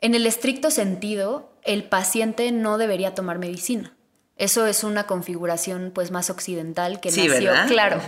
en 0.00 0.14
el 0.14 0.26
estricto 0.26 0.70
sentido, 0.70 1.52
el 1.62 1.84
paciente 1.84 2.50
no 2.50 2.78
debería 2.78 3.14
tomar 3.14 3.38
medicina. 3.38 3.94
Eso 4.36 4.66
es 4.66 4.82
una 4.82 5.06
configuración 5.06 5.92
pues 5.94 6.10
más 6.10 6.30
occidental 6.30 6.98
que 7.00 7.12
sí, 7.12 7.28
nació, 7.28 7.50
¿verdad? 7.50 7.68
claro. 7.68 8.00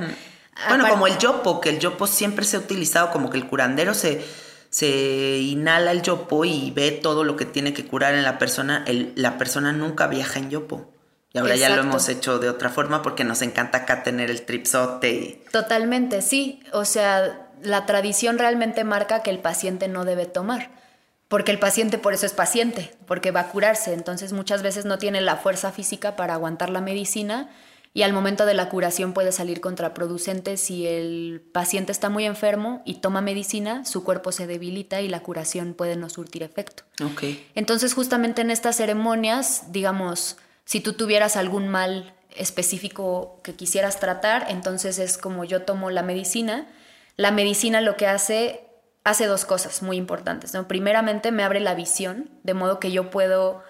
Bueno, 0.68 0.88
como 0.88 1.06
el 1.06 1.18
yopo, 1.18 1.60
que 1.60 1.68
el 1.68 1.78
yopo 1.78 2.06
siempre 2.06 2.44
se 2.44 2.56
ha 2.56 2.60
utilizado 2.60 3.10
como 3.10 3.30
que 3.30 3.36
el 3.36 3.46
curandero 3.46 3.92
se, 3.92 4.24
se 4.70 5.38
inhala 5.40 5.92
el 5.92 6.02
yopo 6.02 6.44
y 6.44 6.70
ve 6.70 6.90
todo 6.90 7.22
lo 7.22 7.36
que 7.36 7.44
tiene 7.44 7.72
que 7.72 7.86
curar 7.86 8.14
en 8.14 8.22
la 8.22 8.38
persona. 8.38 8.84
la 9.14 9.36
persona 9.36 9.72
nunca 9.72 10.06
viaja 10.06 10.38
en 10.38 10.50
yopo. 10.50 10.93
Y 11.34 11.38
ahora 11.38 11.56
ya 11.56 11.74
lo 11.74 11.82
hemos 11.82 12.08
hecho 12.08 12.38
de 12.38 12.48
otra 12.48 12.70
forma 12.70 13.02
porque 13.02 13.24
nos 13.24 13.42
encanta 13.42 13.78
acá 13.78 14.04
tener 14.04 14.30
el 14.30 14.42
tripsote. 14.42 15.44
Totalmente, 15.50 16.22
sí. 16.22 16.62
O 16.72 16.84
sea, 16.84 17.50
la 17.60 17.86
tradición 17.86 18.38
realmente 18.38 18.84
marca 18.84 19.22
que 19.22 19.30
el 19.30 19.40
paciente 19.40 19.88
no 19.88 20.04
debe 20.04 20.26
tomar. 20.26 20.70
Porque 21.26 21.50
el 21.50 21.58
paciente 21.58 21.98
por 21.98 22.14
eso 22.14 22.24
es 22.24 22.32
paciente, 22.32 22.94
porque 23.06 23.32
va 23.32 23.40
a 23.40 23.48
curarse. 23.48 23.92
Entonces 23.92 24.32
muchas 24.32 24.62
veces 24.62 24.84
no 24.84 24.98
tiene 24.98 25.20
la 25.20 25.36
fuerza 25.36 25.72
física 25.72 26.14
para 26.14 26.34
aguantar 26.34 26.70
la 26.70 26.80
medicina 26.80 27.50
y 27.96 28.02
al 28.02 28.12
momento 28.12 28.44
de 28.44 28.54
la 28.54 28.68
curación 28.68 29.12
puede 29.12 29.30
salir 29.30 29.60
contraproducente 29.60 30.56
si 30.56 30.86
el 30.86 31.40
paciente 31.52 31.92
está 31.92 32.10
muy 32.10 32.26
enfermo 32.26 32.82
y 32.84 32.94
toma 32.94 33.20
medicina, 33.20 33.84
su 33.84 34.02
cuerpo 34.02 34.32
se 34.32 34.48
debilita 34.48 35.00
y 35.00 35.08
la 35.08 35.20
curación 35.20 35.74
puede 35.74 35.94
no 35.94 36.10
surtir 36.10 36.42
efecto. 36.42 36.82
Okay. 37.12 37.44
Entonces 37.54 37.94
justamente 37.94 38.42
en 38.42 38.50
estas 38.50 38.76
ceremonias, 38.76 39.72
digamos, 39.72 40.36
si 40.64 40.80
tú 40.80 40.94
tuvieras 40.94 41.36
algún 41.36 41.68
mal 41.68 42.14
específico 42.34 43.40
que 43.42 43.54
quisieras 43.54 44.00
tratar, 44.00 44.46
entonces 44.48 44.98
es 44.98 45.18
como 45.18 45.44
yo 45.44 45.62
tomo 45.62 45.90
la 45.90 46.02
medicina. 46.02 46.66
La 47.16 47.30
medicina 47.30 47.80
lo 47.80 47.96
que 47.96 48.06
hace, 48.06 48.66
hace 49.04 49.26
dos 49.26 49.44
cosas 49.44 49.82
muy 49.82 49.96
importantes. 49.96 50.54
¿no? 50.54 50.66
Primeramente 50.66 51.32
me 51.32 51.44
abre 51.44 51.60
la 51.60 51.74
visión, 51.74 52.30
de 52.42 52.54
modo 52.54 52.80
que 52.80 52.90
yo 52.90 53.10
puedo 53.10 53.62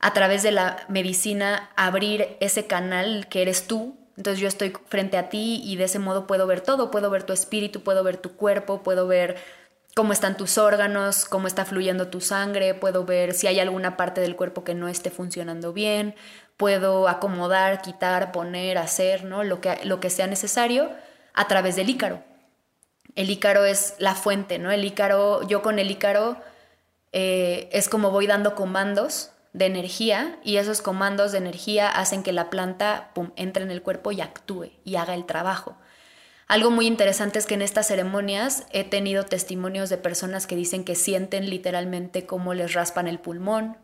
a 0.00 0.12
través 0.12 0.42
de 0.42 0.50
la 0.50 0.84
medicina 0.88 1.70
abrir 1.76 2.36
ese 2.40 2.66
canal 2.66 3.28
que 3.28 3.42
eres 3.42 3.66
tú. 3.66 3.96
Entonces 4.16 4.40
yo 4.40 4.48
estoy 4.48 4.72
frente 4.88 5.16
a 5.16 5.28
ti 5.28 5.60
y 5.64 5.76
de 5.76 5.84
ese 5.84 5.98
modo 5.98 6.26
puedo 6.26 6.46
ver 6.46 6.60
todo, 6.60 6.90
puedo 6.90 7.10
ver 7.10 7.24
tu 7.24 7.32
espíritu, 7.32 7.82
puedo 7.82 8.04
ver 8.04 8.16
tu 8.16 8.36
cuerpo, 8.36 8.82
puedo 8.82 9.06
ver 9.06 9.36
cómo 9.94 10.12
están 10.12 10.36
tus 10.36 10.58
órganos, 10.58 11.24
cómo 11.24 11.46
está 11.46 11.64
fluyendo 11.64 12.08
tu 12.08 12.20
sangre, 12.20 12.74
puedo 12.74 13.04
ver 13.04 13.32
si 13.32 13.46
hay 13.46 13.60
alguna 13.60 13.96
parte 13.96 14.20
del 14.20 14.34
cuerpo 14.34 14.64
que 14.64 14.74
no 14.74 14.88
esté 14.88 15.10
funcionando 15.10 15.72
bien, 15.72 16.16
puedo 16.56 17.08
acomodar, 17.08 17.80
quitar, 17.80 18.32
poner, 18.32 18.76
hacer, 18.76 19.24
¿no? 19.24 19.44
Lo 19.44 19.60
que, 19.60 19.78
lo 19.84 20.00
que 20.00 20.10
sea 20.10 20.26
necesario 20.26 20.90
a 21.32 21.46
través 21.46 21.76
del 21.76 21.88
ícaro. 21.88 22.22
El 23.14 23.30
ícaro 23.30 23.64
es 23.64 23.94
la 23.98 24.16
fuente, 24.16 24.58
¿no? 24.58 24.72
El 24.72 24.84
ícaro, 24.84 25.46
yo 25.46 25.62
con 25.62 25.78
el 25.78 25.90
ícaro 25.90 26.36
eh, 27.12 27.68
es 27.72 27.88
como 27.88 28.10
voy 28.10 28.26
dando 28.26 28.56
comandos 28.56 29.30
de 29.52 29.66
energía 29.66 30.40
y 30.42 30.56
esos 30.56 30.82
comandos 30.82 31.30
de 31.30 31.38
energía 31.38 31.88
hacen 31.88 32.24
que 32.24 32.32
la 32.32 32.50
planta 32.50 33.12
entre 33.36 33.62
en 33.62 33.70
el 33.70 33.82
cuerpo 33.82 34.10
y 34.10 34.20
actúe 34.20 34.72
y 34.82 34.96
haga 34.96 35.14
el 35.14 35.24
trabajo. 35.24 35.76
Algo 36.46 36.70
muy 36.70 36.86
interesante 36.86 37.38
es 37.38 37.46
que 37.46 37.54
en 37.54 37.62
estas 37.62 37.86
ceremonias 37.86 38.66
he 38.70 38.84
tenido 38.84 39.24
testimonios 39.24 39.88
de 39.88 39.96
personas 39.96 40.46
que 40.46 40.56
dicen 40.56 40.84
que 40.84 40.94
sienten 40.94 41.48
literalmente 41.48 42.26
cómo 42.26 42.52
les 42.52 42.74
raspan 42.74 43.08
el 43.08 43.18
pulmón 43.18 43.78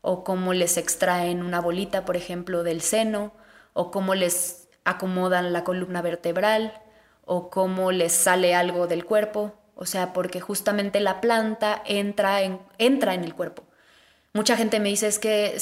o 0.00 0.22
cómo 0.22 0.54
les 0.54 0.76
extraen 0.76 1.42
una 1.42 1.60
bolita, 1.60 2.04
por 2.04 2.16
ejemplo, 2.16 2.62
del 2.62 2.82
seno 2.82 3.32
o 3.72 3.90
cómo 3.90 4.14
les 4.14 4.68
acomodan 4.84 5.52
la 5.52 5.64
columna 5.64 6.00
vertebral 6.00 6.80
o 7.24 7.50
cómo 7.50 7.90
les 7.90 8.12
sale 8.12 8.54
algo 8.54 8.86
del 8.86 9.04
cuerpo. 9.04 9.54
O 9.74 9.84
sea, 9.84 10.12
porque 10.12 10.40
justamente 10.40 11.00
la 11.00 11.20
planta 11.20 11.82
entra 11.84 12.42
en, 12.42 12.60
entra 12.78 13.14
en 13.14 13.24
el 13.24 13.34
cuerpo. 13.34 13.64
Mucha 14.32 14.56
gente 14.56 14.78
me 14.78 14.88
dice 14.88 15.08
es 15.08 15.18
que 15.18 15.58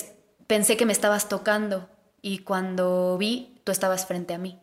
pensé 0.46 0.76
que 0.76 0.86
me 0.86 0.92
estabas 0.92 1.30
tocando 1.30 1.88
y 2.20 2.40
cuando 2.40 3.16
vi, 3.16 3.58
tú 3.64 3.72
estabas 3.72 4.04
frente 4.04 4.34
a 4.34 4.38
mí 4.38 4.60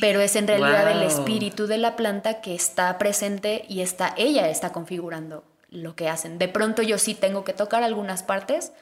pero 0.00 0.20
es 0.20 0.36
en 0.36 0.46
realidad 0.46 0.90
el 0.90 1.02
espíritu 1.02 1.66
de 1.66 1.78
la 1.78 1.96
planta 1.96 2.40
que 2.40 2.54
está 2.54 2.96
presente 2.98 3.64
y 3.68 3.80
está 3.80 4.14
ella 4.16 4.48
está 4.48 4.72
configurando 4.72 5.44
lo 5.70 5.94
que 5.94 6.08
hacen. 6.08 6.38
De 6.38 6.48
pronto 6.48 6.82
yo 6.82 6.98
sí 6.98 7.14
tengo 7.14 7.44
que 7.44 7.52
tocar 7.52 7.82
algunas 7.82 8.22
partes 8.22 8.72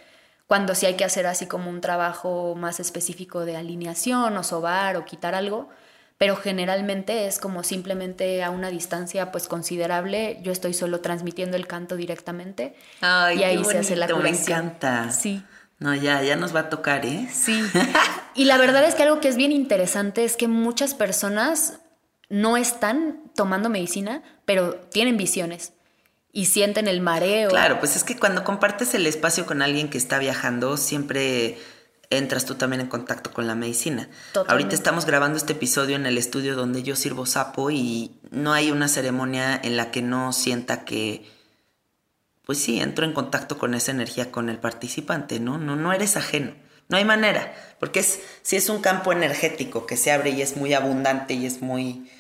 cuando 0.47 0.75
sí 0.75 0.87
hay 0.87 0.95
que 0.95 1.05
hacer 1.05 1.27
así 1.27 1.47
como 1.47 1.69
un 1.69 1.81
trabajo 1.81 2.55
más 2.57 2.81
específico 2.81 3.45
de 3.45 3.57
alineación 3.57 4.37
o 4.37 4.43
sobar 4.43 4.97
o 4.97 5.05
quitar 5.05 5.35
algo, 5.35 5.69
pero 6.17 6.37
generalmente 6.37 7.27
es 7.27 7.39
como 7.39 7.63
simplemente 7.63 8.43
a 8.43 8.51
una 8.51 8.71
distancia 8.71 9.31
pues 9.31 9.47
considerable, 9.47 10.39
yo 10.43 10.51
estoy 10.51 10.73
solo 10.73 11.01
transmitiendo 11.01 11.57
el 11.57 11.67
canto 11.67 11.97
directamente 11.97 12.75
y 13.03 13.43
ahí 13.43 13.63
se 13.63 13.79
hace 13.79 13.95
la 13.95 14.07
curación. 14.09 14.33
Me 14.33 14.39
encanta. 14.41 15.11
Sí. 15.11 15.45
No, 15.79 15.95
ya, 15.95 16.23
ya 16.23 16.37
nos 16.37 16.55
va 16.55 16.61
a 16.61 16.69
tocar, 16.71 17.07
¿eh? 17.07 17.29
Sí. 17.33 17.63
Y 18.35 18.45
la 18.45 18.57
verdad 18.57 18.85
es 18.85 18.95
que 18.95 19.03
algo 19.03 19.19
que 19.19 19.27
es 19.27 19.37
bien 19.37 19.51
interesante 19.51 20.25
es 20.25 20.37
que 20.37 20.47
muchas 20.47 20.95
personas 20.95 21.81
no 22.29 22.57
están 22.57 23.21
tomando 23.35 23.69
medicina, 23.69 24.23
pero 24.45 24.77
tienen 24.77 25.17
visiones 25.17 25.73
y 26.33 26.45
sienten 26.45 26.87
el 26.87 27.01
mareo. 27.01 27.49
Claro, 27.49 27.81
pues 27.81 27.97
es 27.97 28.05
que 28.05 28.17
cuando 28.17 28.45
compartes 28.45 28.95
el 28.95 29.09
espacio 29.09 29.45
con 29.45 29.61
alguien 29.61 29.91
que 29.91 29.99
está 29.99 30.21
viajando, 30.21 30.77
siempre 30.77 31.59
entras 32.11 32.45
tú 32.45 32.55
también 32.55 32.81
en 32.81 32.87
contacto 32.87 33.33
con 33.33 33.49
la 33.49 33.57
medicina. 33.57 34.09
Ahorita 34.47 34.75
estamos 34.75 35.05
grabando 35.05 35.37
este 35.37 35.55
episodio 35.55 35.97
en 35.97 36.07
el 36.07 36.17
estudio 36.17 36.55
donde 36.55 36.85
yo 36.85 36.95
sirvo 36.95 37.27
sapo 37.27 37.73
y 37.73 38.21
no 38.31 38.53
hay 38.53 38.71
una 38.71 38.87
ceremonia 38.87 39.59
en 39.63 39.77
la 39.77 39.91
que 39.91 40.03
no 40.03 40.33
sienta 40.33 40.85
que 40.85 41.29
pues 42.49 42.63
sí, 42.63 42.81
entro 42.81 43.05
en 43.05 43.13
contacto 43.13 43.59
con 43.59 43.75
esa 43.75 43.91
energía 43.91 44.33
con 44.33 44.49
el 44.49 44.57
participante, 44.57 45.39
¿no? 45.39 45.59
No, 45.59 45.77
no 45.77 45.93
eres 45.93 46.17
ajeno. 46.17 46.55
No 46.89 46.97
hay 46.97 47.05
manera, 47.05 47.53
porque 47.79 48.01
es, 48.01 48.21
si 48.41 48.57
es 48.57 48.71
un 48.71 48.81
campo 48.81 49.13
energético 49.13 49.85
que 49.85 49.99
se 49.99 50.13
abre 50.13 50.31
y 50.31 50.41
es 50.41 50.57
muy 50.57 50.73
abundante 50.73 51.35
y 51.35 51.45
es 51.45 51.61
muy 51.61 52.11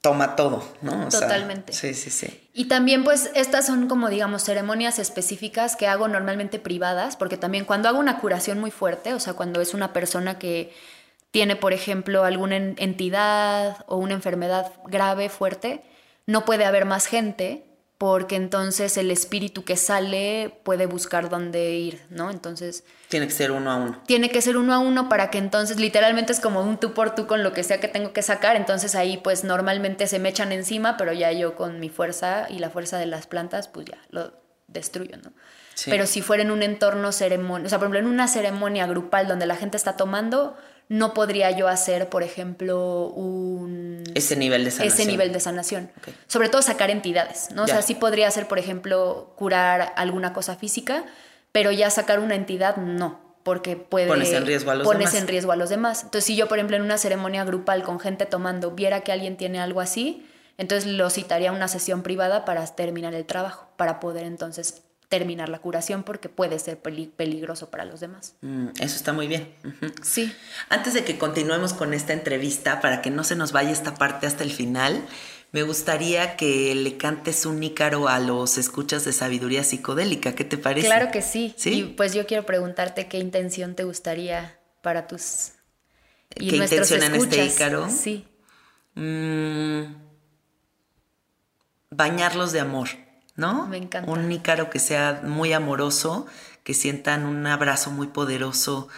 toma 0.00 0.34
todo, 0.34 0.68
¿no? 0.82 1.08
Totalmente. 1.10 1.72
sí, 1.72 1.94
sí, 1.94 2.10
sí. 2.10 2.48
Y 2.52 2.64
también 2.64 3.04
pues 3.04 3.30
estas 3.36 3.66
son 3.66 3.86
como 3.86 4.08
digamos 4.08 4.42
ceremonias 4.42 4.98
específicas 4.98 5.76
que 5.76 5.86
hago 5.86 6.08
normalmente 6.08 6.58
privadas, 6.58 7.14
porque 7.14 7.36
también 7.36 7.64
cuando 7.64 7.88
hago 7.88 8.00
una 8.00 8.18
curación 8.18 8.58
muy 8.58 8.72
fuerte, 8.72 9.14
o 9.14 9.20
sea, 9.20 9.34
cuando 9.34 9.60
es 9.60 9.74
una 9.74 9.92
persona 9.92 10.40
que 10.40 10.74
tiene, 11.30 11.54
por 11.54 11.72
ejemplo, 11.72 12.24
alguna 12.24 12.56
entidad 12.56 13.84
o 13.86 13.96
una 13.96 14.14
enfermedad 14.14 14.72
grave, 14.88 15.28
fuerte, 15.28 15.84
no 16.26 16.44
puede 16.44 16.64
haber 16.64 16.84
más 16.84 17.06
gente 17.06 17.69
porque 18.00 18.34
entonces 18.34 18.96
el 18.96 19.10
espíritu 19.10 19.62
que 19.62 19.76
sale 19.76 20.58
puede 20.62 20.86
buscar 20.86 21.28
dónde 21.28 21.72
ir, 21.72 22.00
¿no? 22.08 22.30
Entonces... 22.30 22.82
Tiene 23.08 23.26
que 23.26 23.34
ser 23.34 23.50
uno 23.50 23.70
a 23.70 23.76
uno. 23.76 24.02
Tiene 24.06 24.30
que 24.30 24.40
ser 24.40 24.56
uno 24.56 24.72
a 24.72 24.78
uno 24.78 25.10
para 25.10 25.30
que 25.30 25.36
entonces 25.36 25.78
literalmente 25.78 26.32
es 26.32 26.40
como 26.40 26.62
un 26.62 26.78
tú 26.78 26.94
por 26.94 27.14
tú 27.14 27.26
con 27.26 27.42
lo 27.42 27.52
que 27.52 27.62
sea 27.62 27.78
que 27.78 27.88
tengo 27.88 28.14
que 28.14 28.22
sacar, 28.22 28.56
entonces 28.56 28.94
ahí 28.94 29.18
pues 29.18 29.44
normalmente 29.44 30.06
se 30.06 30.18
me 30.18 30.30
echan 30.30 30.50
encima, 30.50 30.96
pero 30.96 31.12
ya 31.12 31.30
yo 31.32 31.56
con 31.56 31.78
mi 31.78 31.90
fuerza 31.90 32.46
y 32.48 32.58
la 32.58 32.70
fuerza 32.70 32.96
de 32.96 33.04
las 33.04 33.26
plantas 33.26 33.68
pues 33.68 33.84
ya 33.84 33.98
lo 34.08 34.32
destruyo, 34.66 35.18
¿no? 35.22 35.34
Pero 35.84 36.06
si 36.06 36.22
fuera 36.22 36.42
en 36.42 36.52
un 36.52 36.62
entorno 36.62 37.12
ceremonia, 37.12 37.66
o 37.66 37.68
sea, 37.68 37.78
por 37.78 37.84
ejemplo, 37.84 37.98
en 37.98 38.06
una 38.06 38.28
ceremonia 38.28 38.86
grupal 38.86 39.28
donde 39.28 39.44
la 39.44 39.56
gente 39.56 39.76
está 39.76 39.98
tomando, 39.98 40.56
no 40.90 41.14
podría 41.14 41.52
yo 41.52 41.68
hacer, 41.68 42.08
por 42.08 42.24
ejemplo, 42.24 43.06
un... 43.06 44.02
Ese 44.16 44.34
nivel 44.34 44.64
de 44.64 44.72
sanación. 44.72 44.92
Ese 44.92 45.06
nivel 45.08 45.32
de 45.32 45.38
sanación. 45.38 45.88
Sobre 46.26 46.48
todo 46.48 46.62
sacar 46.62 46.90
entidades, 46.90 47.52
¿no? 47.54 47.62
O 47.62 47.66
sea, 47.68 47.80
sí 47.80 47.94
podría 47.94 48.26
hacer, 48.26 48.48
por 48.48 48.58
ejemplo, 48.58 49.32
curar 49.36 49.92
alguna 49.94 50.32
cosa 50.32 50.56
física, 50.56 51.04
pero 51.52 51.70
ya 51.70 51.90
sacar 51.90 52.18
una 52.18 52.34
entidad, 52.34 52.76
no, 52.76 53.20
porque 53.44 53.76
puede... 53.76 54.08
Pones 54.08 54.32
en 54.32 54.44
riesgo 54.44 54.72
a 54.72 54.74
los 54.74 54.84
pones 54.84 55.12
demás. 55.12 55.22
en 55.22 55.28
riesgo 55.28 55.52
a 55.52 55.56
los 55.56 55.70
demás. 55.70 56.02
Entonces, 56.02 56.24
si 56.24 56.34
yo, 56.34 56.48
por 56.48 56.58
ejemplo, 56.58 56.76
en 56.76 56.82
una 56.82 56.98
ceremonia 56.98 57.44
grupal 57.44 57.84
con 57.84 58.00
gente 58.00 58.26
tomando, 58.26 58.72
viera 58.72 59.02
que 59.02 59.12
alguien 59.12 59.36
tiene 59.36 59.60
algo 59.60 59.80
así, 59.80 60.26
entonces 60.58 60.90
lo 60.90 61.08
citaría 61.08 61.50
a 61.50 61.52
una 61.52 61.68
sesión 61.68 62.02
privada 62.02 62.44
para 62.44 62.66
terminar 62.66 63.14
el 63.14 63.26
trabajo, 63.26 63.68
para 63.76 64.00
poder 64.00 64.24
entonces 64.24 64.82
terminar 65.10 65.48
la 65.48 65.58
curación 65.58 66.04
porque 66.04 66.28
puede 66.28 66.58
ser 66.60 66.78
peligroso 66.78 67.68
para 67.68 67.84
los 67.84 68.00
demás. 68.00 68.36
Mm, 68.40 68.68
eso 68.80 68.96
está 68.96 69.12
muy 69.12 69.26
bien. 69.26 69.52
Sí. 70.02 70.32
Antes 70.70 70.94
de 70.94 71.04
que 71.04 71.18
continuemos 71.18 71.74
con 71.74 71.92
esta 71.92 72.14
entrevista, 72.14 72.80
para 72.80 73.02
que 73.02 73.10
no 73.10 73.24
se 73.24 73.36
nos 73.36 73.52
vaya 73.52 73.70
esta 73.70 73.94
parte 73.94 74.28
hasta 74.28 74.44
el 74.44 74.52
final, 74.52 75.04
me 75.50 75.64
gustaría 75.64 76.36
que 76.36 76.74
le 76.76 76.96
cantes 76.96 77.44
un 77.44 77.60
ícaro 77.60 78.08
a 78.08 78.20
los 78.20 78.56
escuchas 78.56 79.04
de 79.04 79.12
sabiduría 79.12 79.64
psicodélica. 79.64 80.36
¿Qué 80.36 80.44
te 80.44 80.56
parece? 80.56 80.86
Claro 80.86 81.10
que 81.10 81.22
sí. 81.22 81.54
¿Sí? 81.56 81.72
Y 81.72 81.82
pues 81.84 82.14
yo 82.14 82.24
quiero 82.26 82.46
preguntarte 82.46 83.08
qué 83.08 83.18
intención 83.18 83.74
te 83.74 83.82
gustaría 83.82 84.60
para 84.80 85.08
tus 85.08 85.52
y 86.36 86.50
¿Qué 86.50 86.56
intención 86.56 87.02
en 87.02 87.16
este 87.16 87.44
ícaro? 87.44 87.90
Sí. 87.90 88.24
Mm, 88.94 89.92
bañarlos 91.90 92.52
de 92.52 92.60
amor. 92.60 92.88
¿No? 93.40 93.66
Me 93.66 93.78
encanta. 93.78 94.08
Un 94.10 94.28
nícaro 94.28 94.70
que 94.70 94.78
sea 94.78 95.22
muy 95.24 95.52
amoroso, 95.52 96.26
que 96.62 96.74
sientan 96.74 97.24
un 97.24 97.46
abrazo 97.46 97.90
muy 97.90 98.06
poderoso 98.08 98.88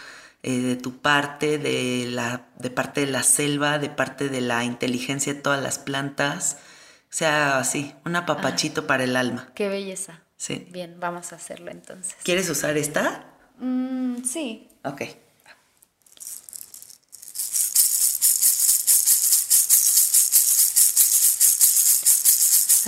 eh, 0.43 0.59
de 0.59 0.77
tu 0.77 0.99
parte, 0.99 1.57
de, 1.57 2.07
la, 2.11 2.47
de 2.59 2.69
parte 2.69 3.03
de 3.03 3.07
la 3.07 3.23
selva, 3.23 3.79
de 3.79 3.89
parte 3.89 4.29
de 4.29 4.41
la 4.41 4.65
inteligencia 4.65 5.33
de 5.33 5.41
todas 5.41 5.63
las 5.63 5.79
plantas. 5.79 6.59
O 7.05 7.15
sea, 7.15 7.59
así, 7.59 7.95
un 8.05 8.17
apapachito 8.17 8.87
para 8.87 9.05
el 9.05 9.17
alma. 9.17 9.51
Qué 9.55 9.69
belleza. 9.69 10.21
Sí. 10.37 10.67
Bien, 10.71 10.97
vamos 10.99 11.33
a 11.33 11.37
hacerlo 11.37 11.71
entonces. 11.71 12.17
¿Quieres 12.25 12.51
usar 12.51 12.77
esta? 12.77 13.25
Mm, 13.59 14.25
sí. 14.25 14.69
Ok. 14.83 15.03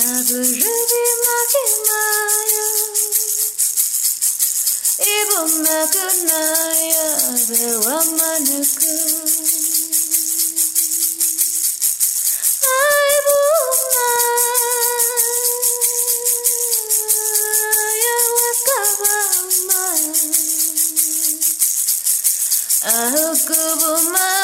Nagurubimakimaya 0.05 2.67
Ibumakunaya 5.17 7.07
Verwamanuku 7.47 8.93
Ahukubumaya 23.15 24.44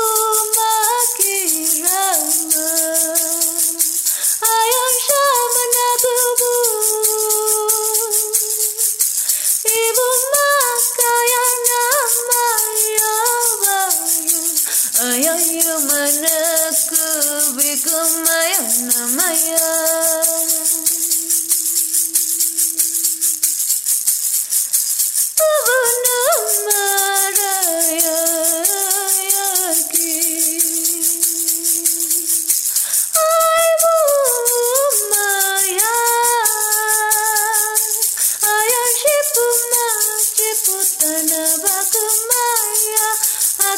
வெகுமனுக்கு 15.73 17.03
வெகுமயம் 17.57 18.71
நமையா 18.89 19.69
Putana 40.63 41.41
Bakumaya 41.63 42.40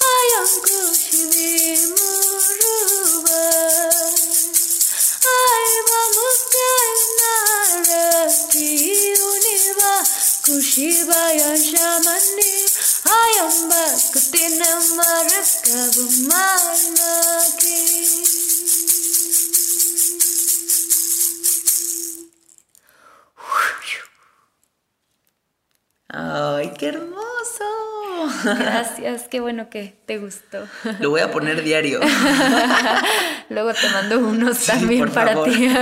I 0.00 0.38
am 0.38 0.62
bir 1.32 1.85
yashamani 10.48 12.50
ayam 13.18 13.54
bakutina 13.70 14.70
marakabu 14.96 16.04
manaki 16.28 17.80
¡Ay, 26.08 26.72
qué 26.78 26.88
hermoso! 26.88 27.64
Gracias, 28.44 29.24
qué 29.28 29.40
bueno 29.40 29.68
que 29.70 29.94
te 30.06 30.18
gustó. 30.18 30.66
Lo 31.00 31.10
voy 31.10 31.20
a 31.20 31.30
poner 31.32 31.62
diario. 31.62 32.00
Luego 33.48 33.74
te 33.74 33.88
mando 33.90 34.18
unos 34.20 34.56
Sí, 34.58 34.66
también 34.68 35.00
por 35.00 35.12
para 35.12 35.32
favor. 35.34 35.50
ti. 35.50 35.68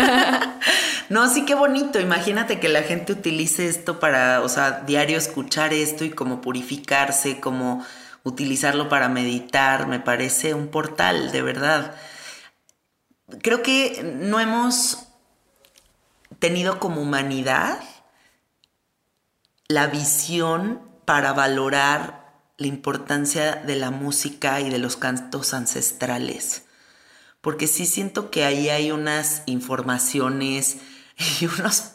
No, 1.10 1.28
sí, 1.28 1.44
qué 1.44 1.54
bonito. 1.54 2.00
Imagínate 2.00 2.60
que 2.60 2.68
la 2.68 2.82
gente 2.82 3.12
utilice 3.12 3.66
esto 3.68 4.00
para, 4.00 4.40
o 4.40 4.48
sea, 4.48 4.82
diario 4.86 5.18
escuchar 5.18 5.72
esto 5.72 6.04
y 6.04 6.10
como 6.10 6.40
purificarse, 6.40 7.40
como 7.40 7.84
utilizarlo 8.22 8.88
para 8.88 9.08
meditar. 9.08 9.86
Me 9.86 10.00
parece 10.00 10.54
un 10.54 10.68
portal, 10.68 11.30
de 11.30 11.42
verdad. 11.42 11.94
Creo 13.42 13.62
que 13.62 14.02
no 14.18 14.40
hemos 14.40 15.08
tenido 16.38 16.78
como 16.78 17.02
humanidad 17.02 17.78
la 19.68 19.86
visión 19.86 20.80
para 21.04 21.32
valorar 21.32 22.24
la 22.56 22.66
importancia 22.66 23.56
de 23.56 23.76
la 23.76 23.90
música 23.90 24.60
y 24.60 24.70
de 24.70 24.78
los 24.78 24.96
cantos 24.96 25.54
ancestrales. 25.54 26.64
Porque 27.40 27.66
sí 27.66 27.84
siento 27.84 28.30
que 28.30 28.44
ahí 28.44 28.70
hay 28.70 28.90
unas 28.90 29.42
informaciones 29.46 30.78
y 31.40 31.46
unos 31.46 31.92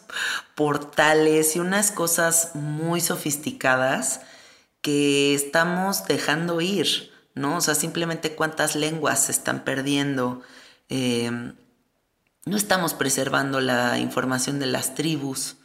portales 0.54 1.56
y 1.56 1.60
unas 1.60 1.90
cosas 1.90 2.50
muy 2.54 3.00
sofisticadas 3.00 4.20
que 4.82 5.34
estamos 5.34 6.06
dejando 6.06 6.60
ir, 6.60 7.12
¿no? 7.34 7.58
O 7.58 7.60
sea, 7.60 7.74
simplemente 7.74 8.34
cuántas 8.34 8.76
lenguas 8.76 9.26
se 9.26 9.32
están 9.32 9.64
perdiendo. 9.64 10.42
Eh, 10.88 11.30
no 12.44 12.56
estamos 12.56 12.94
preservando 12.94 13.60
la 13.60 13.98
información 13.98 14.58
de 14.58 14.66
las 14.66 14.94
tribus, 14.94 15.56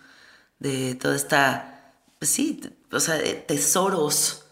de 0.60 0.96
toda 0.96 1.16
esta, 1.16 1.94
pues 2.20 2.32
sí, 2.32 2.62
o 2.92 3.00
sea, 3.00 3.22
tesoros 3.46 4.46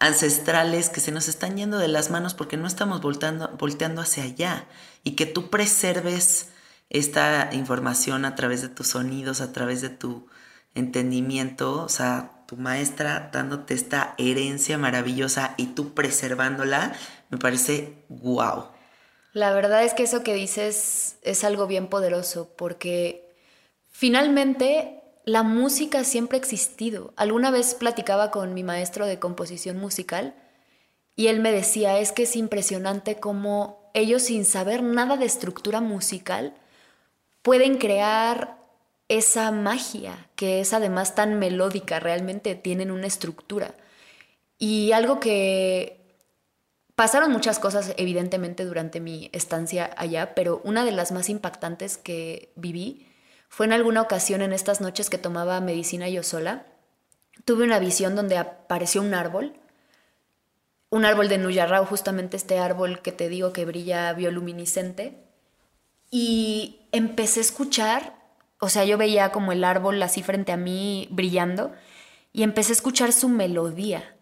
ancestrales 0.00 0.90
que 0.90 1.00
se 1.00 1.12
nos 1.12 1.28
están 1.28 1.56
yendo 1.56 1.78
de 1.78 1.88
las 1.88 2.10
manos 2.10 2.34
porque 2.34 2.56
no 2.56 2.66
estamos 2.66 3.00
volteando 3.00 4.00
hacia 4.00 4.24
allá 4.24 4.66
y 5.02 5.12
que 5.12 5.26
tú 5.26 5.50
preserves 5.50 6.48
esta 6.90 7.50
información 7.52 8.24
a 8.24 8.34
través 8.34 8.62
de 8.62 8.68
tus 8.68 8.88
sonidos, 8.88 9.40
a 9.40 9.52
través 9.52 9.80
de 9.80 9.90
tu 9.90 10.26
entendimiento, 10.74 11.82
o 11.82 11.88
sea, 11.88 12.44
tu 12.46 12.56
maestra 12.56 13.30
dándote 13.32 13.74
esta 13.74 14.14
herencia 14.16 14.78
maravillosa 14.78 15.54
y 15.56 15.66
tú 15.66 15.92
preservándola, 15.92 16.94
me 17.30 17.38
parece 17.38 18.04
guau. 18.08 18.68
La 19.32 19.52
verdad 19.52 19.84
es 19.84 19.92
que 19.92 20.04
eso 20.04 20.22
que 20.22 20.34
dices 20.34 21.18
es 21.22 21.44
algo 21.44 21.66
bien 21.66 21.88
poderoso 21.88 22.54
porque 22.56 23.34
finalmente 23.90 25.02
la 25.24 25.42
música 25.42 26.04
siempre 26.04 26.36
ha 26.36 26.40
existido. 26.40 27.12
Alguna 27.16 27.50
vez 27.50 27.74
platicaba 27.74 28.30
con 28.30 28.54
mi 28.54 28.64
maestro 28.64 29.06
de 29.06 29.18
composición 29.18 29.78
musical 29.78 30.34
y 31.14 31.26
él 31.26 31.40
me 31.40 31.52
decía, 31.52 31.98
es 31.98 32.12
que 32.12 32.22
es 32.22 32.34
impresionante 32.34 33.20
cómo 33.20 33.90
ellos 33.92 34.22
sin 34.22 34.46
saber 34.46 34.82
nada 34.82 35.18
de 35.18 35.26
estructura 35.26 35.82
musical 35.82 36.54
pueden 37.48 37.78
crear 37.78 38.58
esa 39.08 39.50
magia 39.52 40.28
que 40.36 40.60
es 40.60 40.74
además 40.74 41.14
tan 41.14 41.38
melódica, 41.38 41.98
realmente 41.98 42.54
tienen 42.56 42.90
una 42.90 43.06
estructura. 43.06 43.74
Y 44.58 44.92
algo 44.92 45.18
que 45.18 46.14
pasaron 46.94 47.32
muchas 47.32 47.58
cosas 47.58 47.94
evidentemente 47.96 48.66
durante 48.66 49.00
mi 49.00 49.30
estancia 49.32 49.90
allá, 49.96 50.34
pero 50.34 50.60
una 50.62 50.84
de 50.84 50.92
las 50.92 51.10
más 51.10 51.30
impactantes 51.30 51.96
que 51.96 52.52
viví 52.54 53.06
fue 53.48 53.64
en 53.64 53.72
alguna 53.72 54.02
ocasión 54.02 54.42
en 54.42 54.52
estas 54.52 54.82
noches 54.82 55.08
que 55.08 55.16
tomaba 55.16 55.58
medicina 55.62 56.06
yo 56.10 56.22
sola. 56.22 56.66
Tuve 57.46 57.64
una 57.64 57.78
visión 57.78 58.14
donde 58.14 58.36
apareció 58.36 59.00
un 59.00 59.14
árbol, 59.14 59.54
un 60.90 61.06
árbol 61.06 61.30
de 61.30 61.38
Nuyarrao, 61.38 61.86
justamente 61.86 62.36
este 62.36 62.58
árbol 62.58 63.00
que 63.00 63.12
te 63.12 63.30
digo 63.30 63.54
que 63.54 63.64
brilla 63.64 64.12
bioluminiscente, 64.12 65.27
y 66.10 66.80
empecé 66.92 67.40
a 67.40 67.42
escuchar, 67.42 68.14
o 68.60 68.68
sea, 68.68 68.84
yo 68.84 68.98
veía 68.98 69.30
como 69.30 69.52
el 69.52 69.64
árbol 69.64 70.02
así 70.02 70.22
frente 70.22 70.52
a 70.52 70.56
mí 70.56 71.08
brillando, 71.10 71.72
y 72.32 72.42
empecé 72.42 72.72
a 72.72 72.74
escuchar 72.74 73.12
su 73.12 73.28
melodía. 73.28 74.16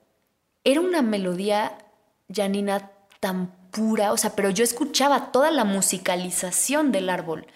Era 0.65 0.81
una 0.81 1.03
melodía, 1.03 1.79
Janina, 2.33 2.91
tan 3.21 3.53
pura, 3.71 4.13
o 4.13 4.17
sea, 4.17 4.35
pero 4.35 4.51
yo 4.51 4.65
escuchaba 4.65 5.33
toda 5.33 5.51
la 5.51 5.65
musicalización 5.65 6.93
del 6.93 7.11
árbol. 7.11 7.47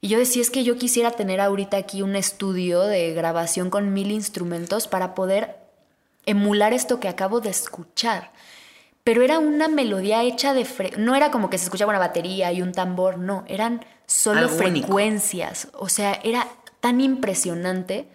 Y 0.00 0.08
yo 0.08 0.18
decía, 0.18 0.42
es 0.42 0.50
que 0.50 0.64
yo 0.64 0.76
quisiera 0.76 1.10
tener 1.10 1.40
ahorita 1.40 1.76
aquí 1.76 2.02
un 2.02 2.16
estudio 2.16 2.82
de 2.82 3.12
grabación 3.12 3.70
con 3.70 3.92
mil 3.92 4.10
instrumentos 4.10 4.88
para 4.88 5.14
poder 5.14 5.58
emular 6.26 6.72
esto 6.72 7.00
que 7.00 7.08
acabo 7.08 7.40
de 7.40 7.50
escuchar. 7.50 8.32
Pero 9.04 9.22
era 9.22 9.38
una 9.38 9.68
melodía 9.68 10.22
hecha 10.22 10.54
de... 10.54 10.66
no 10.98 11.14
era 11.14 11.30
como 11.30 11.50
que 11.50 11.58
se 11.58 11.64
escuchaba 11.64 11.90
una 11.90 11.98
batería 11.98 12.52
y 12.52 12.62
un 12.62 12.72
tambor, 12.72 13.18
no, 13.18 13.44
eran 13.48 13.84
solo 14.06 14.48
frecuencias. 14.48 15.68
O 15.72 15.88
sea, 15.88 16.20
era 16.22 16.46
tan 16.80 17.00
impresionante 17.00 18.08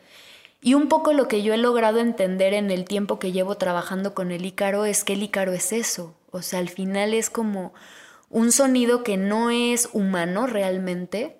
y 0.66 0.74
un 0.74 0.88
poco 0.88 1.14
lo 1.14 1.28
que 1.28 1.44
yo 1.44 1.54
he 1.54 1.58
logrado 1.58 2.00
entender 2.00 2.56
en 2.56 2.72
el 2.72 2.86
tiempo 2.86 3.20
que 3.20 3.32
llevo 3.32 3.56
trabajando 3.56 4.16
con 4.16 4.32
el 4.32 4.46
Ícaro 4.46 4.86
es 4.86 5.04
que 5.04 5.14
el 5.14 5.22
Ícaro 5.22 5.54
es 5.54 5.72
eso. 5.72 6.16
O 6.32 6.42
sea, 6.42 6.58
al 6.58 6.70
final 6.70 7.14
es 7.14 7.30
como 7.30 7.76
un 8.32 8.52
sonido 8.52 9.04
que 9.04 9.16
no 9.16 9.52
es 9.52 9.90
humano 9.94 10.48
realmente, 10.48 11.38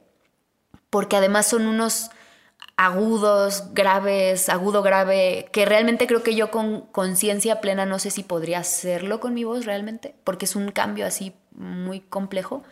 porque 0.92 1.16
además 1.16 1.48
son 1.48 1.66
unos 1.66 2.12
agudos, 2.78 3.74
graves, 3.74 4.50
agudo, 4.50 4.82
grave, 4.82 5.48
que 5.52 5.66
realmente 5.66 6.08
creo 6.08 6.24
que 6.24 6.36
yo 6.36 6.52
con 6.52 6.82
conciencia 6.88 7.62
plena 7.62 7.86
no 7.86 8.00
sé 8.00 8.12
si 8.12 8.24
podría 8.24 8.60
hacerlo 8.60 9.20
con 9.20 9.34
mi 9.34 9.44
voz 9.44 9.66
realmente, 9.66 10.16
porque 10.24 10.46
es 10.46 10.56
un 10.56 10.72
cambio 10.72 11.06
así 11.06 11.34
muy 11.52 12.02
complejo. 12.02 12.64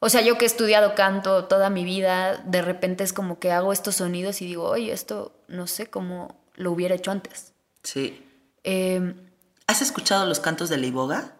O 0.00 0.08
sea, 0.08 0.20
yo 0.20 0.38
que 0.38 0.44
he 0.44 0.46
estudiado 0.46 0.94
canto 0.94 1.46
toda 1.46 1.70
mi 1.70 1.84
vida, 1.84 2.36
de 2.46 2.62
repente 2.62 3.02
es 3.02 3.12
como 3.12 3.40
que 3.40 3.50
hago 3.50 3.72
estos 3.72 3.96
sonidos 3.96 4.40
y 4.40 4.46
digo, 4.46 4.64
oye, 4.64 4.92
esto 4.92 5.32
no 5.48 5.66
sé 5.66 5.88
cómo 5.88 6.40
lo 6.54 6.70
hubiera 6.70 6.94
hecho 6.94 7.10
antes. 7.10 7.52
Sí. 7.82 8.24
Em, 8.62 9.16
¿Has 9.66 9.82
escuchado 9.82 10.26
los 10.26 10.38
cantos 10.38 10.68
de 10.68 10.76
la 10.76 10.86
iboga? 10.86 11.32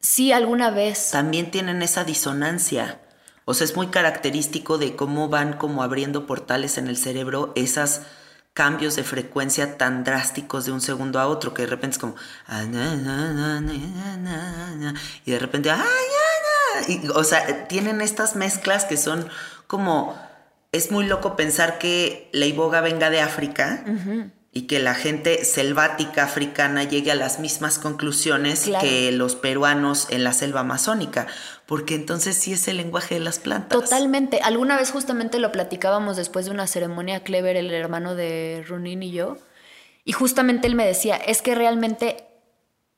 Sí, 0.00 0.32
alguna 0.32 0.70
vez. 0.70 1.10
También 1.10 1.50
tienen 1.50 1.82
esa 1.82 2.04
disonancia. 2.04 3.00
O 3.50 3.54
sea, 3.54 3.64
es 3.64 3.74
muy 3.76 3.86
característico 3.86 4.76
de 4.76 4.94
cómo 4.94 5.30
van 5.30 5.54
como 5.54 5.82
abriendo 5.82 6.26
portales 6.26 6.76
en 6.76 6.86
el 6.86 6.98
cerebro 6.98 7.54
esas 7.56 8.02
cambios 8.52 8.94
de 8.94 9.04
frecuencia 9.04 9.78
tan 9.78 10.04
drásticos 10.04 10.66
de 10.66 10.72
un 10.72 10.82
segundo 10.82 11.18
a 11.18 11.26
otro, 11.28 11.54
que 11.54 11.62
de 11.62 11.68
repente 11.68 11.94
es 11.94 11.98
como... 11.98 12.14
Y 15.24 15.30
de 15.30 15.38
repente 15.38 15.70
o 17.14 17.24
sea, 17.24 17.68
tienen 17.68 18.02
estas 18.02 18.36
mezclas 18.36 18.84
que 18.84 18.98
son 18.98 19.26
como, 19.66 20.14
es 20.70 20.90
muy 20.90 21.06
loco 21.06 21.34
pensar 21.34 21.78
que 21.78 22.28
la 22.34 22.44
iboga 22.44 22.82
venga 22.82 23.08
de 23.08 23.22
África 23.22 23.82
y 24.52 24.62
que 24.62 24.78
la 24.78 24.94
gente 24.94 25.44
selvática 25.44 26.24
africana 26.24 26.84
llegue 26.84 27.12
a 27.12 27.14
las 27.14 27.38
mismas 27.38 27.78
conclusiones 27.78 28.68
que 28.80 29.12
los 29.12 29.36
peruanos 29.36 30.08
en 30.10 30.24
la 30.24 30.32
selva 30.32 30.60
amazónica, 30.60 31.26
porque 31.66 31.94
entonces 31.94 32.36
sí 32.36 32.52
es 32.52 32.66
el 32.66 32.78
lenguaje 32.78 33.14
de 33.14 33.20
las 33.20 33.38
plantas. 33.38 33.78
Totalmente. 33.78 34.40
Alguna 34.40 34.76
vez 34.76 34.90
justamente 34.90 35.38
lo 35.38 35.52
platicábamos 35.52 36.16
después 36.16 36.46
de 36.46 36.52
una 36.52 36.66
ceremonia 36.66 37.22
Clever, 37.22 37.56
el 37.56 37.70
hermano 37.72 38.14
de 38.14 38.64
Runin 38.66 39.02
y 39.02 39.10
yo, 39.10 39.36
y 40.04 40.12
justamente 40.12 40.66
él 40.66 40.74
me 40.74 40.86
decía, 40.86 41.16
es 41.16 41.42
que 41.42 41.54
realmente 41.54 42.24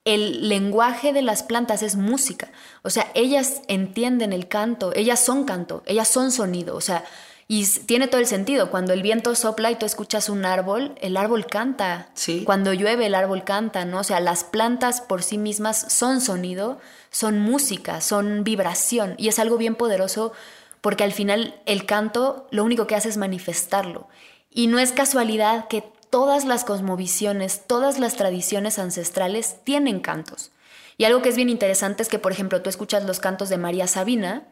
el 0.04 0.48
lenguaje 0.48 1.12
de 1.12 1.22
las 1.22 1.42
plantas 1.42 1.82
es 1.82 1.96
música. 1.96 2.52
O 2.82 2.90
sea, 2.90 3.10
ellas 3.14 3.62
entienden 3.68 4.32
el 4.32 4.48
canto, 4.48 4.92
ellas 4.94 5.20
son 5.20 5.44
canto, 5.44 5.82
ellas 5.86 6.08
son 6.08 6.32
sonido. 6.32 6.76
O 6.76 6.80
sea, 6.80 7.04
y 7.52 7.66
tiene 7.66 8.06
todo 8.06 8.20
el 8.20 8.28
sentido. 8.28 8.70
Cuando 8.70 8.92
el 8.92 9.02
viento 9.02 9.34
sopla 9.34 9.72
y 9.72 9.74
tú 9.74 9.84
escuchas 9.84 10.28
un 10.28 10.44
árbol, 10.44 10.94
el 11.00 11.16
árbol 11.16 11.46
canta. 11.46 12.08
Sí. 12.14 12.44
Cuando 12.46 12.72
llueve, 12.72 13.06
el 13.06 13.14
árbol 13.16 13.42
canta, 13.42 13.84
¿no? 13.84 13.98
O 13.98 14.04
sea, 14.04 14.20
las 14.20 14.44
plantas 14.44 15.00
por 15.00 15.24
sí 15.24 15.36
mismas 15.36 15.92
son 15.92 16.20
sonido, 16.20 16.78
son 17.10 17.40
música, 17.40 18.02
son 18.02 18.44
vibración. 18.44 19.16
Y 19.18 19.26
es 19.26 19.40
algo 19.40 19.58
bien 19.58 19.74
poderoso 19.74 20.32
porque 20.80 21.02
al 21.02 21.10
final 21.10 21.60
el 21.66 21.86
canto 21.86 22.46
lo 22.52 22.62
único 22.62 22.86
que 22.86 22.94
hace 22.94 23.08
es 23.08 23.16
manifestarlo. 23.16 24.06
Y 24.48 24.68
no 24.68 24.78
es 24.78 24.92
casualidad 24.92 25.66
que 25.66 25.82
todas 26.08 26.44
las 26.44 26.62
cosmovisiones, 26.62 27.66
todas 27.66 27.98
las 27.98 28.14
tradiciones 28.14 28.78
ancestrales 28.78 29.56
tienen 29.64 29.98
cantos. 29.98 30.52
Y 30.98 31.04
algo 31.04 31.20
que 31.20 31.30
es 31.30 31.36
bien 31.36 31.48
interesante 31.48 32.04
es 32.04 32.08
que, 32.08 32.20
por 32.20 32.30
ejemplo, 32.30 32.62
tú 32.62 32.70
escuchas 32.70 33.04
los 33.06 33.18
cantos 33.18 33.48
de 33.48 33.58
María 33.58 33.88
Sabina 33.88 34.44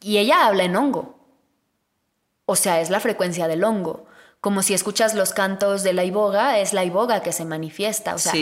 y 0.00 0.16
ella 0.16 0.46
habla 0.46 0.64
en 0.64 0.74
hongo. 0.74 1.19
O 2.50 2.56
sea, 2.56 2.80
es 2.80 2.90
la 2.90 2.98
frecuencia 2.98 3.46
del 3.46 3.62
hongo. 3.62 4.06
Como 4.40 4.64
si 4.64 4.74
escuchas 4.74 5.14
los 5.14 5.32
cantos 5.32 5.84
de 5.84 5.92
la 5.92 6.02
iboga, 6.02 6.58
es 6.58 6.72
la 6.72 6.82
iboga 6.82 7.22
que 7.22 7.30
se 7.30 7.44
manifiesta. 7.44 8.12
O 8.12 8.18
sea, 8.18 8.32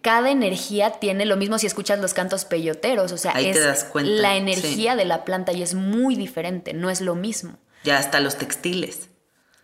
cada 0.00 0.30
energía 0.30 0.92
tiene 1.00 1.26
lo 1.26 1.36
mismo 1.36 1.58
si 1.58 1.66
escuchas 1.66 1.98
los 1.98 2.14
cantos 2.14 2.46
peyoteros. 2.46 3.12
O 3.12 3.18
sea, 3.18 3.32
es 3.32 3.86
la 3.94 4.36
energía 4.36 4.96
de 4.96 5.04
la 5.04 5.26
planta 5.26 5.52
y 5.52 5.62
es 5.62 5.74
muy 5.74 6.16
diferente, 6.16 6.72
no 6.72 6.88
es 6.88 7.02
lo 7.02 7.14
mismo. 7.14 7.58
Ya 7.84 7.98
hasta 7.98 8.20
los 8.20 8.36
textiles. 8.36 9.10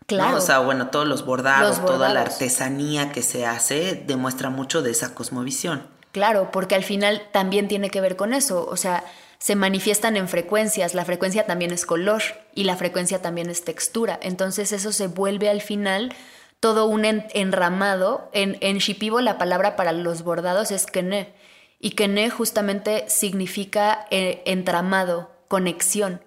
Claro. 0.04 0.36
O 0.36 0.40
sea, 0.42 0.58
bueno, 0.58 0.88
todos 0.88 1.08
los 1.08 1.24
bordados, 1.24 1.82
toda 1.82 2.12
la 2.12 2.20
artesanía 2.20 3.10
que 3.10 3.22
se 3.22 3.46
hace 3.46 3.94
demuestra 4.06 4.50
mucho 4.50 4.82
de 4.82 4.90
esa 4.90 5.14
cosmovisión. 5.14 5.88
Claro, 6.12 6.50
porque 6.52 6.74
al 6.74 6.84
final 6.84 7.22
también 7.32 7.68
tiene 7.68 7.88
que 7.88 8.02
ver 8.02 8.16
con 8.16 8.34
eso. 8.34 8.66
O 8.68 8.76
sea, 8.76 9.02
se 9.38 9.56
manifiestan 9.56 10.16
en 10.16 10.28
frecuencias. 10.28 10.94
La 10.94 11.04
frecuencia 11.04 11.46
también 11.46 11.72
es 11.72 11.86
color 11.86 12.22
y 12.54 12.64
la 12.64 12.76
frecuencia 12.76 13.20
también 13.20 13.50
es 13.50 13.64
textura. 13.64 14.18
Entonces 14.22 14.72
eso 14.72 14.92
se 14.92 15.06
vuelve 15.06 15.48
al 15.48 15.60
final 15.60 16.14
todo 16.60 16.86
un 16.86 17.04
enramado. 17.04 18.30
En, 18.32 18.56
en 18.60 18.78
Shipibo 18.78 19.20
la 19.20 19.38
palabra 19.38 19.76
para 19.76 19.92
los 19.92 20.22
bordados 20.22 20.70
es 20.70 20.86
kene. 20.86 21.34
Y 21.78 21.90
kene 21.90 22.30
justamente 22.30 23.04
significa 23.08 24.06
eh, 24.10 24.42
entramado, 24.46 25.30
conexión. 25.48 26.22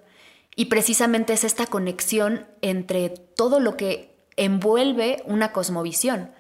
Y 0.56 0.66
precisamente 0.66 1.34
es 1.34 1.44
esta 1.44 1.68
conexión 1.68 2.48
entre 2.62 3.10
todo 3.10 3.60
lo 3.60 3.78
que 3.78 4.16
envuelve 4.38 5.24
una 5.26 5.52
cosmovisión, 5.52 6.32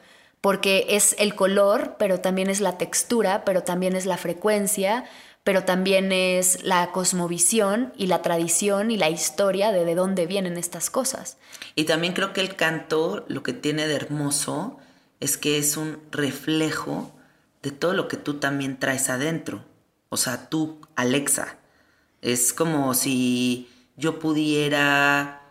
porque 0.41 0.85
es 0.89 1.15
el 1.19 1.35
color, 1.35 1.97
pero 1.99 2.19
también 2.19 2.49
es 2.49 2.61
la 2.61 2.77
textura, 2.77 3.43
pero 3.45 3.63
también 3.63 3.95
es 3.95 4.05
la 4.05 4.17
frecuencia, 4.17 5.05
pero 5.47 5.63
también 5.63 6.11
es 6.11 6.61
la 6.65 6.91
cosmovisión 6.91 7.93
y 7.95 8.07
la 8.07 8.21
tradición 8.21 8.91
y 8.91 8.97
la 8.97 9.09
historia 9.09 9.71
de 9.71 9.85
de 9.85 9.95
dónde 9.95 10.25
vienen 10.25 10.57
estas 10.57 10.89
cosas. 10.89 11.37
Y 11.73 11.85
también 11.85 12.11
creo 12.11 12.33
que 12.33 12.41
el 12.41 12.57
canto 12.57 13.23
lo 13.29 13.43
que 13.43 13.53
tiene 13.53 13.87
de 13.87 13.95
hermoso 13.95 14.77
es 15.21 15.37
que 15.37 15.57
es 15.57 15.77
un 15.77 15.99
reflejo 16.11 17.13
de 17.63 17.71
todo 17.71 17.93
lo 17.93 18.09
que 18.09 18.17
tú 18.17 18.33
también 18.33 18.77
traes 18.77 19.09
adentro. 19.09 19.63
O 20.09 20.17
sea, 20.17 20.49
tú, 20.49 20.81
Alexa, 20.97 21.55
es 22.21 22.51
como 22.51 22.93
si 22.93 23.69
yo 23.95 24.19
pudiera 24.19 25.43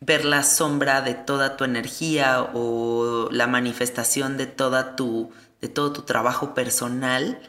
ver 0.00 0.26
la 0.26 0.42
sombra 0.42 1.00
de 1.00 1.14
toda 1.14 1.56
tu 1.56 1.64
energía 1.64 2.42
o 2.52 3.30
la 3.32 3.46
manifestación 3.46 4.36
de 4.36 4.48
toda 4.48 4.96
tu 4.96 5.30
de 5.62 5.68
todo 5.68 5.94
tu 5.94 6.02
trabajo 6.02 6.52
personal 6.52 7.40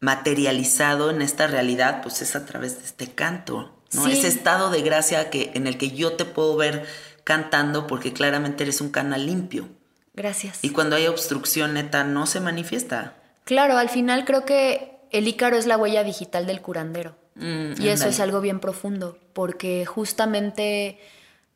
materializado 0.00 1.10
en 1.10 1.22
esta 1.22 1.46
realidad, 1.46 2.02
pues 2.02 2.22
es 2.22 2.34
a 2.34 2.46
través 2.46 2.78
de 2.78 2.86
este 2.86 3.10
canto, 3.12 3.74
¿no? 3.92 4.06
Ese 4.06 4.28
estado 4.28 4.70
de 4.70 4.82
gracia 4.82 5.30
que 5.30 5.52
en 5.54 5.66
el 5.66 5.78
que 5.78 5.90
yo 5.90 6.14
te 6.14 6.24
puedo 6.24 6.56
ver 6.56 6.86
cantando 7.24 7.86
porque 7.86 8.12
claramente 8.12 8.64
eres 8.64 8.80
un 8.80 8.90
canal 8.90 9.26
limpio. 9.26 9.68
Gracias. 10.14 10.58
Y 10.62 10.70
cuando 10.70 10.96
hay 10.96 11.06
obstrucción 11.06 11.74
neta 11.74 12.04
no 12.04 12.26
se 12.26 12.40
manifiesta. 12.40 13.14
Claro, 13.44 13.76
al 13.76 13.88
final 13.88 14.24
creo 14.24 14.44
que 14.44 14.98
el 15.10 15.28
ícaro 15.28 15.56
es 15.56 15.66
la 15.66 15.76
huella 15.76 16.04
digital 16.04 16.46
del 16.46 16.60
curandero. 16.60 17.16
Mm, 17.36 17.80
y 17.80 17.88
eso 17.88 18.08
es 18.08 18.20
algo 18.20 18.40
bien 18.40 18.60
profundo, 18.60 19.18
porque 19.32 19.86
justamente 19.86 20.98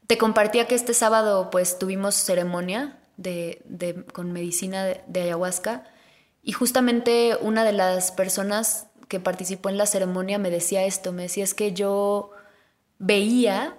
te 0.07 0.19
compartía 0.19 0.67
que 0.67 0.75
este 0.75 0.95
sábado 0.95 1.51
pues 1.51 1.79
tuvimos 1.79 2.15
ceremonia 2.15 2.99
de, 3.17 4.05
con 4.13 4.33
medicina 4.33 4.85
de, 4.85 5.21
ayahuasca 5.21 5.85
y 6.45 6.53
justamente 6.53 7.37
una 7.41 7.65
de 7.65 7.73
las 7.73 8.13
personas 8.13 8.87
que 9.09 9.19
participó 9.19 9.71
en 9.71 9.79
la 9.79 9.87
ceremonia 9.87 10.39
me 10.39 10.51
decía 10.51 10.85
esto, 10.85 11.13
me 11.13 11.23
decía 11.23 11.45
es 11.45 11.55
que 11.55 11.73
yo 11.73 12.31
veía 12.99 13.77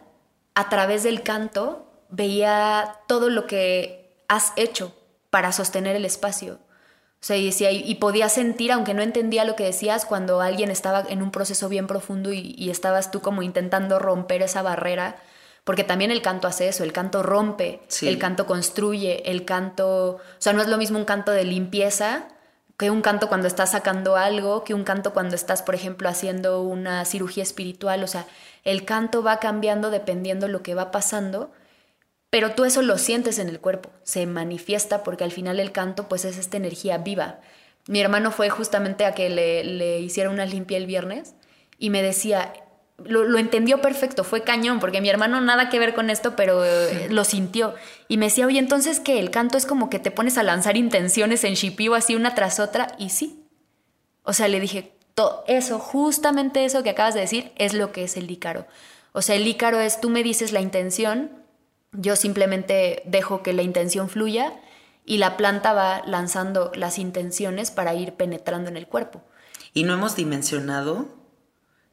a 0.56 0.70
través 0.70 1.04
del 1.04 1.22
canto 1.24 1.86
veía 2.10 3.00
todo 3.08 3.30
lo 3.30 3.46
que 3.46 4.24
has 4.28 4.54
hecho 4.56 4.96
para 5.30 5.52
sostener 5.52 5.96
el 5.96 6.06
espacio. 6.06 6.60
O 7.22 7.28
sea, 7.28 7.38
y, 7.38 7.46
decía, 7.46 7.72
y 7.72 7.96
podía 7.96 8.30
sentir, 8.30 8.72
aunque 8.72 8.94
no 8.94 9.02
entendía 9.02 9.46
lo 9.46 9.56
que 9.56 9.64
decías, 9.64 10.06
cuando 10.06 10.42
alguien 10.42 10.70
estaba 10.70 11.04
en 11.10 11.24
un 11.24 11.32
proceso 11.32 11.70
bien 11.70 11.88
profundo 11.88 12.32
y, 12.32 12.70
estabas 12.70 13.10
tú 13.10 13.22
como 13.22 13.42
intentando 13.42 13.98
romper 13.98 14.44
esa 14.44 14.62
barrera, 14.62 15.18
porque 15.64 15.84
también 15.84 16.12
el 16.12 16.22
canto 16.22 16.48
hace 16.48 16.68
eso, 16.68 16.84
el 16.84 16.94
canto 16.94 17.24
rompe, 17.24 17.82
el 18.04 18.20
canto 18.20 18.46
construye, 18.46 19.32
el 19.32 19.44
canto, 19.44 20.18
o 20.18 20.22
sea, 20.38 20.54
no 20.54 20.62
es 20.62 20.68
lo 20.68 20.78
mismo 20.78 21.00
un 21.00 21.06
canto 21.06 21.32
de 21.32 21.44
limpieza 21.44 22.28
que 22.78 22.90
un 22.92 23.02
canto 23.02 23.30
cuando 23.30 23.48
estás 23.48 23.72
sacando 23.72 24.16
algo, 24.16 24.64
que 24.64 24.74
un 24.74 24.84
canto 24.84 25.14
cuando 25.14 25.36
estás, 25.36 25.62
por 25.62 25.76
ejemplo, 25.76 26.10
haciendo 26.10 26.62
una 26.62 27.06
cirugía 27.06 27.44
espiritual, 27.44 28.04
o 28.04 28.08
sea, 28.08 28.28
el 28.64 28.86
canto 28.86 29.24
va 29.24 29.40
cambiando 29.40 29.92
dependiendo 29.92 30.48
lo 30.48 30.64
que 30.64 30.76
va 30.76 30.92
pasando 30.92 31.52
pero 32.36 32.52
tú 32.52 32.66
eso 32.66 32.82
lo 32.82 32.98
sientes 32.98 33.40
en 33.40 33.48
el 33.48 33.62
cuerpo, 33.62 33.92
se 34.04 34.26
manifiesta 34.26 35.04
porque 35.04 35.24
al 35.24 35.32
final 35.32 35.58
el 35.58 35.72
canto 35.72 36.10
pues 36.10 36.26
es 36.26 36.38
esta 36.38 36.58
energía 36.58 36.98
viva. 36.98 37.40
Mi 37.88 38.02
hermano 38.02 38.30
fue 38.30 38.50
justamente 38.50 39.06
a 39.06 39.14
que 39.14 39.30
le, 39.30 39.64
le 39.64 40.02
hiciera 40.02 40.30
una 40.30 40.46
limpia 40.46 40.78
el 40.78 40.86
viernes 40.86 41.36
y 41.78 41.92
me 41.92 42.02
decía, 42.02 42.52
lo, 43.04 43.38
entendió 43.38 43.82
perfecto, 43.82 44.24
fue 44.24 44.44
cañón, 44.44 44.80
porque 44.80 45.02
mi 45.02 45.10
hermano 45.10 45.42
nada 45.42 45.70
que 45.70 45.80
ver 45.80 45.94
con 45.94 46.10
esto, 46.10 46.36
pero 46.36 46.64
eh, 46.64 47.08
lo 47.10 47.24
sintió. 47.26 47.76
Y 48.08 48.18
me 48.18 48.28
decía, 48.28 48.48
oye, 48.48 48.60
entonces 48.60 49.00
que 49.00 49.20
el 49.20 49.32
canto 49.32 49.58
es 49.58 49.66
como 49.66 49.90
que 49.90 50.00
te 50.00 50.12
pones 50.12 50.38
a 50.38 50.44
lanzar 50.44 50.78
intenciones 50.78 51.44
en 51.44 51.56
Shipibo 51.56 51.96
así 51.96 52.16
una 52.16 52.36
tras 52.36 52.60
otra, 52.60 52.96
y 52.98 53.10
sí. 53.10 53.44
O 54.24 54.34
sea, 54.34 54.48
le 54.48 54.60
dije, 54.60 54.94
todo 55.14 55.44
eso, 55.48 55.80
justamente 55.80 56.66
eso 56.66 56.84
que 56.84 56.90
acabas 56.90 57.14
de 57.14 57.22
decir, 57.22 57.52
es 57.58 57.74
lo 57.74 57.92
que 57.92 58.04
es 58.04 58.18
el 58.18 58.32
ícaro. 58.32 58.66
O 59.12 59.22
sea, 59.22 59.36
el 59.36 59.48
ícaro 59.48 59.80
es, 59.80 60.00
tú 60.00 60.10
me 60.10 60.24
dices 60.24 60.52
la 60.52 60.62
intención, 60.62 61.32
yo 61.92 62.16
simplemente 62.16 63.02
dejo 63.06 63.44
que 63.44 63.54
la 63.54 63.62
intención 63.62 64.10
fluya 64.10 64.54
y 65.06 65.18
la 65.18 65.38
planta 65.38 65.74
va 65.74 66.02
lanzando 66.06 66.72
las 66.76 66.98
intenciones 66.98 67.72
para 67.72 67.94
ir 67.94 68.14
penetrando 68.14 68.70
en 68.70 68.78
el 68.78 68.88
cuerpo. 68.88 69.22
Y 69.74 69.84
no 69.84 69.94
hemos 69.94 70.16
dimensionado 70.16 71.25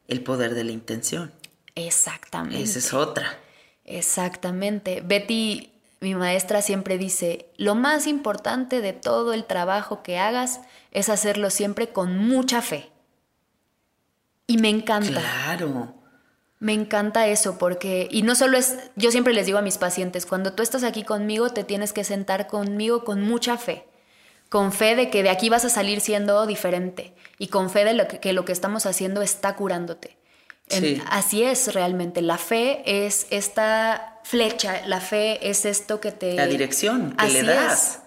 el 0.07 0.23
poder 0.23 0.55
de 0.55 0.63
la 0.63 0.71
intención. 0.71 1.31
Exactamente. 1.75 2.61
Esa 2.61 2.79
es 2.79 2.93
otra. 2.93 3.39
Exactamente. 3.85 5.01
Betty, 5.01 5.71
mi 5.99 6.15
maestra, 6.15 6.61
siempre 6.61 6.97
dice, 6.97 7.47
lo 7.57 7.75
más 7.75 8.07
importante 8.07 8.81
de 8.81 8.93
todo 8.93 9.33
el 9.33 9.45
trabajo 9.45 10.03
que 10.03 10.17
hagas 10.17 10.61
es 10.91 11.09
hacerlo 11.09 11.49
siempre 11.49 11.89
con 11.89 12.17
mucha 12.17 12.61
fe. 12.61 12.89
Y 14.47 14.57
me 14.57 14.69
encanta. 14.69 15.19
Claro. 15.19 15.95
Me 16.59 16.71
encanta 16.73 17.27
eso 17.27 17.57
porque, 17.57 18.07
y 18.09 18.21
no 18.21 18.35
solo 18.35 18.57
es, 18.57 18.77
yo 18.95 19.11
siempre 19.11 19.33
les 19.33 19.45
digo 19.45 19.57
a 19.57 19.61
mis 19.61 19.77
pacientes, 19.77 20.25
cuando 20.25 20.53
tú 20.53 20.63
estás 20.63 20.83
aquí 20.83 21.03
conmigo, 21.03 21.49
te 21.49 21.65
tienes 21.65 21.91
que 21.91 22.05
sentar 22.05 22.47
conmigo 22.47 23.03
con 23.03 23.21
mucha 23.21 23.57
fe, 23.57 23.85
con 24.53 24.71
fe 24.71 24.95
de 24.95 25.09
que 25.09 25.23
de 25.23 25.31
aquí 25.31 25.49
vas 25.49 25.65
a 25.65 25.69
salir 25.69 25.99
siendo 25.99 26.45
diferente 26.45 27.15
y 27.39 27.47
con 27.47 27.71
fe 27.71 27.85
de 27.85 27.95
lo 27.95 28.07
que, 28.07 28.33
lo 28.33 28.45
que 28.45 28.51
estamos 28.51 28.85
haciendo 28.85 29.23
está 29.23 29.55
curándote. 29.55 30.15
así 31.07 31.41
es 31.41 31.73
realmente, 31.73 32.21
la 32.21 32.37
fe 32.37 32.83
es 32.85 33.25
esta 33.31 34.19
flecha, 34.23 34.85
la 34.85 35.01
fe 35.01 35.49
es 35.49 35.65
esto 35.65 35.99
que 35.99 36.11
te... 36.11 36.35
La 36.35 36.45
dirección 36.45 37.15
que 37.15 37.29
le 37.29 37.41
das. 37.41 38.01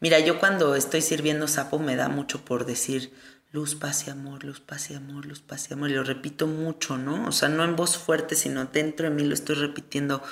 Mira, 0.00 0.18
yo 0.20 0.40
cuando 0.40 0.74
estoy 0.74 1.02
sirviendo 1.02 1.46
sapo 1.46 1.78
me 1.78 1.96
da 1.96 2.08
mucho 2.08 2.46
por 2.46 2.64
decir, 2.64 3.12
luz, 3.52 3.74
paz 3.74 4.06
y 4.06 4.10
amor, 4.10 4.42
luz, 4.42 4.60
paz 4.60 4.90
y 4.90 4.94
amor, 4.94 5.26
luz, 5.26 5.40
paz 5.40 5.68
y 5.68 5.74
amor. 5.74 5.90
Y 5.90 5.92
lo 5.96 6.02
repito 6.02 6.46
mucho, 6.46 6.96
¿no? 6.96 7.28
O 7.28 7.32
sea, 7.32 7.50
no 7.50 7.62
en 7.62 7.76
voz 7.76 7.98
fuerte, 7.98 8.36
sino 8.36 8.64
dentro 8.64 9.06
de 9.06 9.14
mí 9.14 9.22
lo 9.22 9.34
estoy 9.34 9.56
repitiendo 9.56 10.22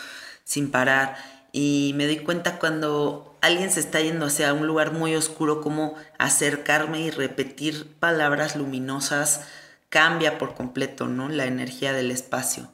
sin 0.44 0.70
parar. 0.70 1.18
Y 1.52 1.92
me 1.94 2.06
doy 2.06 2.20
cuenta 2.20 2.58
cuando 2.58 3.27
alguien 3.40 3.70
se 3.70 3.80
está 3.80 4.00
yendo 4.00 4.26
hacia 4.26 4.52
un 4.52 4.66
lugar 4.66 4.92
muy 4.92 5.14
oscuro, 5.14 5.60
como 5.60 5.94
acercarme 6.18 7.00
y 7.00 7.10
repetir 7.10 7.94
palabras 7.98 8.56
luminosas 8.56 9.42
cambia 9.88 10.38
por 10.38 10.54
completo, 10.54 11.06
¿no? 11.06 11.28
La 11.28 11.46
energía 11.46 11.92
del 11.92 12.10
espacio. 12.10 12.70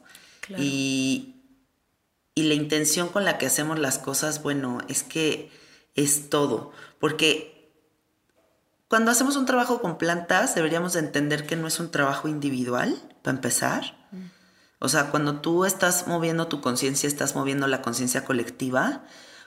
Y, 0.57 1.35
y 2.35 2.43
la 2.43 2.53
intención 2.53 3.09
con 3.09 3.25
la 3.25 3.37
que 3.37 3.47
hacemos 3.47 3.79
las 3.79 3.97
cosas, 3.97 4.43
bueno, 4.43 4.79
es 4.87 5.03
que 5.03 5.49
es 5.95 6.29
todo. 6.29 6.71
Porque 6.99 7.71
cuando 8.87 9.11
hacemos 9.11 9.35
un 9.35 9.45
trabajo 9.45 9.81
con 9.81 9.97
plantas, 9.97 10.53
deberíamos 10.55 10.95
entender 10.95 11.47
que 11.47 11.55
no 11.55 11.67
es 11.67 11.79
un 11.79 11.89
trabajo 11.89 12.27
individual, 12.27 12.95
para 13.23 13.35
empezar. 13.35 14.07
O 14.79 14.87
sea, 14.87 15.09
cuando 15.09 15.41
tú 15.41 15.65
estás 15.65 16.07
moviendo 16.07 16.47
tu 16.47 16.61
conciencia, 16.61 17.07
estás 17.07 17.35
moviendo 17.35 17.67
la 17.67 17.81
conciencia 17.81 18.23
colectiva. 18.23 19.03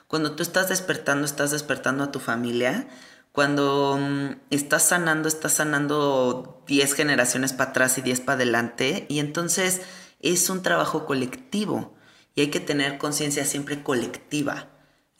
Cuando 0.09 0.31
tú 0.31 0.41
estás 0.41 0.69
despertando, 0.69 1.23
estás 1.23 1.51
despertando 1.51 2.03
a 2.03 2.11
tu 2.11 2.19
familia. 2.19 2.87
Cuando 3.31 3.95
mm, 4.01 4.39
estás 4.49 4.81
sanando, 4.81 5.27
estás 5.27 5.53
sanando 5.53 6.63
10 6.65 6.95
generaciones 6.95 7.53
para 7.53 7.69
atrás 7.69 7.99
y 7.99 8.01
10 8.01 8.21
para 8.21 8.37
adelante. 8.37 9.05
Y 9.07 9.19
entonces 9.19 9.81
es 10.19 10.49
un 10.49 10.63
trabajo 10.63 11.05
colectivo 11.05 11.93
y 12.33 12.41
hay 12.41 12.47
que 12.47 12.59
tener 12.59 12.97
conciencia 12.97 13.45
siempre 13.45 13.83
colectiva. 13.83 14.69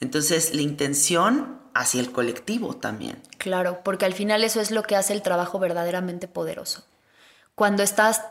Entonces 0.00 0.56
la 0.56 0.62
intención 0.62 1.60
hacia 1.72 2.00
el 2.00 2.10
colectivo 2.10 2.74
también. 2.74 3.22
Claro, 3.38 3.84
porque 3.84 4.06
al 4.06 4.12
final 4.12 4.42
eso 4.42 4.60
es 4.60 4.72
lo 4.72 4.82
que 4.82 4.96
hace 4.96 5.12
el 5.12 5.22
trabajo 5.22 5.60
verdaderamente 5.60 6.26
poderoso. 6.26 6.84
Cuando 7.54 7.84
estás 7.84 8.22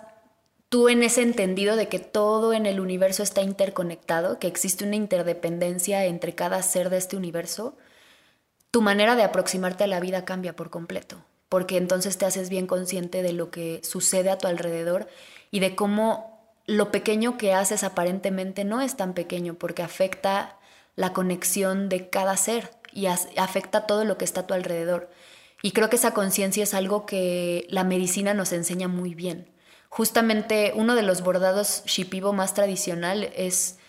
tú 0.69 0.87
en 0.87 1.03
ese 1.03 1.23
entendido 1.23 1.75
de 1.75 1.87
que 1.87 1.99
todo 1.99 2.53
en 2.53 2.65
el 2.65 2.79
universo 2.79 3.23
está 3.23 3.41
interconectado, 3.41 4.39
que 4.39 4.47
existe 4.47 4.85
una 4.85 4.95
interdependencia 4.95 6.05
entre 6.05 6.35
cada 6.35 6.61
ser 6.61 6.89
de 6.89 6.97
este 6.97 7.17
universo, 7.17 7.75
tu 8.71 8.81
manera 8.81 9.15
de 9.15 9.23
aproximarte 9.23 9.83
a 9.83 9.87
la 9.87 9.99
vida 9.99 10.25
cambia 10.25 10.55
por 10.55 10.69
completo, 10.69 11.25
porque 11.49 11.77
entonces 11.77 12.17
te 12.19 12.25
haces 12.25 12.49
bien 12.49 12.67
consciente 12.67 13.23
de 13.23 13.33
lo 13.33 13.49
que 13.49 13.81
sucede 13.83 14.29
a 14.29 14.37
tu 14.37 14.47
alrededor 14.47 15.07
y 15.49 15.59
de 15.59 15.75
cómo 15.75 16.39
lo 16.67 16.91
pequeño 16.91 17.37
que 17.37 17.53
haces 17.53 17.83
aparentemente 17.83 18.63
no 18.63 18.79
es 18.81 18.95
tan 18.95 19.15
pequeño, 19.15 19.55
porque 19.55 19.81
afecta 19.81 20.59
la 20.95 21.13
conexión 21.13 21.89
de 21.89 22.09
cada 22.09 22.37
ser 22.37 22.69
y 22.93 23.07
afecta 23.07 23.87
todo 23.87 24.05
lo 24.05 24.19
que 24.19 24.25
está 24.25 24.41
a 24.41 24.47
tu 24.47 24.53
alrededor. 24.53 25.09
Y 25.63 25.71
creo 25.71 25.89
que 25.89 25.95
esa 25.95 26.13
conciencia 26.13 26.63
es 26.63 26.75
algo 26.75 27.07
que 27.07 27.65
la 27.69 27.83
medicina 27.83 28.35
nos 28.35 28.53
enseña 28.53 28.87
muy 28.87 29.15
bien. 29.15 29.49
Justamente 29.89 30.71
uno 30.75 30.95
de 30.95 31.01
los 31.01 31.21
bordados 31.21 31.83
shipibo 31.85 32.31
más 32.31 32.53
tradicional 32.53 33.29
es, 33.35 33.79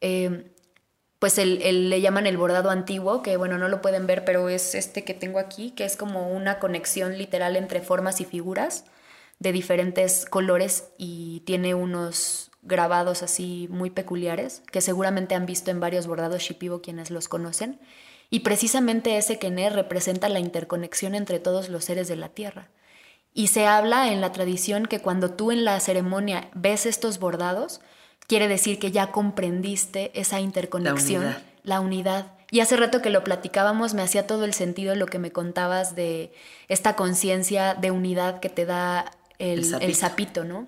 eh, 0.00 0.52
pues 1.18 1.36
le 1.36 2.00
llaman 2.00 2.26
el 2.26 2.36
bordado 2.36 2.70
antiguo, 2.70 3.22
que 3.22 3.36
bueno, 3.36 3.58
no 3.58 3.68
lo 3.68 3.82
pueden 3.82 4.06
ver, 4.06 4.24
pero 4.24 4.48
es 4.48 4.74
este 4.74 5.04
que 5.04 5.14
tengo 5.14 5.40
aquí, 5.40 5.72
que 5.72 5.84
es 5.84 5.96
como 5.96 6.30
una 6.30 6.60
conexión 6.60 7.18
literal 7.18 7.56
entre 7.56 7.80
formas 7.80 8.20
y 8.20 8.24
figuras 8.24 8.84
de 9.40 9.52
diferentes 9.52 10.26
colores 10.26 10.90
y 10.96 11.40
tiene 11.40 11.74
unos 11.74 12.50
grabados 12.62 13.22
así 13.22 13.68
muy 13.70 13.90
peculiares 13.90 14.62
que 14.72 14.80
seguramente 14.80 15.34
han 15.34 15.46
visto 15.46 15.70
en 15.70 15.80
varios 15.80 16.06
bordados 16.06 16.42
shipibo 16.42 16.82
quienes 16.82 17.10
los 17.10 17.28
conocen. 17.28 17.80
Y 18.30 18.40
precisamente 18.40 19.16
ese 19.16 19.38
Kené 19.38 19.70
representa 19.70 20.28
la 20.28 20.38
interconexión 20.38 21.14
entre 21.14 21.40
todos 21.40 21.68
los 21.68 21.84
seres 21.84 22.08
de 22.08 22.16
la 22.16 22.28
Tierra. 22.28 22.68
Y 23.38 23.46
se 23.46 23.68
habla 23.68 24.12
en 24.12 24.20
la 24.20 24.32
tradición 24.32 24.86
que 24.86 24.98
cuando 24.98 25.30
tú 25.30 25.52
en 25.52 25.64
la 25.64 25.78
ceremonia 25.78 26.48
ves 26.54 26.86
estos 26.86 27.20
bordados, 27.20 27.80
quiere 28.26 28.48
decir 28.48 28.80
que 28.80 28.90
ya 28.90 29.12
comprendiste 29.12 30.10
esa 30.18 30.40
interconexión, 30.40 31.36
la 31.62 31.78
unidad. 31.78 32.32
Y 32.50 32.58
hace 32.58 32.76
rato 32.76 33.00
que 33.00 33.10
lo 33.10 33.22
platicábamos, 33.22 33.94
me 33.94 34.02
hacía 34.02 34.26
todo 34.26 34.44
el 34.44 34.54
sentido 34.54 34.96
lo 34.96 35.06
que 35.06 35.20
me 35.20 35.30
contabas 35.30 35.94
de 35.94 36.32
esta 36.66 36.96
conciencia 36.96 37.74
de 37.74 37.92
unidad 37.92 38.40
que 38.40 38.48
te 38.48 38.66
da 38.66 39.12
el, 39.38 39.72
el, 39.82 39.94
sapito. 39.94 40.42
¿no? 40.42 40.66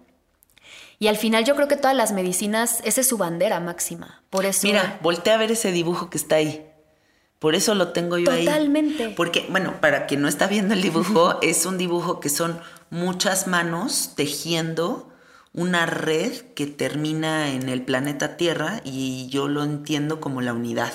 Y 1.01 1.09
al 1.09 1.17
final 1.17 1.45
yo 1.45 1.57
creo 1.57 1.67
que 1.67 1.77
todas 1.77 1.97
las 1.97 2.13
medicinas, 2.13 2.83
esa 2.85 3.01
es 3.01 3.09
su 3.09 3.19
bandera 3.19 3.59
máxima. 3.59 4.23
Por 4.31 4.47
eso. 4.47 4.69
Mira, 4.69 5.01
voltea 5.03 5.35
a 5.35 5.39
ver 5.39 5.51
ese 5.51 5.73
dibujo 5.73 6.09
que 6.09 6.19
está 6.19 6.37
ahí. 6.37 6.70
Por 7.41 7.55
eso 7.55 7.75
lo 7.75 7.89
tengo 7.89 8.19
yo 8.19 8.31
ahí. 8.31 8.45
Totalmente. 8.45 9.15
Porque, 9.17 9.47
bueno, 9.49 9.81
para 9.81 10.07
quien 10.07 10.21
no 10.21 10.29
está 10.29 10.47
viendo 10.47 10.75
el 10.75 10.83
dibujo, 10.83 11.39
es 11.43 11.65
un 11.65 11.79
dibujo 11.79 12.21
que 12.21 12.29
son 12.29 12.61
muchas 12.91 13.47
manos 13.47 14.13
tejiendo 14.15 15.11
una 15.55 15.87
red 15.87 16.33
que 16.55 16.67
termina 16.67 17.51
en 17.51 17.71
el 17.71 17.83
planeta 17.83 18.37
Tierra 18.37 18.83
y 18.85 19.27
yo 19.31 19.49
lo 19.49 19.65
entiendo 19.65 20.21
como 20.21 20.43
la 20.43 20.53
unidad. 20.53 20.93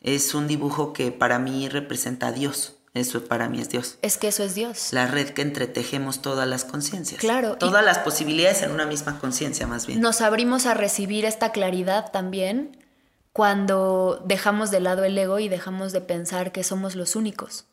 Es 0.00 0.34
un 0.34 0.48
dibujo 0.48 0.94
que 0.94 1.12
para 1.12 1.38
mí 1.38 1.68
representa 1.68 2.28
a 2.28 2.32
Dios. 2.32 2.76
Eso 2.94 3.24
para 3.24 3.48
mí 3.50 3.60
es 3.60 3.68
Dios. 3.68 3.98
Es 4.00 4.16
que 4.16 4.28
eso 4.28 4.42
es 4.44 4.54
Dios. 4.54 4.92
La 4.92 5.06
red 5.06 5.30
que 5.30 5.42
entretejemos 5.42 6.22
todas 6.22 6.48
las 6.48 6.64
conciencias. 6.64 7.20
Claro. 7.20 7.56
Todas 7.56 7.84
las 7.84 7.98
posibilidades 7.98 8.62
en 8.62 8.70
una 8.70 8.86
misma 8.86 9.18
conciencia, 9.18 9.66
más 9.66 9.86
bien. 9.86 10.00
Nos 10.00 10.22
abrimos 10.22 10.64
a 10.64 10.74
recibir 10.74 11.26
esta 11.26 11.52
claridad 11.52 12.10
también 12.12 12.81
cuando 13.32 14.22
dejamos 14.24 14.70
de 14.70 14.80
lado 14.80 15.04
el 15.04 15.16
ego 15.16 15.38
y 15.38 15.48
dejamos 15.48 15.92
de 15.92 16.00
pensar 16.00 16.52
que 16.52 16.64
somos 16.64 16.94
los 16.94 17.16
únicos. 17.16 17.66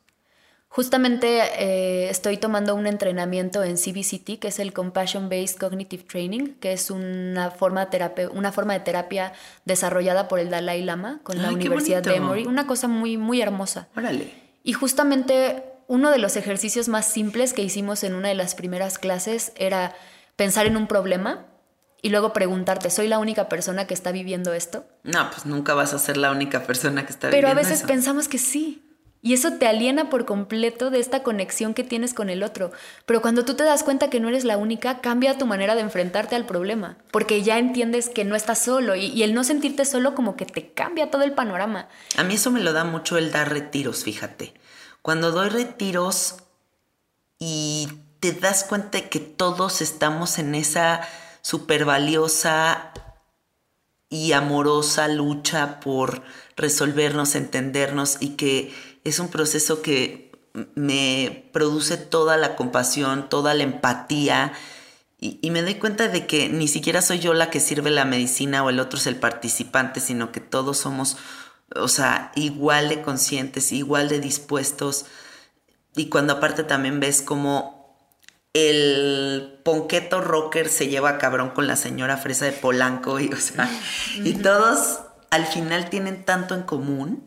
Justamente 0.71 1.41
eh, 1.57 2.09
estoy 2.09 2.37
tomando 2.37 2.75
un 2.75 2.85
entrenamiento 2.85 3.63
en 3.63 3.75
CBCT, 3.75 4.39
que 4.39 4.49
es 4.49 4.59
el 4.59 4.71
Compassion 4.71 5.27
Based 5.27 5.57
Cognitive 5.57 6.03
Training, 6.03 6.53
que 6.59 6.73
es 6.73 6.91
una 6.91 7.49
forma, 7.49 7.85
de 7.85 7.91
terapia, 7.91 8.29
una 8.29 8.51
forma 8.51 8.73
de 8.73 8.81
terapia 8.81 9.33
desarrollada 9.65 10.27
por 10.27 10.39
el 10.39 10.51
Dalai 10.51 10.83
Lama 10.83 11.21
con 11.23 11.41
la 11.41 11.49
Ay, 11.49 11.55
qué 11.55 11.61
Universidad 11.61 12.03
de 12.03 12.11
bonito. 12.11 12.23
Emory. 12.23 12.45
Una 12.45 12.67
cosa 12.67 12.87
muy, 12.87 13.17
muy 13.17 13.41
hermosa. 13.41 13.87
Órale. 13.97 14.31
Y 14.63 14.73
justamente 14.73 15.63
uno 15.87 16.11
de 16.11 16.19
los 16.19 16.35
ejercicios 16.35 16.87
más 16.87 17.07
simples 17.07 17.53
que 17.53 17.63
hicimos 17.63 18.03
en 18.03 18.13
una 18.13 18.27
de 18.27 18.35
las 18.35 18.53
primeras 18.53 18.99
clases 18.99 19.53
era 19.55 19.95
pensar 20.35 20.67
en 20.67 20.77
un 20.77 20.85
problema 20.85 21.47
y 22.01 22.09
luego 22.09 22.33
preguntarte, 22.33 22.89
¿soy 22.89 23.07
la 23.07 23.19
única 23.19 23.49
persona 23.49 23.85
que 23.87 23.93
está 23.93 24.11
viviendo 24.11 24.53
esto? 24.53 24.85
No, 25.03 25.29
pues 25.31 25.45
nunca 25.45 25.73
vas 25.73 25.93
a 25.93 25.99
ser 25.99 26.17
la 26.17 26.31
única 26.31 26.63
persona 26.63 27.05
que 27.05 27.11
está 27.11 27.29
Pero 27.29 27.47
a 27.47 27.51
viviendo 27.51 27.61
veces 27.69 27.79
eso. 27.79 27.87
pensamos 27.87 28.27
que 28.27 28.37
sí. 28.37 28.85
Y 29.21 29.33
eso 29.33 29.51
te 29.55 29.67
aliena 29.67 30.09
por 30.09 30.25
completo 30.25 30.91
de 30.91 30.99
esta 30.99 31.23
conexión 31.23 31.73
que 31.73 31.83
tienes 31.83 32.13
con 32.13 32.29
el 32.29 32.41
otro. 32.41 32.71
Pero 33.05 33.21
cuando 33.21 33.43
tú 33.43 33.53
te 33.55 33.65
das 33.65 33.83
cuenta 33.83 34.09
que 34.09 34.21
no 34.21 34.29
eres 34.29 34.45
la 34.45 34.55
única, 34.55 35.01
cambia 35.01 35.37
tu 35.37 35.45
manera 35.45 35.75
de 35.75 35.81
enfrentarte 35.81 36.37
al 36.37 36.45
problema. 36.45 36.95
Porque 37.11 37.43
ya 37.43 37.57
entiendes 37.57 38.07
que 38.07 38.23
no 38.23 38.37
estás 38.37 38.59
solo. 38.59 38.95
Y, 38.95 39.07
y 39.07 39.23
el 39.23 39.33
no 39.33 39.43
sentirte 39.43 39.83
solo 39.83 40.15
como 40.15 40.37
que 40.37 40.45
te 40.45 40.71
cambia 40.71 41.11
todo 41.11 41.23
el 41.23 41.33
panorama. 41.33 41.89
A 42.15 42.23
mí 42.23 42.35
eso 42.35 42.49
me 42.49 42.61
lo 42.61 42.71
da 42.71 42.85
mucho 42.85 43.17
el 43.17 43.33
dar 43.33 43.51
retiros, 43.51 44.05
fíjate. 44.05 44.53
Cuando 45.01 45.31
doy 45.31 45.49
retiros 45.49 46.37
y 47.39 47.89
te 48.21 48.31
das 48.31 48.63
cuenta 48.63 48.99
de 48.99 49.09
que 49.09 49.19
todos 49.19 49.81
estamos 49.81 50.39
en 50.39 50.55
esa 50.55 51.01
súper 51.49 51.83
valiosa 51.83 52.91
y 54.07 54.33
amorosa 54.33 55.07
lucha 55.07 55.79
por 55.79 56.21
resolvernos, 56.55 57.33
entendernos 57.33 58.17
y 58.19 58.35
que 58.35 58.71
es 59.03 59.17
un 59.17 59.29
proceso 59.29 59.81
que 59.81 60.31
me 60.75 61.49
produce 61.51 61.97
toda 61.97 62.37
la 62.37 62.55
compasión, 62.55 63.29
toda 63.29 63.55
la 63.55 63.63
empatía 63.63 64.53
y, 65.19 65.39
y 65.41 65.49
me 65.49 65.63
doy 65.63 65.75
cuenta 65.75 66.07
de 66.07 66.27
que 66.27 66.49
ni 66.49 66.67
siquiera 66.67 67.01
soy 67.01 67.17
yo 67.17 67.33
la 67.33 67.49
que 67.49 67.59
sirve 67.59 67.89
la 67.89 68.05
medicina 68.05 68.63
o 68.63 68.69
el 68.69 68.79
otro 68.79 68.99
es 68.99 69.07
el 69.07 69.15
participante, 69.15 70.01
sino 70.01 70.31
que 70.31 70.41
todos 70.41 70.77
somos, 70.77 71.17
o 71.75 71.87
sea, 71.87 72.31
igual 72.35 72.89
de 72.89 73.01
conscientes, 73.01 73.71
igual 73.71 74.07
de 74.07 74.19
dispuestos. 74.19 75.07
Y 75.95 76.09
cuando 76.09 76.33
aparte 76.33 76.63
también 76.63 76.99
ves 76.99 77.23
como 77.23 77.78
el 78.53 79.59
ponqueto 79.63 80.21
rocker 80.21 80.69
se 80.69 80.87
lleva 80.87 81.17
cabrón 81.17 81.51
con 81.51 81.67
la 81.67 81.75
señora 81.75 82.17
fresa 82.17 82.45
de 82.45 82.51
Polanco 82.51 83.19
y, 83.19 83.31
o 83.31 83.37
sea, 83.37 83.69
y 84.23 84.33
todos 84.35 84.99
al 85.29 85.45
final 85.45 85.89
tienen 85.89 86.25
tanto 86.25 86.55
en 86.55 86.63
común 86.63 87.23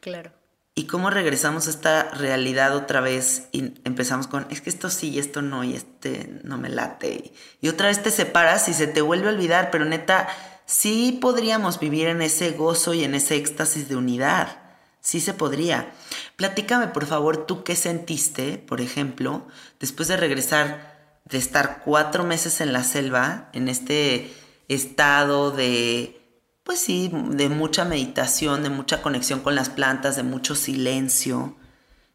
Claro. 0.00 0.30
y 0.76 0.84
cómo 0.86 1.10
regresamos 1.10 1.66
a 1.66 1.70
esta 1.70 2.10
realidad 2.12 2.76
otra 2.76 3.00
vez 3.00 3.48
y 3.50 3.74
empezamos 3.84 4.28
con, 4.28 4.46
es 4.50 4.60
que 4.60 4.70
esto 4.70 4.88
sí 4.88 5.10
y 5.10 5.18
esto 5.18 5.42
no 5.42 5.64
y 5.64 5.74
este 5.74 6.38
no 6.44 6.58
me 6.58 6.68
late. 6.68 7.32
Y, 7.60 7.66
y 7.66 7.68
otra 7.68 7.88
vez 7.88 8.00
te 8.02 8.12
separas 8.12 8.68
y 8.68 8.74
se 8.74 8.86
te 8.86 9.00
vuelve 9.00 9.26
a 9.26 9.32
olvidar, 9.32 9.70
pero 9.72 9.84
neta, 9.84 10.28
sí 10.64 11.18
podríamos 11.20 11.80
vivir 11.80 12.06
en 12.06 12.22
ese 12.22 12.52
gozo 12.52 12.94
y 12.94 13.02
en 13.02 13.16
ese 13.16 13.34
éxtasis 13.34 13.88
de 13.88 13.96
unidad. 13.96 14.58
Sí 15.00 15.20
se 15.20 15.34
podría. 15.34 15.90
Platícame, 16.36 16.88
por 16.88 17.06
favor, 17.06 17.46
tú 17.46 17.64
qué 17.64 17.74
sentiste, 17.76 18.58
por 18.58 18.82
ejemplo, 18.82 19.46
después 19.80 20.08
de 20.08 20.18
regresar, 20.18 21.20
de 21.24 21.38
estar 21.38 21.82
cuatro 21.82 22.24
meses 22.24 22.60
en 22.60 22.74
la 22.74 22.84
selva, 22.84 23.48
en 23.54 23.68
este 23.68 24.30
estado 24.68 25.50
de, 25.50 26.20
pues 26.62 26.78
sí, 26.78 27.10
de 27.12 27.48
mucha 27.48 27.86
meditación, 27.86 28.62
de 28.62 28.70
mucha 28.70 29.00
conexión 29.00 29.40
con 29.40 29.54
las 29.54 29.70
plantas, 29.70 30.16
de 30.16 30.24
mucho 30.24 30.54
silencio. 30.54 31.56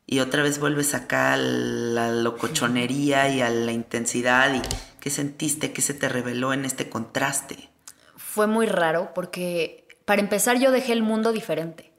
Y 0.06 0.20
otra 0.20 0.44
vez 0.44 0.60
vuelves 0.60 0.94
acá 0.94 1.34
a 1.34 1.38
la 1.38 2.12
locochonería 2.12 3.30
y 3.30 3.42
a 3.42 3.50
la 3.50 3.72
intensidad. 3.72 4.54
¿Y 4.54 4.62
qué 5.00 5.10
sentiste? 5.10 5.72
¿Qué 5.72 5.82
se 5.82 5.94
te 5.94 6.10
reveló 6.10 6.54
en 6.54 6.66
este 6.66 6.90
contraste? 6.90 7.70
Fue 8.18 8.46
muy 8.46 8.66
raro 8.66 9.14
porque, 9.16 9.88
para 10.06 10.22
empezar, 10.22 10.60
yo 10.60 10.72
dejé 10.72 10.94
el 10.94 11.02
mundo 11.02 11.32
diferente. 11.32 11.91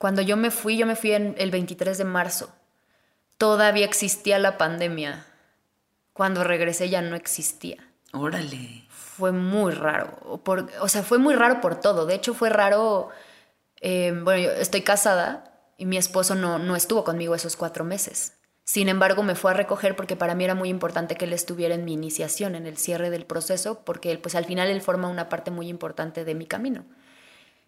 Cuando 0.00 0.22
yo 0.22 0.38
me 0.38 0.50
fui, 0.50 0.78
yo 0.78 0.86
me 0.86 0.96
fui 0.96 1.12
en 1.12 1.34
el 1.36 1.50
23 1.50 1.98
de 1.98 2.04
marzo. 2.04 2.50
Todavía 3.36 3.84
existía 3.84 4.38
la 4.38 4.56
pandemia. 4.56 5.26
Cuando 6.14 6.42
regresé 6.42 6.88
ya 6.88 7.02
no 7.02 7.16
existía. 7.16 7.76
Órale. 8.14 8.86
Fue 8.88 9.30
muy 9.30 9.72
raro. 9.72 10.40
Por- 10.42 10.70
o 10.80 10.88
sea, 10.88 11.02
fue 11.02 11.18
muy 11.18 11.34
raro 11.34 11.60
por 11.60 11.78
todo. 11.78 12.06
De 12.06 12.14
hecho, 12.14 12.32
fue 12.32 12.48
raro. 12.48 13.10
eh, 13.82 14.18
bueno, 14.24 14.40
yo 14.42 14.50
estoy 14.52 14.80
casada 14.80 15.52
y 15.76 15.84
mi 15.84 15.98
esposo 15.98 16.34
no, 16.34 16.58
no 16.58 16.76
estuvo 16.76 17.04
conmigo 17.04 17.34
esos 17.34 17.56
cuatro 17.56 17.84
meses. 17.84 18.32
Sin 18.64 18.88
embargo, 18.88 19.22
me 19.22 19.34
fue 19.34 19.50
a 19.50 19.54
recoger 19.54 19.96
porque 19.96 20.16
para 20.16 20.34
mí 20.34 20.44
era 20.44 20.54
muy 20.54 20.70
importante 20.70 21.14
que 21.16 21.26
él 21.26 21.34
estuviera 21.34 21.74
en 21.74 21.84
mi 21.84 21.92
iniciación, 21.92 22.54
en 22.54 22.66
el 22.66 22.78
cierre 22.78 23.10
del 23.10 23.26
proceso, 23.26 23.82
porque 23.84 24.16
pues 24.16 24.34
al 24.34 24.46
final 24.46 24.68
él 24.68 24.80
forma 24.80 25.08
una 25.08 25.28
parte 25.28 25.50
muy 25.50 25.68
importante 25.68 26.24
de 26.24 26.34
mi 26.34 26.46
camino. 26.46 26.86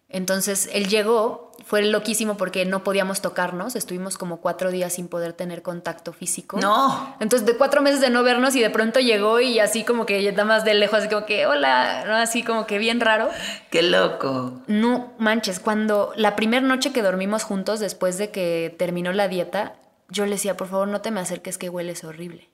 Entonces 0.09 0.69
él 0.73 0.87
llegó, 0.89 1.51
fue 1.65 1.81
loquísimo 1.81 2.37
porque 2.37 2.65
no 2.65 2.83
podíamos 2.83 3.21
tocarnos, 3.21 3.75
estuvimos 3.75 4.17
como 4.17 4.37
cuatro 4.37 4.69
días 4.69 4.93
sin 4.93 5.07
poder 5.07 5.33
tener 5.33 5.63
contacto 5.63 6.13
físico. 6.13 6.59
No. 6.59 7.15
Entonces 7.19 7.47
de 7.47 7.57
cuatro 7.57 7.81
meses 7.81 7.99
de 7.99 8.11
no 8.11 8.21
vernos 8.21 8.55
y 8.55 8.61
de 8.61 8.69
pronto 8.69 8.99
llegó 8.99 9.39
y 9.39 9.59
así 9.59 9.83
como 9.83 10.05
que 10.05 10.31
nada 10.31 10.45
más 10.45 10.65
de 10.65 10.75
lejos, 10.75 10.99
así 10.99 11.09
como 11.09 11.25
que 11.25 11.47
hola, 11.47 12.03
¿no? 12.05 12.15
así 12.15 12.43
como 12.43 12.67
que 12.67 12.77
bien 12.77 12.99
raro. 12.99 13.29
Qué 13.71 13.81
loco. 13.81 14.61
No 14.67 15.13
manches, 15.17 15.59
cuando 15.59 16.13
la 16.15 16.35
primera 16.35 16.65
noche 16.65 16.91
que 16.91 17.01
dormimos 17.01 17.43
juntos 17.43 17.79
después 17.79 18.19
de 18.19 18.29
que 18.29 18.75
terminó 18.77 19.13
la 19.13 19.27
dieta, 19.27 19.77
yo 20.09 20.25
le 20.25 20.33
decía, 20.33 20.57
por 20.57 20.67
favor 20.67 20.87
no 20.87 21.01
te 21.01 21.09
me 21.09 21.21
acerques 21.21 21.57
que 21.57 21.69
hueles 21.69 22.03
horrible. 22.03 22.49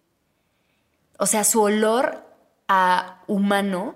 O 1.18 1.26
sea, 1.26 1.44
su 1.44 1.62
olor 1.62 2.24
a 2.70 3.22
humano 3.28 3.96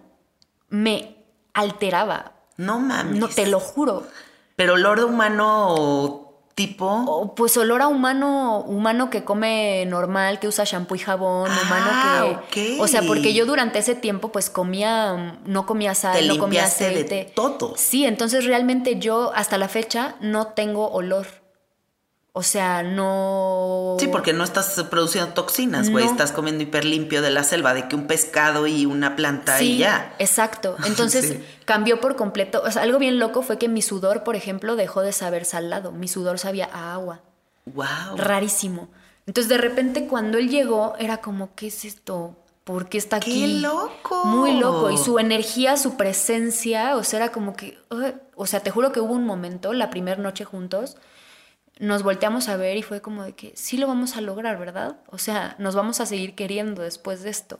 me 0.67 1.23
alteraba. 1.53 2.32
No 2.57 2.79
mames. 2.79 3.19
No, 3.19 3.27
te 3.27 3.47
lo 3.47 3.59
juro. 3.59 4.03
Pero 4.55 4.73
olor 4.73 4.99
de 4.99 5.05
humano 5.05 6.19
tipo. 6.55 7.33
Pues 7.35 7.57
olor 7.57 7.81
a 7.81 7.87
humano, 7.87 8.59
humano 8.67 9.09
que 9.09 9.23
come 9.23 9.85
normal, 9.87 10.39
que 10.39 10.47
usa 10.47 10.63
shampoo 10.65 10.95
y 10.95 10.99
jabón, 10.99 11.49
Ah, 11.51 11.59
humano 11.65 12.41
que. 12.51 12.77
O 12.79 12.87
sea, 12.87 13.01
porque 13.01 13.33
yo 13.33 13.45
durante 13.45 13.79
ese 13.79 13.95
tiempo, 13.95 14.31
pues 14.31 14.49
comía, 14.51 15.39
no 15.45 15.65
comía 15.65 15.95
sal, 15.95 16.13
Te 16.19 16.27
no 16.27 16.37
comía 16.37 16.61
limpiaste 16.61 16.83
de 16.83 16.89
aceite. 16.91 17.31
todo. 17.35 17.73
Sí, 17.75 18.05
entonces 18.05 18.45
realmente 18.45 18.99
yo 18.99 19.31
hasta 19.35 19.57
la 19.57 19.67
fecha 19.67 20.15
no 20.21 20.47
tengo 20.47 20.89
olor. 20.91 21.25
O 22.35 22.41
sea, 22.41 22.81
no. 22.81 23.95
Sí, 23.99 24.07
porque 24.07 24.33
no 24.33 24.43
estás 24.43 24.83
produciendo 24.89 25.33
toxinas, 25.33 25.91
güey. 25.91 26.05
No. 26.05 26.11
Estás 26.11 26.31
comiendo 26.31 26.63
hiper 26.63 26.83
limpio 26.83 27.21
de 27.21 27.29
la 27.29 27.43
selva, 27.43 27.75
de 27.75 27.87
que 27.87 27.95
un 27.95 28.07
pescado 28.07 28.65
y 28.65 28.87
una 28.87 29.15
planta 29.15 29.59
Sí, 29.59 29.73
y 29.73 29.77
ya. 29.77 30.15
exacto. 30.17 30.75
Entonces 30.85 31.25
Sí. 31.27 31.43
cambió 31.65 31.99
por 32.01 32.15
completo. 32.15 32.63
O 32.65 32.71
sea, 32.71 32.81
algo 32.81 32.97
bien 32.97 33.19
loco 33.19 33.43
fue 33.43 33.59
que 33.59 33.69
mi 33.69 33.83
sudor, 33.83 34.23
por 34.23 34.35
ejemplo, 34.35 34.75
dejó 34.75 35.01
de 35.01 35.11
saber 35.11 35.45
salado. 35.45 35.91
Mi 35.91 36.07
sudor 36.07 36.39
sabía 36.39 36.69
a 36.73 36.93
agua. 36.93 37.21
Wow. 37.65 38.17
rarísimo. 38.17 38.89
Entonces 39.25 39.47
de 39.47 39.57
repente 39.57 40.07
cuando 40.07 40.37
él 40.37 40.49
llegó 40.49 40.95
era 40.99 41.17
como, 41.17 41.55
¿qué 41.55 41.67
es 41.67 41.85
esto? 41.85 42.35
¿Por 42.65 42.89
qué 42.89 42.97
está 42.97 43.19
¡Qué 43.21 43.31
aquí? 43.31 43.59
loco! 43.61 44.25
Muy 44.25 44.59
loco. 44.59 44.89
Y 44.89 44.97
su 44.97 45.17
energía, 45.19 45.77
su 45.77 45.95
presencia, 45.95 46.97
o 46.97 47.03
sea, 47.03 47.19
era 47.19 47.31
como 47.31 47.55
que, 47.55 47.77
o 48.35 48.45
sea, 48.47 48.59
te 48.61 48.69
juro 48.71 48.91
que 48.91 48.99
hubo 48.99 49.13
un 49.13 49.25
momento, 49.25 49.71
la 49.71 49.89
primera 49.91 50.21
noche 50.21 50.43
juntos, 50.45 50.97
nos 51.79 52.03
volteamos 52.03 52.49
a 52.49 52.57
ver 52.57 52.77
y 52.77 52.83
fue 52.83 53.01
como 53.01 53.23
de 53.23 53.33
que 53.33 53.53
sí 53.55 53.77
lo 53.77 53.87
vamos 53.87 54.15
a 54.15 54.21
lograr, 54.21 54.59
¿verdad? 54.59 54.97
O 55.07 55.17
sea, 55.17 55.55
nos 55.59 55.75
vamos 55.75 55.99
a 55.99 56.05
seguir 56.05 56.35
queriendo 56.35 56.81
después 56.81 57.23
de 57.23 57.29
esto. 57.29 57.59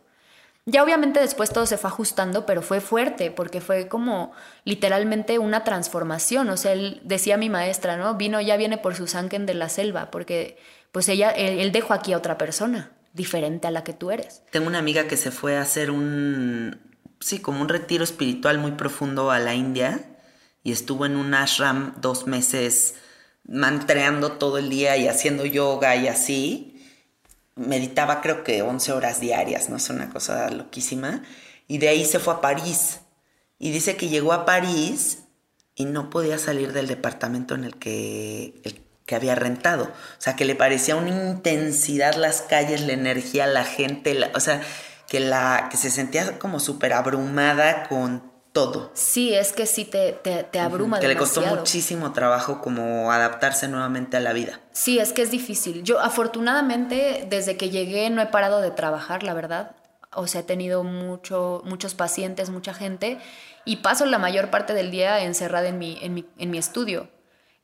Ya 0.66 0.82
obviamente 0.82 1.20
después 1.20 1.50
todo 1.50 1.66
se 1.66 1.78
fue 1.78 1.90
ajustando, 1.90 2.46
pero 2.46 2.62
fue 2.62 2.80
fuerte 2.80 3.32
porque 3.32 3.60
fue 3.60 3.90
como 3.90 4.32
literalmente 4.64 5.38
una 5.40 5.64
transformación. 5.66 6.50
O 6.50 6.58
sea, 6.58 6.72
él 6.72 7.02
decía 7.04 7.36
mi 7.38 7.50
maestra, 7.50 7.98
¿no? 7.98 8.16
Vino, 8.16 8.40
ya 8.40 8.56
viene 8.56 8.78
por 8.78 8.96
su 8.96 9.08
Sanken 9.08 9.46
de 9.46 9.56
la 9.56 9.68
selva, 9.68 10.10
porque 10.10 10.58
pues 10.94 11.10
ella, 11.10 11.32
él, 11.32 11.60
él 11.60 11.72
dejó 11.74 11.94
aquí 11.94 12.14
a 12.14 12.18
otra 12.18 12.38
persona, 12.38 12.92
diferente 13.12 13.68
a 13.68 13.72
la 13.72 13.84
que 13.84 13.94
tú 13.94 14.12
eres. 14.12 14.44
Tengo 14.52 14.68
una 14.68 14.80
amiga 14.80 15.08
que 15.08 15.18
se 15.18 15.32
fue 15.32 15.58
a 15.58 15.62
hacer 15.62 15.92
un, 15.92 16.80
sí, 17.20 17.40
como 17.40 17.62
un 17.62 17.68
retiro 17.68 18.06
espiritual 18.06 18.58
muy 18.58 18.72
profundo 18.72 19.32
a 19.32 19.40
la 19.40 19.56
India 19.56 20.00
y 20.64 20.72
estuvo 20.72 21.06
en 21.06 21.18
un 21.18 21.34
ashram 21.34 21.94
dos 22.00 22.26
meses 22.26 22.96
mantreando 23.46 24.34
todo 24.34 24.58
el 24.58 24.70
día 24.70 24.98
y 24.98 25.08
haciendo 25.08 25.46
yoga 25.46 25.96
y 25.96 26.08
así. 26.08 26.70
Meditaba 27.56 28.22
creo 28.22 28.44
que 28.44 28.62
11 28.64 28.92
horas 28.94 29.20
diarias, 29.20 29.70
no 29.70 29.78
es 29.78 29.90
una 29.90 30.10
cosa 30.10 30.50
loquísima. 30.50 31.24
Y 31.68 31.78
de 31.78 31.90
ahí 31.90 32.06
se 32.06 32.20
fue 32.20 32.34
a 32.34 32.42
París. 32.42 33.02
Y 33.60 33.72
dice 33.72 33.96
que 33.96 34.10
llegó 34.10 34.34
a 34.34 34.46
París 34.46 35.20
y 35.76 35.86
no 35.86 36.10
podía 36.10 36.38
salir 36.38 36.74
del 36.74 36.88
departamento 36.88 37.56
en 37.56 37.64
el 37.64 37.78
que, 37.78 38.62
que 39.06 39.16
había 39.16 39.36
rentado. 39.36 39.86
O 39.86 40.22
sea, 40.22 40.36
que 40.36 40.46
le 40.46 40.56
parecía 40.56 40.96
una 40.96 41.10
intensidad 41.10 42.16
las 42.16 42.42
calles, 42.42 42.82
la 42.82 42.94
energía, 42.94 43.48
la 43.48 43.64
gente, 43.66 44.14
la- 44.16 44.32
o 44.36 44.40
sea, 44.40 44.62
que, 45.08 45.20
la, 45.20 45.68
que 45.72 45.78
se 45.78 45.92
sentía 45.92 46.40
como 46.40 46.60
súper 46.60 46.94
abrumada 46.94 47.88
con 47.88 48.33
todo. 48.54 48.92
Sí, 48.94 49.34
es 49.34 49.52
que 49.52 49.66
sí 49.66 49.84
te, 49.84 50.14
te, 50.14 50.44
te 50.44 50.60
abruma 50.60 51.00
Que 51.00 51.08
le 51.08 51.18
costó 51.18 51.42
muchísimo 51.42 52.14
trabajo 52.14 52.62
como 52.62 53.12
adaptarse 53.12 53.68
nuevamente 53.68 54.16
a 54.16 54.20
la 54.20 54.32
vida. 54.32 54.60
Sí, 54.72 55.00
es 55.00 55.12
que 55.12 55.24
es 55.24 55.32
difícil. 55.32 55.84
Yo 55.84 56.00
afortunadamente 56.00 57.26
desde 57.30 57.58
que 57.58 57.72
llegué 57.72 58.10
no 58.12 58.22
he 58.22 58.28
parado 58.28 58.62
de 58.62 58.72
trabajar, 58.72 59.24
la 59.24 59.34
verdad. 59.34 59.76
O 60.16 60.28
sea, 60.28 60.42
he 60.42 60.44
tenido 60.44 60.84
mucho, 60.84 61.64
muchos 61.66 61.96
pacientes, 61.96 62.52
mucha 62.52 62.76
gente 62.76 63.18
y 63.66 63.78
paso 63.78 64.06
la 64.06 64.20
mayor 64.20 64.52
parte 64.52 64.76
del 64.76 64.92
día 64.92 65.24
encerrada 65.24 65.68
en 65.68 65.80
mi, 65.80 65.98
en 66.02 66.14
mi, 66.14 66.26
en 66.38 66.52
mi 66.52 66.60
estudio. 66.60 67.10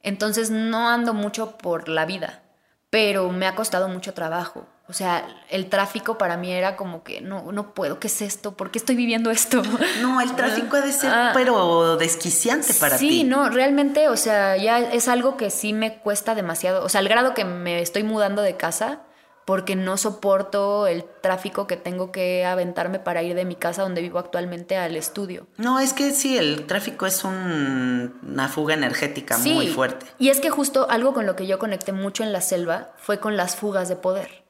Entonces 0.02 0.50
no 0.50 0.90
ando 0.90 1.14
mucho 1.14 1.58
por 1.58 1.88
la 1.88 2.06
vida, 2.06 2.42
pero 2.90 3.30
me 3.30 3.46
ha 3.46 3.56
costado 3.56 3.90
mucho 3.90 4.16
trabajo. 4.16 4.66
O 4.90 4.94
sea, 4.94 5.26
el 5.52 5.70
tráfico 5.70 6.18
para 6.18 6.36
mí 6.36 6.52
era 6.52 6.76
como 6.76 7.04
que 7.04 7.22
no, 7.22 7.52
no 7.52 7.74
puedo, 7.76 8.00
¿qué 8.00 8.08
es 8.08 8.22
esto? 8.24 8.54
¿Por 8.58 8.72
qué 8.72 8.80
estoy 8.80 8.96
viviendo 8.96 9.30
esto? 9.30 9.62
No, 10.02 10.20
el 10.20 10.36
tráfico 10.36 10.78
ha 10.78 10.82
de 10.82 10.92
ser, 10.92 11.12
Ah. 11.14 11.32
pero 11.34 11.96
desquiciante 11.98 12.74
para 12.74 12.98
ti. 12.98 13.10
Sí, 13.10 13.24
no, 13.24 13.50
realmente, 13.50 14.10
o 14.10 14.18
sea, 14.18 14.58
ya 14.58 14.80
es 14.80 15.08
algo 15.08 15.38
que 15.38 15.52
sí 15.52 15.74
me 15.74 16.00
cuesta 16.00 16.34
demasiado. 16.36 16.84
O 16.84 16.90
sea, 16.90 17.00
al 17.00 17.08
grado 17.08 17.34
que 17.36 17.46
me 17.46 17.82
estoy 17.82 18.04
mudando 18.04 18.42
de 18.42 18.58
casa 18.58 19.02
porque 19.46 19.76
no 19.76 19.98
soporto 19.98 20.86
el 20.86 21.04
tráfico 21.22 21.66
que 21.66 21.76
tengo 21.76 22.12
que 22.12 22.46
aventarme 22.46 23.00
para 23.00 23.24
ir 23.24 23.34
de 23.36 23.46
mi 23.46 23.56
casa 23.56 23.82
donde 23.82 24.02
vivo 24.02 24.20
actualmente 24.20 24.78
al 24.78 24.96
estudio. 24.96 25.48
No, 25.58 25.80
es 25.80 25.94
que 25.94 26.12
sí, 26.12 26.38
el 26.38 26.68
tráfico 26.68 27.06
es 27.08 27.24
un- 27.24 28.20
una 28.28 28.48
fuga 28.48 28.76
energética 28.76 29.38
Sí, 29.38 29.54
muy 29.54 29.68
fuerte. 29.68 30.06
Y 30.20 30.30
es 30.30 30.40
que 30.40 30.50
justo 30.52 30.88
algo 30.90 31.14
con 31.14 31.26
lo 31.26 31.36
que 31.36 31.48
yo 31.48 31.58
conecté 31.58 31.92
mucho 31.94 32.24
en 32.24 32.32
la 32.32 32.42
selva 32.42 32.92
fue 32.98 33.20
con 33.20 33.38
las 33.38 33.56
fugas 33.56 33.90
de 33.90 33.96
poder. 33.96 34.44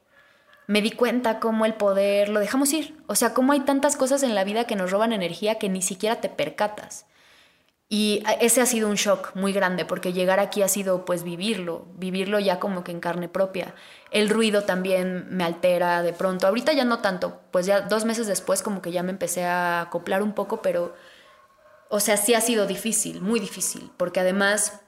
Me 0.70 0.82
di 0.82 0.92
cuenta 0.92 1.40
cómo 1.40 1.66
el 1.66 1.74
poder 1.74 2.28
lo 2.28 2.38
dejamos 2.38 2.72
ir. 2.72 2.96
O 3.08 3.16
sea, 3.16 3.34
cómo 3.34 3.50
hay 3.50 3.58
tantas 3.58 3.96
cosas 3.96 4.22
en 4.22 4.36
la 4.36 4.44
vida 4.44 4.68
que 4.68 4.76
nos 4.76 4.92
roban 4.92 5.12
energía 5.12 5.56
que 5.56 5.68
ni 5.68 5.82
siquiera 5.82 6.20
te 6.20 6.28
percatas. 6.28 7.06
Y 7.88 8.22
ese 8.40 8.60
ha 8.60 8.66
sido 8.66 8.88
un 8.88 8.94
shock 8.94 9.34
muy 9.34 9.52
grande 9.52 9.84
porque 9.84 10.12
llegar 10.12 10.38
aquí 10.38 10.62
ha 10.62 10.68
sido 10.68 11.04
pues 11.04 11.24
vivirlo, 11.24 11.88
vivirlo 11.96 12.38
ya 12.38 12.60
como 12.60 12.84
que 12.84 12.92
en 12.92 13.00
carne 13.00 13.28
propia. 13.28 13.74
El 14.12 14.28
ruido 14.30 14.62
también 14.62 15.26
me 15.28 15.42
altera 15.42 16.04
de 16.04 16.12
pronto. 16.12 16.46
Ahorita 16.46 16.72
ya 16.72 16.84
no 16.84 17.00
tanto, 17.00 17.40
pues 17.50 17.66
ya 17.66 17.80
dos 17.80 18.04
meses 18.04 18.28
después 18.28 18.62
como 18.62 18.80
que 18.80 18.92
ya 18.92 19.02
me 19.02 19.10
empecé 19.10 19.44
a 19.46 19.80
acoplar 19.80 20.22
un 20.22 20.34
poco, 20.34 20.62
pero 20.62 20.94
o 21.88 21.98
sea, 21.98 22.16
sí 22.16 22.34
ha 22.34 22.40
sido 22.40 22.68
difícil, 22.68 23.22
muy 23.22 23.40
difícil, 23.40 23.90
porque 23.96 24.20
además, 24.20 24.82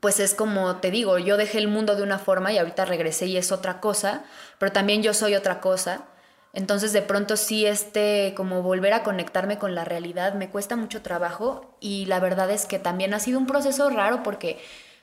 pues 0.00 0.20
es 0.20 0.34
como 0.34 0.76
te 0.76 0.90
digo, 0.90 1.18
yo 1.18 1.36
dejé 1.36 1.58
el 1.58 1.68
mundo 1.68 1.96
de 1.96 2.02
una 2.02 2.18
forma 2.18 2.52
y 2.52 2.58
ahorita 2.58 2.84
regresé 2.84 3.26
y 3.26 3.36
es 3.36 3.52
otra 3.52 3.80
cosa, 3.80 4.24
pero 4.58 4.72
también 4.72 5.02
yo 5.02 5.14
soy 5.14 5.34
otra 5.34 5.60
cosa. 5.60 6.04
Entonces 6.52 6.92
de 6.92 7.02
pronto 7.02 7.36
sí 7.36 7.66
este 7.66 8.32
como 8.36 8.62
volver 8.62 8.92
a 8.92 9.02
conectarme 9.02 9.58
con 9.58 9.74
la 9.74 9.84
realidad 9.84 10.34
me 10.34 10.50
cuesta 10.50 10.76
mucho 10.76 11.02
trabajo 11.02 11.76
y 11.80 12.06
la 12.06 12.20
verdad 12.20 12.50
es 12.50 12.66
que 12.66 12.78
también 12.78 13.12
ha 13.12 13.18
sido 13.18 13.38
un 13.38 13.46
proceso 13.46 13.90
raro 13.90 14.22
porque 14.22 14.58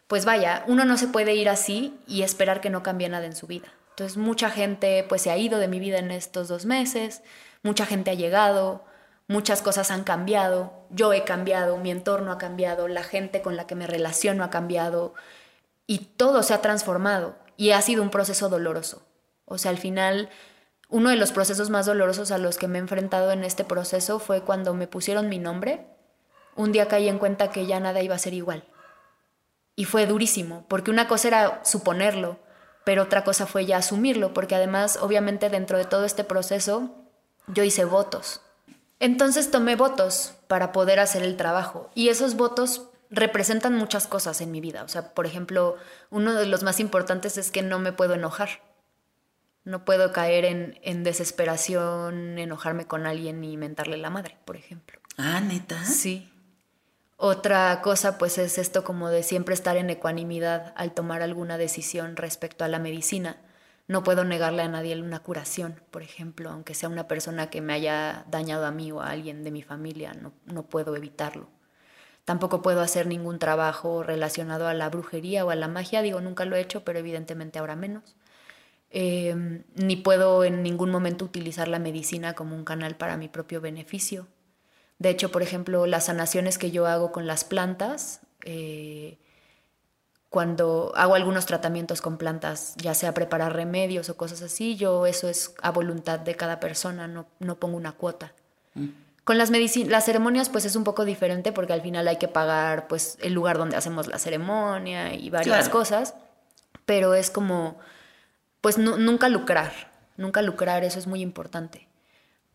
pues 0.07 0.25
vaya, 0.25 0.63
uno 0.67 0.85
no 0.85 0.97
se 0.97 1.07
puede 1.07 1.35
ir 1.35 1.49
así 1.49 1.99
y 2.07 2.21
esperar 2.21 2.61
que 2.61 2.69
no 2.69 2.83
cambie 2.83 3.09
nada 3.09 3.25
en 3.25 3.35
su 3.35 3.47
vida. 3.47 3.67
Entonces 3.89 4.17
mucha 4.17 4.49
gente 4.49 5.05
pues 5.07 5.21
se 5.21 5.31
ha 5.31 5.37
ido 5.37 5.59
de 5.59 5.67
mi 5.67 5.79
vida 5.79 5.99
en 5.99 6.11
estos 6.11 6.47
dos 6.47 6.65
meses, 6.65 7.21
mucha 7.63 7.85
gente 7.85 8.11
ha 8.11 8.15
llegado, 8.15 8.85
muchas 9.31 9.61
cosas 9.61 9.91
han 9.91 10.03
cambiado, 10.03 10.73
yo 10.89 11.13
he 11.13 11.23
cambiado, 11.23 11.77
mi 11.77 11.89
entorno 11.89 12.33
ha 12.33 12.37
cambiado, 12.37 12.89
la 12.89 13.01
gente 13.01 13.41
con 13.41 13.55
la 13.55 13.65
que 13.65 13.75
me 13.75 13.87
relaciono 13.87 14.43
ha 14.43 14.49
cambiado 14.49 15.13
y 15.87 15.99
todo 15.99 16.43
se 16.43 16.53
ha 16.53 16.61
transformado 16.61 17.35
y 17.55 17.71
ha 17.71 17.81
sido 17.81 18.03
un 18.03 18.09
proceso 18.09 18.49
doloroso. 18.49 19.07
O 19.45 19.57
sea, 19.57 19.71
al 19.71 19.77
final, 19.77 20.29
uno 20.89 21.09
de 21.09 21.15
los 21.15 21.31
procesos 21.31 21.69
más 21.69 21.85
dolorosos 21.85 22.31
a 22.31 22.37
los 22.37 22.57
que 22.57 22.67
me 22.67 22.77
he 22.77 22.81
enfrentado 22.81 23.31
en 23.31 23.45
este 23.45 23.63
proceso 23.63 24.19
fue 24.19 24.41
cuando 24.41 24.73
me 24.73 24.87
pusieron 24.87 25.29
mi 25.29 25.39
nombre. 25.39 25.87
Un 26.57 26.73
día 26.73 26.89
caí 26.89 27.07
en 27.07 27.17
cuenta 27.17 27.51
que 27.51 27.65
ya 27.65 27.79
nada 27.79 28.01
iba 28.01 28.15
a 28.15 28.19
ser 28.19 28.33
igual. 28.33 28.65
Y 29.77 29.85
fue 29.85 30.07
durísimo, 30.07 30.65
porque 30.67 30.91
una 30.91 31.07
cosa 31.07 31.29
era 31.29 31.61
suponerlo, 31.63 32.37
pero 32.83 33.03
otra 33.03 33.23
cosa 33.23 33.45
fue 33.47 33.65
ya 33.65 33.77
asumirlo, 33.77 34.33
porque 34.33 34.55
además, 34.55 34.99
obviamente, 35.01 35.49
dentro 35.49 35.77
de 35.77 35.85
todo 35.85 36.03
este 36.03 36.25
proceso, 36.25 36.95
yo 37.47 37.63
hice 37.63 37.85
votos. 37.85 38.41
Entonces 39.01 39.49
tomé 39.49 39.75
votos 39.75 40.35
para 40.47 40.71
poder 40.71 40.99
hacer 40.99 41.23
el 41.23 41.35
trabajo 41.35 41.89
y 41.95 42.09
esos 42.09 42.35
votos 42.35 42.89
representan 43.09 43.75
muchas 43.75 44.05
cosas 44.05 44.41
en 44.41 44.51
mi 44.51 44.61
vida. 44.61 44.83
O 44.83 44.87
sea, 44.87 45.15
por 45.15 45.25
ejemplo, 45.25 45.75
uno 46.11 46.35
de 46.35 46.45
los 46.45 46.61
más 46.61 46.79
importantes 46.79 47.39
es 47.39 47.49
que 47.49 47.63
no 47.63 47.79
me 47.79 47.93
puedo 47.93 48.13
enojar. 48.13 48.61
No 49.63 49.85
puedo 49.85 50.11
caer 50.11 50.45
en, 50.45 50.79
en 50.83 51.03
desesperación, 51.03 52.37
enojarme 52.37 52.85
con 52.85 53.07
alguien 53.07 53.43
y 53.43 53.57
mentarle 53.57 53.97
la 53.97 54.11
madre, 54.11 54.37
por 54.45 54.55
ejemplo. 54.55 54.99
Ah, 55.17 55.41
neta. 55.41 55.83
Sí. 55.83 56.31
Otra 57.17 57.81
cosa, 57.81 58.19
pues, 58.19 58.37
es 58.37 58.59
esto 58.59 58.83
como 58.83 59.09
de 59.09 59.23
siempre 59.23 59.55
estar 59.55 59.77
en 59.77 59.89
ecuanimidad 59.89 60.73
al 60.77 60.93
tomar 60.93 61.23
alguna 61.23 61.57
decisión 61.57 62.17
respecto 62.17 62.65
a 62.65 62.67
la 62.67 62.77
medicina. 62.77 63.37
No 63.87 64.03
puedo 64.03 64.23
negarle 64.23 64.61
a 64.61 64.67
nadie 64.67 64.99
una 65.01 65.19
curación, 65.19 65.81
por 65.91 66.01
ejemplo, 66.01 66.49
aunque 66.49 66.73
sea 66.73 66.89
una 66.89 67.07
persona 67.07 67.49
que 67.49 67.61
me 67.61 67.73
haya 67.73 68.25
dañado 68.29 68.65
a 68.65 68.71
mí 68.71 68.91
o 68.91 69.01
a 69.01 69.09
alguien 69.09 69.43
de 69.43 69.51
mi 69.51 69.63
familia, 69.63 70.13
no, 70.13 70.33
no 70.45 70.63
puedo 70.63 70.95
evitarlo. 70.95 71.49
Tampoco 72.25 72.61
puedo 72.61 72.81
hacer 72.81 73.07
ningún 73.07 73.39
trabajo 73.39 74.03
relacionado 74.03 74.67
a 74.67 74.73
la 74.73 74.89
brujería 74.89 75.43
o 75.43 75.49
a 75.49 75.55
la 75.55 75.67
magia, 75.67 76.01
digo, 76.01 76.21
nunca 76.21 76.45
lo 76.45 76.55
he 76.55 76.61
hecho, 76.61 76.83
pero 76.83 76.99
evidentemente 76.99 77.59
ahora 77.59 77.75
menos. 77.75 78.15
Eh, 78.91 79.63
ni 79.75 79.95
puedo 79.95 80.43
en 80.43 80.63
ningún 80.63 80.91
momento 80.91 81.25
utilizar 81.25 81.67
la 81.67 81.79
medicina 81.79 82.33
como 82.33 82.55
un 82.55 82.65
canal 82.65 82.95
para 82.97 83.17
mi 83.17 83.29
propio 83.29 83.61
beneficio. 83.61 84.27
De 84.99 85.09
hecho, 85.09 85.31
por 85.31 85.41
ejemplo, 85.41 85.87
las 85.87 86.05
sanaciones 86.05 86.57
que 86.57 86.71
yo 86.71 86.85
hago 86.85 87.11
con 87.11 87.25
las 87.25 87.43
plantas, 87.43 88.21
eh, 88.43 89.17
cuando 90.31 90.93
hago 90.95 91.13
algunos 91.15 91.45
tratamientos 91.45 92.01
con 92.01 92.17
plantas, 92.17 92.73
ya 92.77 92.93
sea 92.93 93.13
preparar 93.13 93.53
remedios 93.53 94.09
o 94.09 94.15
cosas 94.15 94.41
así, 94.41 94.77
yo 94.77 95.05
eso 95.05 95.27
es 95.27 95.53
a 95.61 95.71
voluntad 95.71 96.19
de 96.21 96.35
cada 96.35 96.61
persona, 96.61 97.05
no, 97.09 97.27
no 97.39 97.57
pongo 97.57 97.75
una 97.75 97.91
cuota. 97.91 98.31
Con 99.25 99.37
las, 99.37 99.51
las 99.51 100.05
ceremonias 100.05 100.47
pues 100.47 100.63
es 100.63 100.77
un 100.77 100.85
poco 100.85 101.03
diferente 101.03 101.51
porque 101.51 101.73
al 101.73 101.81
final 101.81 102.07
hay 102.07 102.15
que 102.15 102.29
pagar 102.29 102.87
pues 102.87 103.17
el 103.21 103.33
lugar 103.33 103.57
donde 103.57 103.75
hacemos 103.75 104.07
la 104.07 104.19
ceremonia 104.19 105.13
y 105.13 105.29
varias 105.29 105.57
Claro. 105.65 105.71
cosas, 105.71 106.13
pero 106.85 107.13
es 107.13 107.29
como 107.29 107.77
pues 108.61 108.77
nu- 108.77 108.97
nunca 108.97 109.27
lucrar, 109.27 109.73
nunca 110.15 110.41
lucrar, 110.41 110.85
eso 110.85 110.97
es 110.97 111.07
muy 111.07 111.21
importante. 111.21 111.89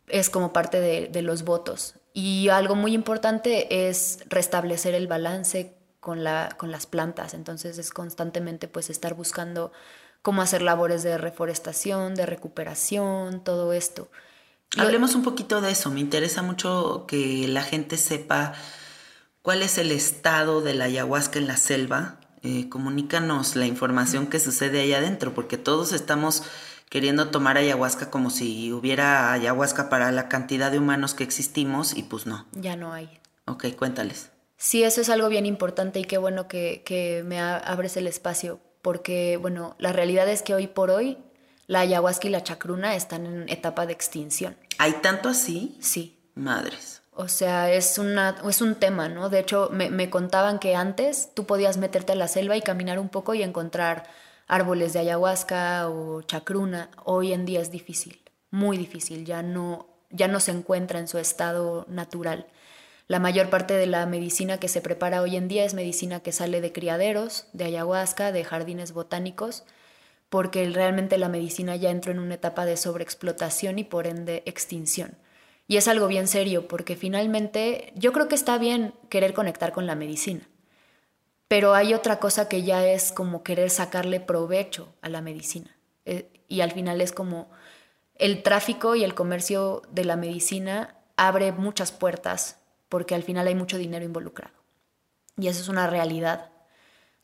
Es 0.09 0.31
como 0.31 0.55
parte 0.55 0.81
de, 0.81 1.09
de 1.09 1.20
los 1.20 1.43
votos. 1.45 1.97
Y 2.14 2.49
algo 2.49 2.74
muy 2.74 2.95
importante 2.95 3.89
es 3.91 4.20
restablecer 4.31 4.95
el 4.95 5.09
balance 5.09 5.74
con, 6.07 6.22
la, 6.22 6.50
con 6.57 6.70
las 6.70 6.86
plantas. 6.86 7.34
Entonces 7.34 7.78
es 7.78 7.90
constantemente 7.90 8.68
pues 8.68 8.90
estar 8.90 9.14
buscando 9.14 9.72
cómo 10.22 10.40
hacer 10.40 10.62
labores 10.62 11.02
de 11.02 11.18
reforestación, 11.18 12.14
de 12.14 12.26
recuperación, 12.26 13.42
todo 13.42 13.72
esto. 13.72 14.09
Hablemos 14.78 15.16
un 15.16 15.24
poquito 15.24 15.61
de 15.61 15.72
eso. 15.72 15.90
Me 15.90 15.98
interesa 15.98 16.42
mucho 16.42 17.07
que 17.09 17.48
la 17.48 17.64
gente 17.64 17.96
sepa 17.96 18.52
cuál 19.42 19.62
es 19.62 19.78
el 19.78 19.90
estado 19.90 20.61
de 20.61 20.74
la 20.74 20.84
ayahuasca 20.84 21.40
en 21.40 21.48
la 21.48 21.57
selva. 21.57 22.20
Eh, 22.44 22.68
comunícanos 22.68 23.57
la 23.57 23.66
información 23.66 24.28
que 24.28 24.38
sucede 24.38 24.82
ahí 24.82 24.94
adentro, 24.94 25.34
porque 25.34 25.59
todos 25.59 25.92
estamos 25.92 26.44
queriendo 26.88 27.30
tomar 27.30 27.59
ayahuasca 27.59 28.12
como 28.12 28.30
si 28.30 28.72
hubiera 28.72 29.32
ayahuasca 29.32 29.88
para 29.88 30.12
la 30.12 30.28
cantidad 30.28 30.70
de 30.70 30.78
humanos 30.78 31.14
que 31.14 31.24
existimos 31.24 31.96
y 31.96 32.04
pues 32.04 32.26
no. 32.26 32.46
Ya 32.52 32.76
no 32.76 32.92
hay. 32.92 33.18
Ok, 33.46 33.74
cuéntales. 33.76 34.30
Sí, 34.57 34.84
eso 34.84 35.00
es 35.00 35.11
algo 35.11 35.28
bien 35.28 35.46
importante 35.46 36.00
y 36.00 36.04
qué 36.04 36.18
bueno 36.18 36.48
que, 36.48 36.82
que 36.84 37.22
me 37.24 37.40
abres 37.40 37.96
el 37.96 38.07
espacio, 38.07 38.61
porque, 38.82 39.36
bueno, 39.36 39.76
la 39.78 39.92
realidad 39.92 40.28
es 40.28 40.42
que 40.42 40.54
hoy 40.54 40.66
por 40.66 40.90
hoy 40.90 41.18
la 41.66 41.80
ayahuasca 41.80 42.28
y 42.28 42.30
la 42.30 42.42
chacruna 42.42 42.94
están 42.94 43.26
en 43.26 43.48
etapa 43.48 43.86
de 43.86 43.92
extinción. 43.92 44.57
¿Hay 44.78 44.92
tanto 45.02 45.28
así? 45.28 45.76
Sí. 45.80 46.12
Madres. 46.34 47.02
O 47.12 47.28
sea, 47.28 47.72
es, 47.72 47.98
una, 47.98 48.36
es 48.46 48.61
un 48.61 48.74
tema, 48.74 49.09
¿no? 49.09 49.30
De 49.30 49.38
hecho, 49.38 49.70
me, 49.72 49.88
me 49.88 50.11
contaban 50.11 50.59
que 50.59 50.76
antes 50.76 51.30
tú 51.32 51.46
podías 51.46 51.78
meterte 51.78 52.12
a 52.12 52.14
la 52.14 52.28
selva 52.28 52.59
y 52.59 52.62
caminar 52.62 52.98
un 52.98 53.09
poco 53.09 53.32
y 53.32 53.42
encontrar 53.42 54.04
árboles 54.46 54.92
de 54.92 54.98
ayahuasca 55.00 55.88
o 55.88 56.20
chacruna. 56.22 56.90
Hoy 57.04 57.32
en 57.32 57.46
día 57.46 57.61
es 57.61 57.70
difícil, 57.70 58.20
muy 58.50 58.76
difícil, 58.76 59.24
ya 59.24 59.42
no, 59.42 59.86
ya 60.11 60.28
no 60.28 60.40
se 60.40 60.50
encuentra 60.50 60.98
en 60.98 61.09
su 61.09 61.18
estado 61.18 61.86
natural. 61.88 62.46
La 63.09 63.20
mayor 63.20 63.50
parte 63.50 63.74
de 63.74 63.86
la 63.86 64.04
medicina 64.07 64.59
que 64.59 64.68
se 64.68 64.80
prepara 64.80 65.22
hoy 65.22 65.36
en 65.36 65.46
día 65.46 65.64
es 65.64 65.74
medicina 65.74 66.20
que 66.20 66.32
sale 66.32 66.61
de 66.61 66.72
criaderos, 66.72 67.46
de 67.52 67.64
ayahuasca, 67.64 68.32
de 68.32 68.42
jardines 68.42 68.92
botánicos, 68.92 69.64
porque 70.28 70.68
realmente 70.70 71.16
la 71.16 71.28
medicina 71.28 71.76
ya 71.76 71.90
entró 71.90 72.11
en 72.11 72.18
una 72.18 72.34
etapa 72.34 72.66
de 72.66 72.76
sobreexplotación 72.76 73.78
y 73.78 73.84
por 73.84 74.09
ende 74.09 74.42
extinción. 74.44 75.16
Y 75.68 75.76
es 75.76 75.86
algo 75.86 76.09
bien 76.09 76.26
serio, 76.26 76.66
porque 76.66 76.96
finalmente 76.96 77.92
yo 77.94 78.12
creo 78.12 78.26
que 78.26 78.34
está 78.34 78.59
bien 78.59 78.92
querer 79.09 79.34
conectar 79.34 79.72
con 79.72 79.86
la 79.86 79.94
medicina, 79.94 80.48
pero 81.46 81.74
hay 81.74 81.94
otra 81.94 82.18
cosa 82.18 82.48
que 82.48 82.64
ya 82.64 82.84
es 82.88 83.12
como 83.12 83.44
querer 83.44 83.70
sacarle 83.70 84.18
provecho 84.18 84.92
a 85.00 85.09
la 85.09 85.20
medicina. 85.20 85.76
Eh, 86.07 86.28
y 86.48 86.61
al 86.61 86.72
final 86.72 87.00
es 87.00 87.12
como 87.12 87.50
el 88.16 88.42
tráfico 88.42 88.96
y 88.96 89.04
el 89.04 89.14
comercio 89.14 89.82
de 89.90 90.04
la 90.04 90.16
medicina 90.16 90.96
abre 91.16 91.52
muchas 91.52 91.92
puertas 91.92 92.59
porque 92.89 93.14
al 93.14 93.22
final 93.22 93.47
hay 93.47 93.55
mucho 93.55 93.78
dinero 93.78 94.05
involucrado. 94.05 94.55
Y 95.37 95.49
eso 95.49 95.61
es 95.61 95.68
una 95.68 95.87
realidad, 95.87 96.51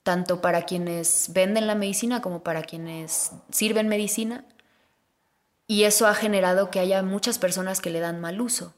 tanto 0.03 0.41
para 0.41 0.63
quienes 0.63 1.33
venden 1.33 1.67
la 1.67 1.75
medicina 1.75 2.21
como 2.21 2.43
para 2.43 2.63
quienes 2.63 3.33
sirven 3.51 3.89
medicina. 3.89 4.45
Y 5.67 5.85
eso 5.85 6.07
ha 6.07 6.15
generado 6.15 6.71
que 6.71 6.81
haya 6.81 7.03
muchas 7.03 7.39
personas 7.39 7.81
que 7.81 7.91
le 7.91 8.01
dan 8.01 8.21
mal 8.21 8.41
uso 8.41 8.75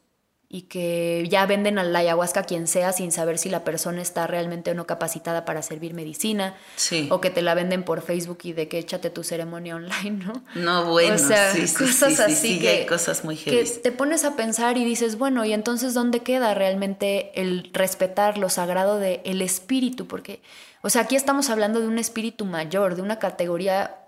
y 0.48 0.62
que 0.62 1.26
ya 1.28 1.46
venden 1.46 1.78
a 1.78 1.84
la 1.84 2.00
ayahuasca 2.00 2.40
a 2.40 2.42
quien 2.44 2.68
sea 2.68 2.92
sin 2.92 3.12
saber 3.12 3.38
si 3.38 3.48
la 3.48 3.64
persona 3.64 4.02
está 4.02 4.26
realmente 4.26 4.70
o 4.70 4.74
no 4.74 4.86
capacitada 4.86 5.44
para 5.44 5.62
servir 5.62 5.94
medicina. 5.94 6.54
Sí. 6.76 7.08
O 7.10 7.20
que 7.20 7.30
te 7.30 7.42
la 7.42 7.54
venden 7.54 7.82
por 7.82 8.02
Facebook 8.02 8.38
y 8.44 8.52
de 8.52 8.68
que 8.68 8.78
échate 8.78 9.10
tu 9.10 9.24
ceremonia 9.24 9.76
online, 9.76 10.24
¿no? 10.24 10.44
No, 10.54 10.90
bueno, 10.90 11.14
o 11.14 11.18
sea, 11.18 11.52
sí, 11.52 11.62
cosas 11.62 12.10
sí, 12.10 12.16
sí, 12.16 12.22
así 12.22 12.34
sí, 12.34 12.60
que, 12.60 12.68
hay 12.68 12.86
cosas 12.86 13.24
muy 13.24 13.36
que 13.36 13.64
te 13.64 13.92
pones 13.92 14.24
a 14.24 14.36
pensar 14.36 14.76
y 14.76 14.84
dices, 14.84 15.18
bueno, 15.18 15.44
¿y 15.44 15.52
entonces 15.52 15.94
dónde 15.94 16.20
queda 16.20 16.54
realmente 16.54 17.32
el 17.40 17.70
respetar 17.72 18.38
lo 18.38 18.48
sagrado 18.48 18.98
del 18.98 19.20
el 19.24 19.42
espíritu? 19.42 20.06
Porque, 20.06 20.40
o 20.82 20.90
sea, 20.90 21.02
aquí 21.02 21.16
estamos 21.16 21.50
hablando 21.50 21.80
de 21.80 21.88
un 21.88 21.98
espíritu 21.98 22.44
mayor, 22.44 22.94
de 22.94 23.02
una 23.02 23.18
categoría 23.18 23.98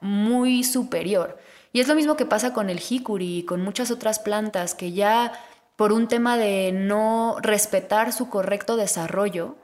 muy 0.00 0.64
superior. 0.64 1.38
Y 1.72 1.80
es 1.80 1.88
lo 1.88 1.94
mismo 1.94 2.16
que 2.16 2.26
pasa 2.26 2.52
con 2.52 2.68
el 2.68 2.80
jicuri 2.80 3.38
y 3.38 3.42
con 3.44 3.60
muchas 3.60 3.90
otras 3.90 4.18
plantas 4.18 4.74
que 4.74 4.92
ya 4.92 5.32
por 5.80 5.94
un 5.94 6.08
tema 6.08 6.36
de 6.36 6.72
no 6.72 7.38
respetar 7.40 8.12
su 8.12 8.28
correcto 8.28 8.76
desarrollo, 8.76 9.56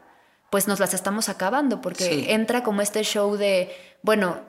pues 0.49 0.67
nos 0.67 0.81
las 0.81 0.95
estamos 0.95 1.29
acabando, 1.29 1.83
porque 1.83 2.05
Sí. 2.05 2.25
entra 2.31 2.62
como 2.62 2.81
este 2.81 3.03
show 3.03 3.37
de, 3.37 3.71
bueno, 4.01 4.41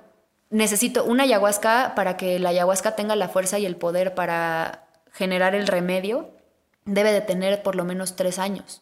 necesito 0.50 1.04
una 1.04 1.24
ayahuasca 1.24 1.92
para 1.94 2.16
que 2.16 2.40
la 2.40 2.52
ayahuasca 2.52 2.96
tenga 2.96 3.18
la 3.18 3.28
fuerza 3.28 3.60
y 3.60 3.66
el 3.66 3.76
poder 3.76 4.16
para 4.16 4.88
generar 5.12 5.56
el 5.56 5.68
remedio, 5.68 6.30
debe 6.86 7.12
de 7.12 7.20
tener 7.20 7.62
por 7.64 7.76
lo 7.76 7.84
menos 7.84 8.16
tres 8.16 8.40
años. 8.40 8.82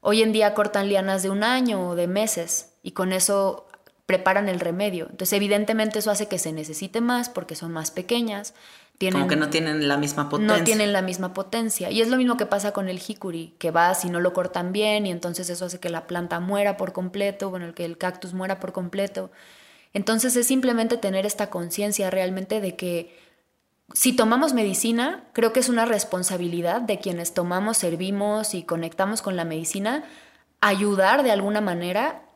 Hoy 0.00 0.22
en 0.22 0.32
día 0.32 0.54
cortan 0.54 0.88
lianas 0.88 1.22
de 1.22 1.28
un 1.28 1.44
año 1.44 1.90
o 1.90 1.94
de 1.94 2.06
meses 2.06 2.70
y 2.82 2.92
con 2.92 3.12
eso 3.12 3.66
preparan 4.06 4.48
el 4.48 4.60
remedio. 4.60 5.08
Entonces, 5.10 5.34
evidentemente 5.34 5.98
eso 5.98 6.10
hace 6.10 6.26
que 6.26 6.38
se 6.38 6.54
necesite 6.54 7.02
más 7.02 7.28
porque 7.28 7.54
son 7.54 7.70
más 7.70 7.90
pequeñas. 7.90 8.54
Tienen, 8.98 9.20
Como 9.20 9.30
que 9.30 9.36
no 9.36 9.48
tienen 9.48 9.86
la 9.86 9.96
misma 9.96 10.28
potencia. 10.28 10.56
no 10.58 10.64
tienen 10.64 10.92
la 10.92 11.02
misma 11.02 11.32
potencia. 11.32 11.90
Y 11.90 12.00
es 12.00 12.08
lo 12.08 12.16
mismo 12.16 12.36
que 12.36 12.46
pasa 12.46 12.72
con 12.72 12.88
el 12.88 12.98
jicuri, 12.98 13.54
que 13.58 13.70
va 13.70 13.94
si 13.94 14.10
no 14.10 14.18
lo 14.18 14.32
cortan 14.32 14.72
bien 14.72 15.06
y 15.06 15.12
entonces 15.12 15.48
eso 15.50 15.66
hace 15.66 15.78
que 15.78 15.88
la 15.88 16.08
planta 16.08 16.40
muera 16.40 16.76
por 16.76 16.92
completo, 16.92 17.48
bueno, 17.48 17.72
que 17.74 17.84
el 17.84 17.96
cactus 17.96 18.34
muera 18.34 18.58
por 18.58 18.72
completo. 18.72 19.30
Entonces 19.94 20.34
es 20.36 20.48
simplemente 20.48 20.96
tener 20.96 21.26
esta 21.26 21.48
conciencia 21.48 22.10
realmente 22.10 22.60
de 22.60 22.74
que 22.74 23.16
si 23.94 24.12
tomamos 24.12 24.52
medicina, 24.52 25.24
creo 25.32 25.52
que 25.52 25.60
es 25.60 25.68
una 25.68 25.84
responsabilidad 25.84 26.80
de 26.80 26.98
quienes 26.98 27.32
tomamos, 27.32 27.78
servimos 27.78 28.54
y 28.54 28.64
conectamos 28.64 29.22
con 29.22 29.36
la 29.36 29.44
medicina, 29.44 30.04
ayudar 30.60 31.22
de 31.22 31.30
alguna 31.30 31.60
manera 31.60 32.27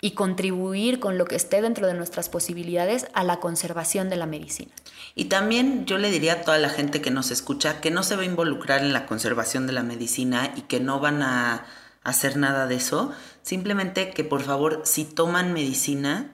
y 0.00 0.12
contribuir 0.12 0.98
con 1.00 1.18
lo 1.18 1.26
que 1.26 1.36
esté 1.36 1.60
dentro 1.60 1.86
de 1.86 1.94
nuestras 1.94 2.28
posibilidades 2.28 3.06
a 3.12 3.24
la 3.24 3.38
conservación 3.40 4.08
de 4.08 4.16
la 4.16 4.26
medicina. 4.26 4.72
Y 5.14 5.26
también 5.26 5.86
yo 5.86 5.98
le 5.98 6.10
diría 6.10 6.34
a 6.34 6.42
toda 6.42 6.58
la 6.58 6.70
gente 6.70 7.00
que 7.00 7.10
nos 7.10 7.30
escucha 7.30 7.80
que 7.80 7.90
no 7.90 8.02
se 8.02 8.16
va 8.16 8.22
a 8.22 8.26
involucrar 8.26 8.80
en 8.80 8.92
la 8.92 9.06
conservación 9.06 9.66
de 9.66 9.72
la 9.72 9.82
medicina 9.82 10.52
y 10.56 10.62
que 10.62 10.80
no 10.80 11.00
van 11.00 11.22
a 11.22 11.66
hacer 12.02 12.36
nada 12.36 12.66
de 12.66 12.76
eso. 12.76 13.12
Simplemente 13.42 14.10
que 14.10 14.24
por 14.24 14.42
favor, 14.42 14.82
si 14.84 15.04
toman 15.04 15.52
medicina, 15.52 16.32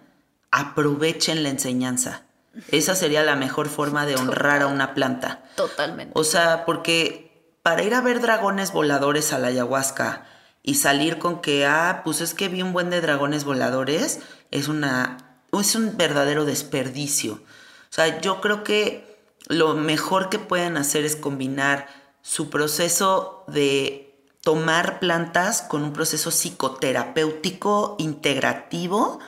aprovechen 0.50 1.42
la 1.42 1.48
enseñanza. 1.48 2.22
Esa 2.70 2.94
sería 2.94 3.22
la 3.22 3.36
mejor 3.36 3.68
forma 3.68 4.06
de 4.06 4.16
honrar 4.16 4.62
a 4.62 4.66
una 4.66 4.94
planta. 4.94 5.42
Totalmente. 5.56 6.12
O 6.14 6.24
sea, 6.24 6.64
porque 6.64 7.26
para 7.62 7.82
ir 7.82 7.94
a 7.94 8.00
ver 8.00 8.20
dragones 8.20 8.72
voladores 8.72 9.32
a 9.32 9.38
la 9.38 9.48
ayahuasca 9.48 10.24
y 10.66 10.74
salir 10.74 11.18
con 11.18 11.40
que, 11.40 11.64
ah, 11.64 12.02
pues 12.04 12.20
es 12.20 12.34
que 12.34 12.48
vi 12.48 12.60
un 12.60 12.72
buen 12.72 12.90
de 12.90 13.00
dragones 13.00 13.44
voladores, 13.44 14.18
es 14.50 14.66
una, 14.66 15.40
es 15.52 15.76
un 15.76 15.96
verdadero 15.96 16.44
desperdicio. 16.44 17.34
O 17.34 17.92
sea, 17.96 18.20
yo 18.20 18.40
creo 18.40 18.64
que 18.64 19.16
lo 19.46 19.74
mejor 19.74 20.28
que 20.28 20.40
pueden 20.40 20.76
hacer 20.76 21.04
es 21.04 21.14
combinar 21.14 21.86
su 22.20 22.50
proceso 22.50 23.44
de 23.46 24.12
tomar 24.40 24.98
plantas 24.98 25.62
con 25.62 25.84
un 25.84 25.92
proceso 25.92 26.32
psicoterapéutico 26.32 27.94
integrativo 28.00 29.20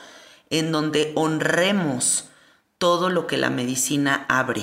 en 0.51 0.73
donde 0.73 1.13
honremos 1.15 2.31
todo 2.79 3.11
lo 3.11 3.29
que 3.29 3.37
la 3.37 3.51
medicina 3.51 4.27
abre. 4.29 4.63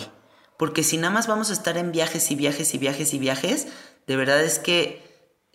Porque 0.57 0.83
si 0.83 0.97
nada 0.97 1.13
más 1.13 1.27
vamos 1.27 1.51
a 1.51 1.53
estar 1.53 1.77
en 1.77 1.93
viajes 1.93 2.31
y 2.31 2.35
viajes 2.35 2.73
y 2.73 2.77
viajes 2.77 3.13
y 3.13 3.19
viajes, 3.19 3.67
de 4.07 4.15
verdad 4.17 4.43
es 4.43 4.59
que 4.59 5.04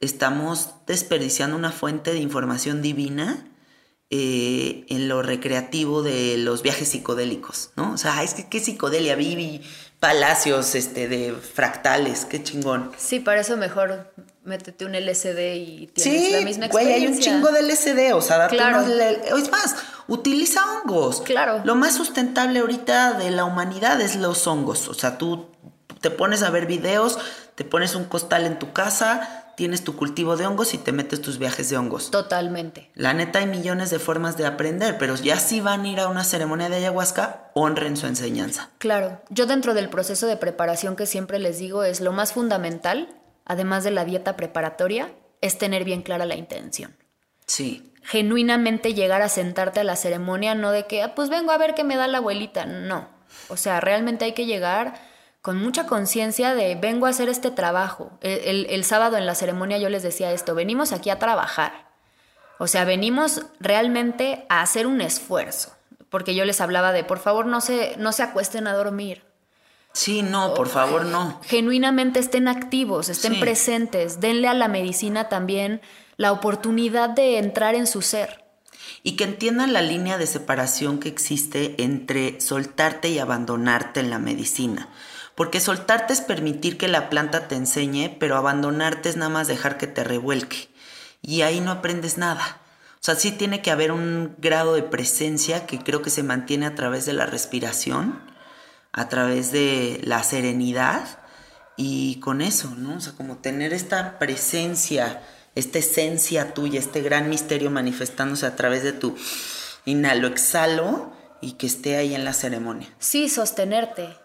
estamos 0.00 0.70
desperdiciando 0.86 1.56
una 1.56 1.72
fuente 1.72 2.12
de 2.12 2.18
información 2.18 2.82
divina 2.82 3.46
eh, 4.10 4.86
en 4.88 5.08
lo 5.08 5.22
recreativo 5.22 6.02
de 6.02 6.36
los 6.38 6.62
viajes 6.62 6.88
psicodélicos, 6.88 7.70
¿no? 7.76 7.92
O 7.92 7.96
sea, 7.96 8.22
es 8.24 8.34
que 8.34 8.48
qué 8.48 8.58
psicodelia, 8.58 9.14
vi, 9.14 9.36
vi 9.36 9.62
palacios 10.00 10.74
este, 10.74 11.06
de 11.06 11.32
fractales, 11.32 12.24
qué 12.24 12.42
chingón. 12.42 12.90
Sí, 12.96 13.20
para 13.20 13.42
eso 13.42 13.56
mejor 13.56 14.12
métete 14.42 14.84
un 14.86 14.92
LSD 14.96 15.54
y 15.54 15.86
tienes 15.94 16.22
Sí, 16.24 16.30
la 16.32 16.40
misma 16.40 16.68
güey, 16.68 16.86
hay 16.86 17.06
un 17.06 17.12
experiencia. 17.12 17.32
chingo 17.34 17.52
de 17.52 17.62
LSD, 17.62 18.14
o 18.16 18.20
sea, 18.22 18.38
date 18.38 18.56
Claro. 18.56 18.82
unos 18.82 19.38
Es 19.38 19.50
más, 19.52 19.76
utiliza 20.08 20.60
hongos. 20.72 21.20
Claro. 21.20 21.60
Lo 21.64 21.76
más 21.76 21.94
sustentable 21.94 22.58
ahorita 22.60 23.12
de 23.12 23.30
la 23.30 23.44
humanidad 23.44 24.00
es 24.00 24.16
los 24.16 24.44
hongos. 24.46 24.88
O 24.88 24.94
sea, 24.94 25.18
tú 25.18 25.50
te 26.00 26.10
pones 26.10 26.42
a 26.42 26.50
ver 26.50 26.66
videos, 26.66 27.18
te 27.54 27.64
pones 27.64 27.94
un 27.94 28.06
costal 28.06 28.46
en 28.46 28.58
tu 28.58 28.72
casa, 28.72 29.39
tienes 29.60 29.84
tu 29.84 29.94
cultivo 29.94 30.38
de 30.38 30.46
hongos 30.46 30.72
y 30.72 30.78
te 30.78 30.90
metes 30.90 31.20
tus 31.20 31.38
viajes 31.38 31.68
de 31.68 31.76
hongos. 31.76 32.10
Totalmente. 32.10 32.90
La 32.94 33.12
neta 33.12 33.40
hay 33.40 33.46
millones 33.46 33.90
de 33.90 33.98
formas 33.98 34.38
de 34.38 34.46
aprender, 34.46 34.96
pero 34.96 35.16
ya 35.16 35.38
si 35.38 35.60
van 35.60 35.82
a 35.82 35.88
ir 35.88 36.00
a 36.00 36.08
una 36.08 36.24
ceremonia 36.24 36.70
de 36.70 36.76
ayahuasca, 36.76 37.50
honren 37.52 37.98
su 37.98 38.06
enseñanza. 38.06 38.70
Claro, 38.78 39.20
yo 39.28 39.44
dentro 39.44 39.74
del 39.74 39.90
proceso 39.90 40.26
de 40.26 40.38
preparación 40.38 40.96
que 40.96 41.04
siempre 41.04 41.38
les 41.38 41.58
digo 41.58 41.84
es 41.84 42.00
lo 42.00 42.10
más 42.10 42.32
fundamental, 42.32 43.14
además 43.44 43.84
de 43.84 43.90
la 43.90 44.06
dieta 44.06 44.34
preparatoria, 44.34 45.12
es 45.42 45.58
tener 45.58 45.84
bien 45.84 46.00
clara 46.00 46.24
la 46.24 46.36
intención. 46.36 46.96
Sí. 47.44 47.92
Genuinamente 48.02 48.94
llegar 48.94 49.20
a 49.20 49.28
sentarte 49.28 49.80
a 49.80 49.84
la 49.84 49.96
ceremonia, 49.96 50.54
no 50.54 50.70
de 50.70 50.86
que, 50.86 51.02
"Ah, 51.02 51.14
pues 51.14 51.28
vengo 51.28 51.52
a 51.52 51.58
ver 51.58 51.74
qué 51.74 51.84
me 51.84 51.96
da 51.96 52.08
la 52.08 52.16
abuelita, 52.16 52.64
no. 52.64 53.10
O 53.48 53.58
sea, 53.58 53.78
realmente 53.80 54.24
hay 54.24 54.32
que 54.32 54.46
llegar 54.46 55.09
con 55.42 55.56
mucha 55.58 55.86
conciencia 55.86 56.54
de 56.54 56.74
vengo 56.74 57.06
a 57.06 57.10
hacer 57.10 57.28
este 57.28 57.50
trabajo. 57.50 58.12
El, 58.20 58.40
el- 58.44 58.66
el 58.70 58.84
sábado 58.84 59.16
en 59.16 59.26
la 59.26 59.34
ceremonia 59.34 59.78
yo 59.78 59.88
les 59.88 60.02
decía 60.02 60.32
esto, 60.32 60.54
venimos 60.54 60.92
aquí 60.92 61.10
a 61.10 61.18
trabajar. 61.18 61.88
O 62.58 62.66
sea, 62.66 62.84
venimos 62.84 63.42
realmente 63.58 64.44
a 64.50 64.60
hacer 64.60 64.86
un 64.86 65.00
esfuerzo. 65.00 65.74
Porque 66.10 66.34
yo 66.34 66.44
les 66.44 66.60
hablaba 66.60 66.92
de, 66.92 67.04
por 67.04 67.18
favor, 67.20 67.46
no 67.46 67.60
se, 67.60 67.94
no 67.96 68.12
se 68.12 68.22
acuesten 68.22 68.66
a 68.66 68.74
dormir. 68.74 69.22
Sí, 69.92 70.22
no, 70.22 70.54
por 70.54 70.68
favor, 70.68 71.04
no. 71.06 71.40
Genuinamente 71.44 72.20
estén 72.20 72.46
activos, 72.48 73.08
estén 73.08 73.34
Sí. 73.34 73.40
presentes, 73.40 74.20
denle 74.20 74.46
a 74.48 74.54
la 74.54 74.68
medicina 74.68 75.28
también 75.28 75.80
la 76.16 76.32
oportunidad 76.32 77.08
de 77.10 77.38
entrar 77.38 77.74
en 77.74 77.86
su 77.86 78.02
ser. 78.02 78.44
Y 79.02 79.16
que 79.16 79.24
entiendan 79.24 79.72
la 79.72 79.82
línea 79.82 80.18
de 80.18 80.26
separación 80.26 80.98
que 81.00 81.08
existe 81.08 81.82
entre 81.82 82.40
soltarte 82.40 83.08
y 83.08 83.18
abandonarte 83.18 84.00
en 84.00 84.10
la 84.10 84.18
medicina. 84.18 84.88
Porque 85.40 85.58
soltarte 85.58 86.12
es 86.12 86.20
permitir 86.20 86.76
que 86.76 86.86
la 86.86 87.08
planta 87.08 87.48
te 87.48 87.54
enseñe, 87.54 88.14
pero 88.20 88.36
abandonarte 88.36 89.08
es 89.08 89.16
nada 89.16 89.30
más 89.30 89.48
dejar 89.48 89.78
que 89.78 89.86
te 89.86 90.04
revuelque. 90.04 90.68
Y 91.22 91.40
ahí 91.40 91.62
no 91.62 91.70
aprendes 91.70 92.18
nada. 92.18 92.60
O 92.96 92.98
sea, 93.00 93.14
sí 93.14 93.32
tiene 93.32 93.62
que 93.62 93.70
haber 93.70 93.90
un 93.90 94.34
grado 94.36 94.74
de 94.74 94.82
presencia 94.82 95.64
que 95.64 95.78
creo 95.78 96.02
que 96.02 96.10
se 96.10 96.22
mantiene 96.22 96.66
a 96.66 96.74
través 96.74 97.06
de 97.06 97.14
la 97.14 97.24
respiración, 97.24 98.20
a 98.92 99.08
través 99.08 99.50
de 99.50 100.02
la 100.04 100.22
serenidad 100.24 101.20
y 101.74 102.20
con 102.20 102.42
eso, 102.42 102.74
¿no? 102.76 102.96
O 102.96 103.00
sea, 103.00 103.14
como 103.14 103.38
tener 103.38 103.72
esta 103.72 104.18
presencia, 104.18 105.22
esta 105.54 105.78
esencia 105.78 106.52
tuya, 106.52 106.78
este 106.78 107.00
gran 107.00 107.30
misterio 107.30 107.70
manifestándose 107.70 108.44
a 108.44 108.56
través 108.56 108.82
de 108.82 108.92
tu 108.92 109.16
inhalo, 109.86 110.28
exhalo 110.28 111.14
y 111.40 111.52
que 111.52 111.66
esté 111.66 111.96
ahí 111.96 112.14
en 112.14 112.26
la 112.26 112.34
ceremonia. 112.34 112.94
Sí, 112.98 113.30
sostenerte. 113.30 114.19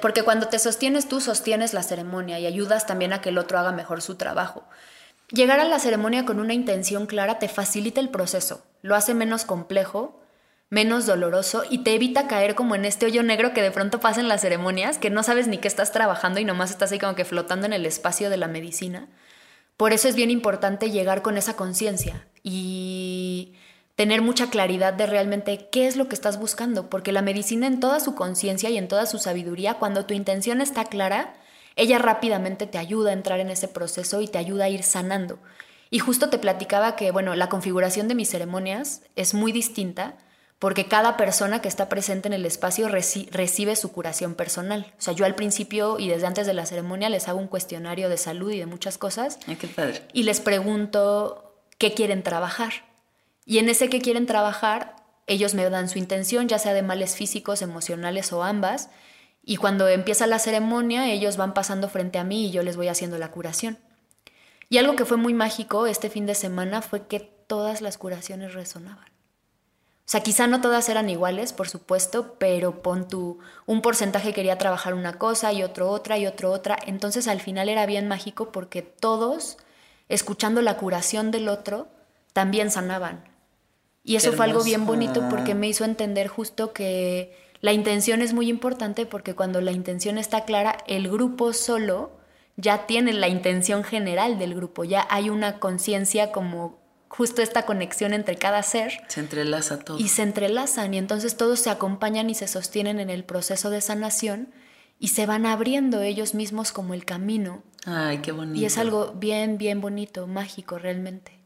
Porque 0.00 0.22
cuando 0.22 0.48
te 0.48 0.58
sostienes 0.58 1.08
tú, 1.08 1.20
sostienes 1.20 1.74
la 1.74 1.82
ceremonia 1.82 2.38
y 2.38 2.46
ayudas 2.46 2.86
también 2.86 3.12
a 3.12 3.20
que 3.20 3.30
el 3.30 3.38
otro 3.38 3.58
haga 3.58 3.72
mejor 3.72 4.02
su 4.02 4.16
trabajo. 4.16 4.64
Llegar 5.30 5.60
a 5.60 5.64
la 5.64 5.78
ceremonia 5.78 6.24
con 6.24 6.40
una 6.40 6.54
intención 6.54 7.06
clara 7.06 7.38
te 7.38 7.48
facilita 7.48 8.00
el 8.00 8.08
proceso, 8.08 8.64
lo 8.80 8.94
hace 8.94 9.12
menos 9.12 9.44
complejo, 9.44 10.22
menos 10.70 11.06
doloroso 11.06 11.64
y 11.68 11.78
te 11.78 11.94
evita 11.94 12.28
caer 12.28 12.54
como 12.54 12.74
en 12.74 12.84
este 12.84 13.06
hoyo 13.06 13.22
negro 13.22 13.52
que 13.52 13.62
de 13.62 13.70
pronto 13.70 14.00
pasa 14.00 14.20
en 14.20 14.28
las 14.28 14.40
ceremonias, 14.40 14.98
que 14.98 15.10
no 15.10 15.22
sabes 15.22 15.46
ni 15.46 15.58
qué 15.58 15.68
estás 15.68 15.92
trabajando 15.92 16.40
y 16.40 16.44
nomás 16.44 16.70
estás 16.70 16.92
ahí 16.92 16.98
como 16.98 17.14
que 17.14 17.24
flotando 17.24 17.66
en 17.66 17.72
el 17.74 17.84
espacio 17.84 18.30
de 18.30 18.36
la 18.38 18.48
medicina. 18.48 19.08
Por 19.76 19.92
eso 19.92 20.08
es 20.08 20.14
bien 20.14 20.30
importante 20.30 20.90
llegar 20.90 21.22
con 21.22 21.36
esa 21.36 21.56
conciencia 21.56 22.26
y 22.42 23.54
tener 23.98 24.22
mucha 24.22 24.48
claridad 24.48 24.92
de 24.92 25.06
realmente 25.06 25.66
qué 25.72 25.88
es 25.88 25.96
lo 25.96 26.06
que 26.06 26.14
estás 26.14 26.38
buscando, 26.38 26.88
porque 26.88 27.10
la 27.10 27.20
medicina 27.20 27.66
en 27.66 27.80
toda 27.80 27.98
su 27.98 28.14
conciencia 28.14 28.70
y 28.70 28.78
en 28.78 28.86
toda 28.86 29.06
su 29.06 29.18
sabiduría, 29.18 29.74
cuando 29.74 30.06
tu 30.06 30.14
intención 30.14 30.60
está 30.60 30.84
clara, 30.84 31.34
ella 31.74 31.98
rápidamente 31.98 32.68
te 32.68 32.78
ayuda 32.78 33.10
a 33.10 33.14
entrar 33.14 33.40
en 33.40 33.50
ese 33.50 33.66
proceso 33.66 34.20
y 34.20 34.28
te 34.28 34.38
ayuda 34.38 34.66
a 34.66 34.68
ir 34.68 34.84
sanando. 34.84 35.40
Y 35.90 35.98
justo 35.98 36.30
te 36.30 36.38
platicaba 36.38 36.94
que, 36.94 37.10
bueno, 37.10 37.34
la 37.34 37.48
configuración 37.48 38.06
de 38.06 38.14
mis 38.14 38.30
ceremonias 38.30 39.02
es 39.16 39.34
muy 39.34 39.50
distinta 39.50 40.16
porque 40.60 40.86
cada 40.86 41.16
persona 41.16 41.60
que 41.60 41.66
está 41.66 41.88
presente 41.88 42.28
en 42.28 42.34
el 42.34 42.46
espacio 42.46 42.88
recibe 42.88 43.74
su 43.74 43.90
curación 43.90 44.36
personal. 44.36 44.92
O 44.96 45.02
sea, 45.02 45.12
yo 45.12 45.24
al 45.24 45.34
principio 45.34 45.98
y 45.98 46.08
desde 46.08 46.28
antes 46.28 46.46
de 46.46 46.54
la 46.54 46.66
ceremonia 46.66 47.08
les 47.08 47.26
hago 47.26 47.40
un 47.40 47.48
cuestionario 47.48 48.08
de 48.08 48.16
salud 48.16 48.52
y 48.52 48.60
de 48.60 48.66
muchas 48.66 48.96
cosas. 48.96 49.40
Ay, 49.48 49.56
qué 49.56 49.66
padre. 49.66 50.02
Y 50.12 50.22
les 50.22 50.38
pregunto 50.38 51.56
qué 51.78 51.94
quieren 51.94 52.22
trabajar. 52.22 52.86
Y 53.48 53.56
en 53.56 53.70
ese 53.70 53.88
que 53.88 54.02
quieren 54.02 54.26
trabajar, 54.26 54.94
ellos 55.26 55.54
me 55.54 55.70
dan 55.70 55.88
su 55.88 55.98
intención, 55.98 56.48
ya 56.48 56.58
sea 56.58 56.74
de 56.74 56.82
males 56.82 57.16
físicos, 57.16 57.62
emocionales 57.62 58.30
o 58.34 58.44
ambas. 58.44 58.90
Y 59.42 59.56
cuando 59.56 59.88
empieza 59.88 60.26
la 60.26 60.38
ceremonia, 60.38 61.10
ellos 61.10 61.38
van 61.38 61.54
pasando 61.54 61.88
frente 61.88 62.18
a 62.18 62.24
mí 62.24 62.44
y 62.44 62.50
yo 62.50 62.62
les 62.62 62.76
voy 62.76 62.88
haciendo 62.88 63.16
la 63.16 63.30
curación. 63.30 63.78
Y 64.68 64.76
algo 64.76 64.96
que 64.96 65.06
fue 65.06 65.16
muy 65.16 65.32
mágico 65.32 65.86
este 65.86 66.10
fin 66.10 66.26
de 66.26 66.34
semana 66.34 66.82
fue 66.82 67.06
que 67.06 67.20
todas 67.20 67.80
las 67.80 67.96
curaciones 67.96 68.52
resonaban. 68.52 69.06
O 69.06 70.10
sea, 70.10 70.20
quizá 70.20 70.46
no 70.46 70.60
todas 70.60 70.90
eran 70.90 71.08
iguales, 71.08 71.54
por 71.54 71.70
supuesto, 71.70 72.34
pero 72.38 72.82
pon 72.82 73.08
tu, 73.08 73.38
un 73.64 73.80
porcentaje 73.80 74.34
quería 74.34 74.58
trabajar 74.58 74.92
una 74.92 75.14
cosa 75.14 75.54
y 75.54 75.62
otro 75.62 75.88
otra 75.88 76.18
y 76.18 76.26
otro 76.26 76.52
otra. 76.52 76.76
Entonces 76.84 77.26
al 77.26 77.40
final 77.40 77.70
era 77.70 77.86
bien 77.86 78.08
mágico 78.08 78.52
porque 78.52 78.82
todos, 78.82 79.56
escuchando 80.10 80.60
la 80.60 80.76
curación 80.76 81.30
del 81.30 81.48
otro, 81.48 81.88
también 82.34 82.70
sanaban. 82.70 83.27
Y 84.04 84.16
eso 84.16 84.32
fue 84.32 84.46
algo 84.46 84.62
bien 84.64 84.86
bonito 84.86 85.28
porque 85.28 85.54
me 85.54 85.68
hizo 85.68 85.84
entender 85.84 86.28
justo 86.28 86.72
que 86.72 87.36
la 87.60 87.72
intención 87.72 88.22
es 88.22 88.32
muy 88.32 88.48
importante 88.48 89.04
porque 89.04 89.34
cuando 89.34 89.60
la 89.60 89.72
intención 89.72 90.16
está 90.18 90.44
clara, 90.44 90.78
el 90.86 91.10
grupo 91.10 91.52
solo 91.52 92.12
ya 92.56 92.86
tiene 92.86 93.12
la 93.12 93.28
intención 93.28 93.84
general 93.84 94.38
del 94.38 94.54
grupo, 94.54 94.84
ya 94.84 95.06
hay 95.10 95.30
una 95.30 95.60
conciencia 95.60 96.32
como 96.32 96.78
justo 97.08 97.42
esta 97.42 97.66
conexión 97.66 98.12
entre 98.12 98.36
cada 98.36 98.62
ser. 98.62 98.92
Se 99.08 99.20
entrelaza 99.20 99.78
todo. 99.78 99.98
Y 99.98 100.08
se 100.08 100.22
entrelazan 100.22 100.94
y 100.94 100.98
entonces 100.98 101.36
todos 101.36 101.60
se 101.60 101.70
acompañan 101.70 102.30
y 102.30 102.34
se 102.34 102.48
sostienen 102.48 103.00
en 103.00 103.10
el 103.10 103.24
proceso 103.24 103.70
de 103.70 103.80
sanación 103.80 104.52
y 104.98 105.08
se 105.08 105.26
van 105.26 105.46
abriendo 105.46 106.02
ellos 106.02 106.34
mismos 106.34 106.72
como 106.72 106.94
el 106.94 107.04
camino. 107.04 107.62
Ay, 107.84 108.18
qué 108.18 108.32
bonito. 108.32 108.58
Y 108.58 108.64
es 108.64 108.78
algo 108.78 109.12
bien, 109.14 109.58
bien 109.58 109.80
bonito, 109.80 110.26
mágico 110.26 110.78
realmente. 110.78 111.37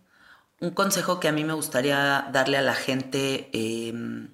Un 0.62 0.70
consejo 0.70 1.18
que 1.18 1.26
a 1.26 1.32
mí 1.32 1.42
me 1.42 1.54
gustaría 1.54 2.28
darle 2.30 2.56
a 2.56 2.62
la 2.62 2.76
gente 2.76 3.50
em, 3.52 4.28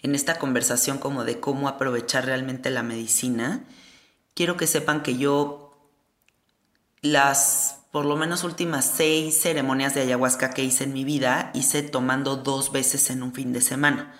en 0.00 0.14
esta 0.14 0.38
conversación 0.38 0.98
como 0.98 1.24
de 1.24 1.40
cómo 1.40 1.66
aprovechar 1.66 2.24
realmente 2.24 2.70
la 2.70 2.84
medicina, 2.84 3.64
quiero 4.34 4.56
que 4.56 4.68
sepan 4.68 5.02
que 5.02 5.16
yo 5.16 5.90
las 7.02 7.80
por 7.90 8.04
lo 8.04 8.14
menos 8.14 8.44
últimas 8.44 8.84
seis 8.84 9.40
ceremonias 9.42 9.92
de 9.92 10.02
ayahuasca 10.02 10.50
que 10.50 10.62
hice 10.62 10.84
en 10.84 10.92
mi 10.92 11.02
vida, 11.02 11.50
hice 11.52 11.82
tomando 11.82 12.36
dos 12.36 12.70
veces 12.70 13.10
en 13.10 13.24
un 13.24 13.32
fin 13.32 13.52
de 13.52 13.60
semana. 13.60 14.14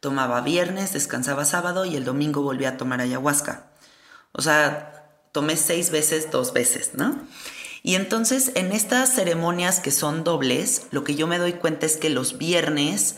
Tomaba 0.00 0.40
viernes, 0.40 0.92
descansaba 0.92 1.44
sábado 1.44 1.84
y 1.84 1.94
el 1.94 2.04
domingo 2.04 2.42
volví 2.42 2.64
a 2.64 2.76
tomar 2.76 3.00
ayahuasca. 3.00 3.70
O 4.32 4.42
sea, 4.42 5.08
tomé 5.30 5.56
seis 5.56 5.92
veces, 5.92 6.32
dos 6.32 6.52
veces, 6.52 6.94
¿no? 6.94 7.16
Y 7.82 7.94
entonces 7.94 8.52
en 8.54 8.72
estas 8.72 9.14
ceremonias 9.14 9.80
que 9.80 9.90
son 9.90 10.24
dobles, 10.24 10.86
lo 10.90 11.04
que 11.04 11.14
yo 11.14 11.26
me 11.26 11.38
doy 11.38 11.54
cuenta 11.54 11.86
es 11.86 11.96
que 11.96 12.10
los 12.10 12.38
viernes 12.38 13.16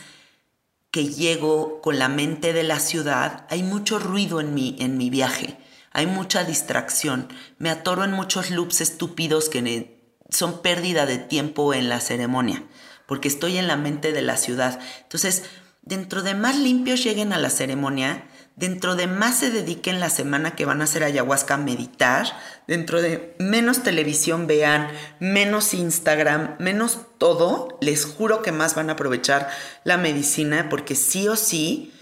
que 0.90 1.08
llego 1.08 1.80
con 1.80 1.98
la 1.98 2.08
mente 2.08 2.52
de 2.52 2.62
la 2.62 2.78
ciudad, 2.78 3.46
hay 3.50 3.62
mucho 3.62 3.98
ruido 3.98 4.40
en 4.40 4.54
mi, 4.54 4.76
en 4.78 4.98
mi 4.98 5.10
viaje 5.10 5.58
hay 5.92 6.06
mucha 6.06 6.44
distracción, 6.44 7.28
me 7.58 7.70
atoro 7.70 8.04
en 8.04 8.12
muchos 8.12 8.50
loops 8.50 8.80
estúpidos 8.80 9.48
que 9.48 10.16
son 10.30 10.62
pérdida 10.62 11.06
de 11.06 11.18
tiempo 11.18 11.74
en 11.74 11.88
la 11.88 12.00
ceremonia, 12.00 12.64
porque 13.06 13.28
estoy 13.28 13.58
en 13.58 13.68
la 13.68 13.76
mente 13.76 14.12
de 14.12 14.22
la 14.22 14.38
ciudad. 14.38 14.80
Entonces, 15.02 15.44
dentro 15.82 16.22
de 16.22 16.34
más 16.34 16.56
limpios 16.56 17.04
lleguen 17.04 17.32
a 17.32 17.38
la 17.38 17.50
ceremonia, 17.50 18.26
dentro 18.56 18.96
de 18.96 19.06
más 19.06 19.38
se 19.38 19.50
dediquen 19.50 20.00
la 20.00 20.10
semana 20.10 20.54
que 20.54 20.64
van 20.64 20.80
a 20.80 20.84
hacer 20.84 21.04
ayahuasca 21.04 21.54
a 21.54 21.58
meditar, 21.58 22.26
dentro 22.66 23.00
de 23.00 23.34
menos 23.38 23.82
televisión 23.82 24.46
vean, 24.46 24.88
menos 25.20 25.74
Instagram, 25.74 26.56
menos 26.58 26.98
todo, 27.18 27.78
les 27.80 28.04
juro 28.04 28.42
que 28.42 28.52
más 28.52 28.74
van 28.74 28.90
a 28.90 28.94
aprovechar 28.94 29.48
la 29.84 29.96
medicina 29.96 30.68
porque 30.68 30.94
sí 30.94 31.28
o 31.28 31.36
sí 31.36 31.92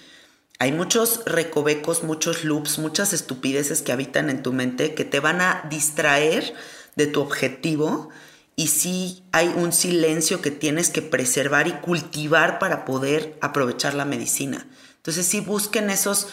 hay 0.59 0.73
muchos 0.73 1.23
recovecos, 1.25 2.03
muchos 2.03 2.45
loops, 2.45 2.79
muchas 2.79 3.15
estupideces 3.15 3.81
que 3.81 3.93
habitan 3.93 4.29
en 4.29 4.43
tu 4.43 4.53
mente 4.53 4.95
que 4.95 5.07
te 5.07 5.19
van 5.19 5.41
a 5.41 5.67
distraer 5.71 6.53
de 6.97 7.07
tu 7.07 7.23
objetivo 7.23 8.11
y 8.57 8.67
sí 8.67 9.25
hay 9.33 9.49
un 9.57 9.73
silencio 9.73 10.43
que 10.43 10.51
tienes 10.51 10.91
que 10.91 11.01
preservar 11.01 11.67
y 11.67 11.73
cultivar 11.73 12.59
para 12.59 12.85
poder 12.85 13.39
aprovechar 13.41 13.95
la 13.95 14.05
medicina. 14.05 14.67
Entonces 15.01 15.27
sí 15.27 15.41
busquen 15.41 15.89
esos, 15.89 16.29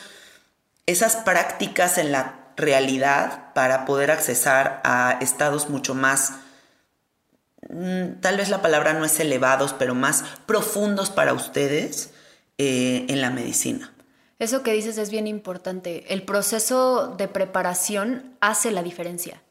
esas 0.86 1.16
prácticas 1.16 1.98
en 1.98 2.12
la 2.12 2.52
realidad 2.58 3.54
para 3.54 3.86
poder 3.86 4.12
accesar 4.12 4.82
a 4.84 5.18
estados 5.22 5.70
mucho 5.70 5.96
más, 5.96 6.34
mm, 7.70 8.20
tal 8.20 8.36
vez 8.36 8.50
la 8.50 8.62
palabra 8.62 8.92
no 8.92 9.06
es 9.06 9.18
elevados, 9.22 9.74
pero 9.74 9.96
más 9.96 10.26
profundos 10.46 11.10
para 11.10 11.34
ustedes 11.34 12.10
eh, 12.58 13.06
en 13.08 13.22
la 13.22 13.30
medicina. 13.30 13.94
Eso 14.38 14.64
que 14.64 14.74
dices 14.74 14.98
es 14.98 15.12
bien 15.12 15.28
importante. 15.28 16.14
El 16.14 16.24
proceso 16.24 17.16
de 17.18 17.28
preparación 17.28 18.36
hace 18.42 18.72
la 18.72 18.84
diferencia. 18.84 19.42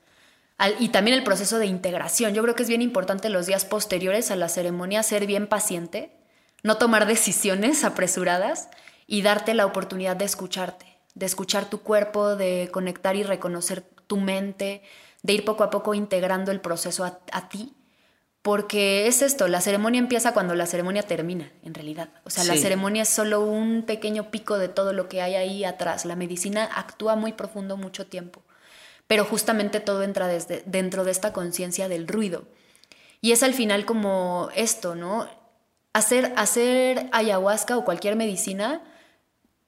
y 0.79 0.89
también 0.89 1.19
el 1.19 1.23
proceso 1.23 1.59
de 1.59 1.67
integración. 1.67 2.33
Yo 2.33 2.43
creo 2.43 2.55
que 2.55 2.63
es 2.63 2.69
bien 2.71 2.81
importante 2.81 3.29
los 3.29 3.45
días 3.45 3.67
posteriores 3.67 4.31
a 4.31 4.37
la 4.37 4.49
ceremonia 4.49 5.03
ser 5.03 5.27
bien 5.27 5.49
paciente, 5.49 6.13
no 6.63 6.79
tomar 6.79 7.07
decisiones 7.07 7.85
apresuradas 7.85 8.71
y 9.07 9.23
darte 9.23 9.55
la 9.55 9.67
oportunidad 9.67 10.17
de 10.17 10.25
escucharte, 10.25 10.99
de 11.15 11.27
escuchar 11.27 11.71
tu 11.71 11.81
cuerpo, 11.83 12.37
de 12.37 12.71
conectar 12.73 13.17
y 13.17 13.23
reconocer 13.23 13.83
tu 14.07 14.17
mente, 14.19 14.83
de 15.23 15.33
ir 15.33 15.45
poco 15.45 15.65
a 15.65 15.71
poco 15.71 15.95
integrando 15.95 16.53
el 16.53 16.61
proceso 16.61 17.05
a 17.05 17.49
ti 17.49 17.77
porque 18.47 19.09
es 19.09 19.23
esto, 19.23 19.49
la 19.49 19.61
ceremonia 19.61 19.99
empieza 19.99 20.33
cuando 20.33 20.55
la 20.55 20.67
ceremonia 20.67 21.03
termina, 21.03 21.51
en 21.65 21.75
realidad. 21.75 22.11
O 22.23 22.31
sea, 22.31 22.45
la 22.45 22.55
ceremonia 22.55 23.03
es 23.03 23.09
solo 23.09 23.41
un 23.41 23.83
pequeño 23.83 24.31
pico 24.31 24.57
de 24.57 24.69
todo 24.69 24.93
lo 24.93 25.09
que 25.09 25.21
hay 25.21 25.35
ahí 25.35 25.65
atrás. 25.65 26.05
La 26.05 26.15
medicina 26.15 26.71
actúa 26.77 27.17
muy 27.17 27.33
profundo 27.33 27.77
mucho 27.77 28.07
tiempo, 28.07 28.45
pero 29.09 29.25
justamente 29.25 29.81
todo 29.81 30.05
entra 30.05 30.29
desde, 30.29 30.63
dentro 30.65 31.03
de 31.03 31.11
esta 31.11 31.33
conciencia 31.33 31.89
del 31.89 32.07
ruido. 32.07 32.45
Y 33.21 33.33
es 33.33 33.43
al 33.43 33.53
final 33.53 33.85
como 33.85 34.49
esto, 34.55 34.95
¿no? 34.95 35.27
Hacer, 35.93 36.33
hacer 36.37 37.09
ayahuasca 37.11 37.77
o 37.77 37.85
cualquier 37.85 38.15
medicina, 38.15 38.81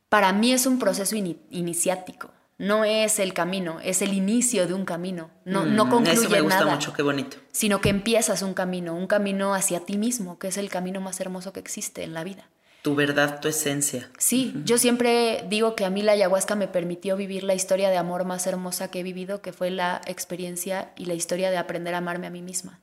para 0.08 0.32
mí 0.32 0.52
es 0.52 0.66
un 0.66 0.78
proceso 0.78 1.16
iniciático 1.16 2.30
no 2.58 2.84
es 2.84 3.20
el 3.20 3.32
camino, 3.32 3.78
es 3.82 4.02
el 4.02 4.12
inicio 4.12 4.66
de 4.66 4.74
un 4.74 4.84
camino. 4.84 5.30
No, 5.44 5.64
no 5.64 5.86
mm, 5.86 5.90
concluye 5.90 6.20
Eso 6.20 6.28
me 6.28 6.40
gusta 6.40 6.60
nada, 6.60 6.74
mucho, 6.74 6.92
qué 6.92 7.02
bonito. 7.02 7.36
Sino 7.52 7.80
que 7.80 7.88
empiezas 7.88 8.42
un 8.42 8.52
camino, 8.52 8.94
un 8.94 9.06
camino 9.06 9.54
hacia 9.54 9.80
ti 9.80 9.96
mismo, 9.96 10.38
que 10.38 10.48
es 10.48 10.58
el 10.58 10.68
camino 10.68 11.00
más 11.00 11.20
hermoso 11.20 11.52
que 11.52 11.60
existe 11.60 12.02
en 12.02 12.14
la 12.14 12.24
vida. 12.24 12.48
Tu 12.82 12.94
verdad, 12.94 13.40
tu 13.40 13.48
esencia. 13.48 14.10
Sí, 14.18 14.54
yo 14.64 14.78
siempre 14.78 15.44
digo 15.48 15.76
que 15.76 15.84
a 15.84 15.90
mí 15.90 16.02
la 16.02 16.12
ayahuasca 16.12 16.56
me 16.56 16.68
permitió 16.68 17.16
vivir 17.16 17.44
la 17.44 17.54
historia 17.54 17.90
de 17.90 17.96
amor 17.96 18.24
más 18.24 18.46
hermosa 18.46 18.90
que 18.90 19.00
he 19.00 19.02
vivido, 19.02 19.40
que 19.40 19.52
fue 19.52 19.70
la 19.70 20.00
experiencia 20.06 20.92
y 20.96 21.04
la 21.04 21.14
historia 21.14 21.50
de 21.50 21.58
aprender 21.58 21.94
a 21.94 21.98
amarme 21.98 22.26
a 22.26 22.30
mí 22.30 22.42
misma. 22.42 22.80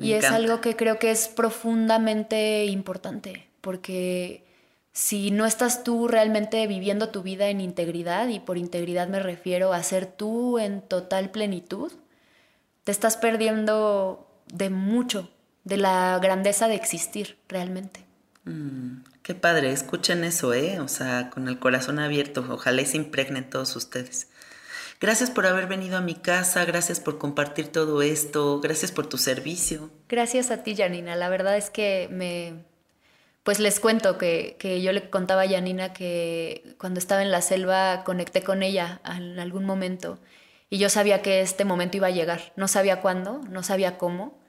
y 0.00 0.12
es 0.12 0.24
algo 0.24 0.60
que 0.60 0.76
creo 0.76 0.98
que 0.98 1.10
es 1.10 1.28
profundamente 1.28 2.64
importante, 2.64 3.48
porque 3.60 4.44
si 4.94 5.32
no 5.32 5.44
estás 5.44 5.82
tú 5.82 6.06
realmente 6.06 6.64
viviendo 6.68 7.08
tu 7.08 7.22
vida 7.22 7.48
en 7.48 7.60
integridad, 7.60 8.28
y 8.28 8.38
por 8.38 8.56
integridad 8.56 9.08
me 9.08 9.18
refiero 9.18 9.72
a 9.72 9.82
ser 9.82 10.06
tú 10.06 10.60
en 10.60 10.80
total 10.80 11.30
plenitud, 11.30 11.92
te 12.84 12.92
estás 12.92 13.16
perdiendo 13.16 14.30
de 14.46 14.70
mucho, 14.70 15.30
de 15.64 15.78
la 15.78 16.18
grandeza 16.22 16.68
de 16.68 16.76
existir 16.76 17.36
realmente. 17.48 18.04
Mm, 18.44 18.98
qué 19.24 19.34
padre, 19.34 19.72
escuchen 19.72 20.22
eso, 20.22 20.54
¿eh? 20.54 20.78
O 20.78 20.86
sea, 20.86 21.28
con 21.28 21.48
el 21.48 21.58
corazón 21.58 21.98
abierto, 21.98 22.46
ojalá 22.48 22.80
y 22.80 22.86
se 22.86 22.96
impregnen 22.96 23.50
todos 23.50 23.74
ustedes. 23.74 24.28
Gracias 25.00 25.28
por 25.28 25.46
haber 25.46 25.66
venido 25.66 25.96
a 25.96 26.02
mi 26.02 26.14
casa, 26.14 26.64
gracias 26.64 27.00
por 27.00 27.18
compartir 27.18 27.66
todo 27.66 28.00
esto, 28.00 28.60
gracias 28.60 28.92
por 28.92 29.08
tu 29.08 29.18
servicio. 29.18 29.90
Gracias 30.08 30.52
a 30.52 30.62
ti, 30.62 30.76
Janina. 30.76 31.16
La 31.16 31.28
verdad 31.28 31.56
es 31.56 31.68
que 31.68 32.08
me, 32.12 32.64
pues 33.44 33.60
les 33.60 33.78
cuento 33.78 34.18
que, 34.18 34.80
yo 34.82 34.92
le 34.92 35.10
contaba 35.10 35.42
a 35.42 35.48
Janina 35.48 35.92
que 35.92 36.74
cuando 36.78 36.98
estaba 36.98 37.22
en 37.22 37.30
la 37.30 37.42
selva 37.42 38.02
conecté 38.02 38.42
con 38.42 38.62
ella 38.62 39.00
en 39.04 39.38
algún 39.38 39.64
momento 39.64 40.18
y 40.70 40.78
yo 40.78 40.88
sabía 40.88 41.22
que 41.22 41.42
este 41.42 41.66
momento 41.66 41.98
iba 41.98 42.08
a 42.08 42.10
llegar. 42.10 42.52
No 42.56 42.68
sabía 42.68 43.02
cuándo, 43.02 43.42
no 43.50 43.62
sabía 43.62 43.98
cómo, 43.98 44.40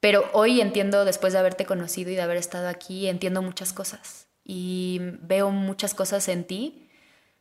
pero 0.00 0.28
hoy 0.32 0.60
entiendo, 0.60 1.04
después 1.04 1.32
de 1.32 1.38
haberte 1.38 1.66
conocido 1.66 2.10
y 2.10 2.16
de 2.16 2.22
haber 2.22 2.36
estado 2.36 2.68
aquí, 2.68 3.06
entiendo 3.06 3.42
muchas 3.42 3.72
cosas 3.72 4.26
y 4.44 4.98
veo 5.22 5.50
muchas 5.50 5.94
cosas 5.94 6.28
en 6.28 6.44
ti, 6.44 6.88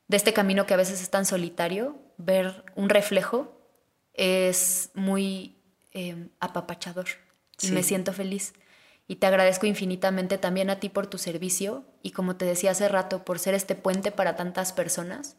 de 0.07 0.17
este 0.17 0.33
camino 0.33 0.67
que 0.67 0.75
a 0.75 0.77
veces 0.77 1.01
es 1.01 1.09
tan 1.09 1.25
solitario, 1.25 1.97
ver 2.17 2.63
un 2.75 2.89
reflejo 2.89 3.59
es 4.13 4.91
muy 4.93 5.57
eh, 5.93 6.27
apapachador 6.39 7.07
y 7.59 7.71
me 7.71 7.81
siento 7.81 8.13
feliz. 8.13 8.53
Y 9.07 9.17
te 9.17 9.27
agradezco 9.27 9.67
infinitamente 9.67 10.37
también 10.37 10.69
a 10.69 10.79
ti 10.79 10.89
por 10.89 11.07
tu 11.07 11.17
servicio 11.17 11.85
y 12.01 12.11
como 12.11 12.37
te 12.37 12.45
decía 12.45 12.71
hace 12.71 12.89
rato, 12.89 13.23
por 13.23 13.37
ser 13.37 13.53
este 13.53 13.75
puente 13.75 14.11
para 14.11 14.35
tantas 14.35 14.73
personas, 14.73 15.35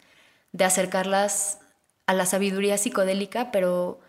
de 0.52 0.64
acercarlas 0.64 1.58
a 2.06 2.14
la 2.14 2.26
sabiduría 2.26 2.78
psicodélica, 2.78 3.50
pero 3.50 4.00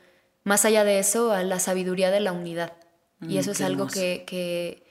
más 0.43 0.63
allá 0.63 0.84
de 0.84 0.99
eso, 0.99 1.31
a 1.31 1.43
la 1.43 1.59
sabiduría 1.59 2.11
de 2.11 2.19
la 2.19 2.31
unidad. 2.31 2.73
y 3.21 3.35
Mm, 3.35 3.38
eso 3.39 3.51
es 3.51 3.61
algo 3.61 3.88
que, 3.88 4.23
que 4.27 4.84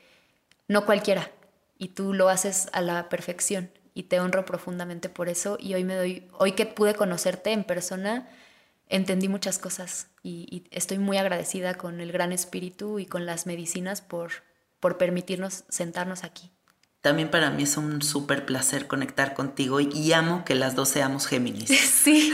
no 0.67 0.85
cualquiera. 0.85 1.31
Y 1.79 1.89
tú 1.89 2.13
lo 2.13 2.29
haces 2.29 2.69
a 2.73 2.81
la 2.81 3.09
perfección. 3.09 3.71
Y 3.95 4.05
te 4.05 4.21
honro 4.21 4.45
profundamente 4.45 5.09
por 5.09 5.29
eso. 5.29 5.57
Y 5.61 5.75
hoy 5.75 5.85
me 5.85 5.95
doy, 5.95 6.29
hoy 6.39 6.53
que 6.53 6.67
pude 6.67 6.95
conocerte 6.95 7.53
en 7.53 7.65
persona, 7.65 8.29
entendí 8.89 9.29
muchas 9.29 9.59
cosas. 9.59 10.09
Y, 10.23 10.47
y 10.51 10.77
estoy 10.77 10.99
muy 10.99 11.17
agradecida 11.17 11.75
con 11.75 12.01
el 12.01 12.11
gran 12.13 12.33
espíritu 12.33 12.99
y 12.99 13.07
con 13.07 13.25
las 13.25 13.47
medicinas 13.47 14.03
por, 14.03 14.33
por 14.81 14.99
permitirnos 14.99 15.65
sentarnos 15.69 16.25
aquí. 16.25 16.53
También 17.07 17.31
para 17.31 17.51
mí 17.51 17.63
es 17.63 17.77
un 17.77 18.03
súper 18.03 18.45
placer 18.47 18.89
conectar 18.89 19.35
contigo 19.35 19.79
y, 19.79 20.13
amo 20.13 20.45
que 20.45 20.57
las 20.57 20.75
dos 20.75 20.89
seamos 20.89 21.29
Géminis. 21.29 21.71
Sí. 22.07 22.33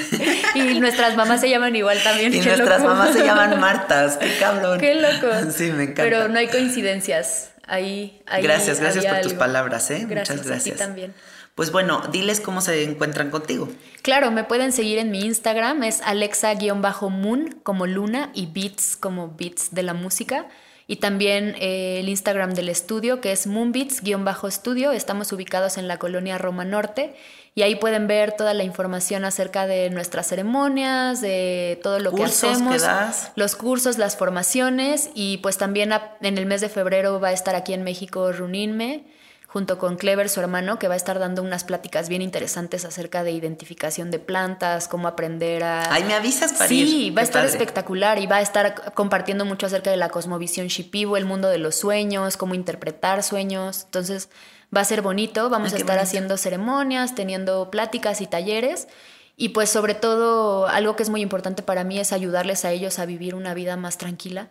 Y 0.54 0.80
nuestras 0.80 1.14
mamás 1.16 1.40
se 1.42 1.50
llaman 1.50 1.76
igual 1.76 2.02
también. 2.02 2.32
Y 2.32 2.40
qué 2.40 2.46
nuestras 2.46 2.80
loco. 2.80 2.94
mamás 2.94 3.12
se 3.12 3.22
llaman 3.24 3.60
Martas, 3.60 4.16
qué 4.16 4.38
cabrón. 4.38 4.78
Qué 4.80 4.94
loco. 4.94 5.28
Sí, 5.54 5.70
me 5.72 5.82
encanta. 5.84 6.02
Pero 6.04 6.28
no 6.28 6.38
hay 6.38 6.48
coincidencias. 6.48 7.52
Ahí, 7.66 8.22
ahí 8.26 8.42
gracias, 8.42 8.80
gracias 8.80 9.04
por 9.04 9.20
tus 9.20 9.34
palabras, 9.34 9.90
¿eh? 9.90 10.06
Gracias, 10.08 10.38
Muchas 10.38 10.46
gracias. 10.46 10.76
A 10.76 10.78
ti 10.78 10.84
también. 10.84 11.14
Pues 11.54 11.70
bueno, 11.70 12.00
diles 12.10 12.40
cómo 12.40 12.62
se 12.62 12.84
encuentran 12.84 13.30
contigo. 13.30 13.68
Claro, 14.00 14.30
me 14.30 14.44
pueden 14.44 14.72
seguir 14.72 14.98
en 14.98 15.10
mi 15.10 15.20
Instagram, 15.20 15.82
es 15.82 16.00
alexa-moon 16.00 17.60
como 17.62 17.86
luna 17.86 18.30
y 18.32 18.46
beats 18.46 18.96
como 18.96 19.36
beats 19.36 19.74
de 19.74 19.82
la 19.82 19.92
música. 19.92 20.46
Y 20.92 20.96
también 20.96 21.54
eh, 21.58 22.00
el 22.00 22.10
Instagram 22.10 22.52
del 22.52 22.68
estudio, 22.68 23.22
que 23.22 23.32
es 23.32 23.46
moonbeats-estudio. 23.46 24.92
Estamos 24.92 25.32
ubicados 25.32 25.78
en 25.78 25.88
la 25.88 25.98
colonia 25.98 26.36
Roma 26.36 26.66
Norte. 26.66 27.14
Y 27.54 27.62
ahí 27.62 27.76
pueden 27.76 28.06
ver 28.06 28.32
toda 28.32 28.52
la 28.52 28.62
información 28.62 29.24
acerca 29.24 29.66
de 29.66 29.88
nuestras 29.88 30.26
ceremonias, 30.26 31.22
de 31.22 31.80
todo 31.82 31.98
lo 31.98 32.12
que 32.12 32.24
hacemos. 32.24 32.82
das. 32.82 33.32
Los 33.36 33.56
cursos, 33.56 33.96
las 33.96 34.18
formaciones. 34.18 35.08
Y 35.14 35.38
pues 35.38 35.56
también 35.56 35.94
en 36.20 36.36
el 36.36 36.44
mes 36.44 36.60
de 36.60 36.68
febrero 36.68 37.18
va 37.18 37.28
a 37.28 37.32
estar 37.32 37.54
aquí 37.54 37.72
en 37.72 37.84
México 37.84 38.30
Runinme 38.30 39.06
junto 39.52 39.76
con 39.76 39.96
Clever, 39.96 40.30
su 40.30 40.40
hermano, 40.40 40.78
que 40.78 40.88
va 40.88 40.94
a 40.94 40.96
estar 40.96 41.18
dando 41.18 41.42
unas 41.42 41.62
pláticas 41.64 42.08
bien 42.08 42.22
interesantes 42.22 42.86
acerca 42.86 43.22
de 43.22 43.32
identificación 43.32 44.10
de 44.10 44.18
plantas, 44.18 44.88
cómo 44.88 45.08
aprender 45.08 45.62
a... 45.62 45.92
Ay, 45.92 46.04
me 46.04 46.14
avisas 46.14 46.54
para 46.54 46.68
Sí, 46.68 47.08
ir. 47.08 47.16
va 47.16 47.20
a 47.20 47.24
estar 47.24 47.42
padre. 47.42 47.52
espectacular 47.52 48.18
y 48.18 48.26
va 48.26 48.36
a 48.36 48.40
estar 48.40 48.94
compartiendo 48.94 49.44
mucho 49.44 49.66
acerca 49.66 49.90
de 49.90 49.98
la 49.98 50.08
cosmovisión 50.08 50.68
Shipibo, 50.68 51.18
el 51.18 51.26
mundo 51.26 51.48
de 51.48 51.58
los 51.58 51.74
sueños, 51.76 52.38
cómo 52.38 52.54
interpretar 52.54 53.22
sueños. 53.22 53.82
Entonces 53.84 54.30
va 54.74 54.80
a 54.80 54.84
ser 54.86 55.02
bonito, 55.02 55.50
vamos 55.50 55.72
Ay, 55.72 55.74
a 55.74 55.78
estar 55.80 55.96
bonito. 55.96 56.08
haciendo 56.08 56.36
ceremonias, 56.38 57.14
teniendo 57.14 57.70
pláticas 57.70 58.22
y 58.22 58.26
talleres. 58.26 58.88
Y 59.36 59.50
pues 59.50 59.68
sobre 59.68 59.94
todo 59.94 60.66
algo 60.66 60.96
que 60.96 61.02
es 61.02 61.10
muy 61.10 61.20
importante 61.20 61.62
para 61.62 61.84
mí 61.84 61.98
es 62.00 62.12
ayudarles 62.14 62.64
a 62.64 62.70
ellos 62.70 62.98
a 62.98 63.04
vivir 63.04 63.34
una 63.34 63.52
vida 63.52 63.76
más 63.76 63.98
tranquila 63.98 64.48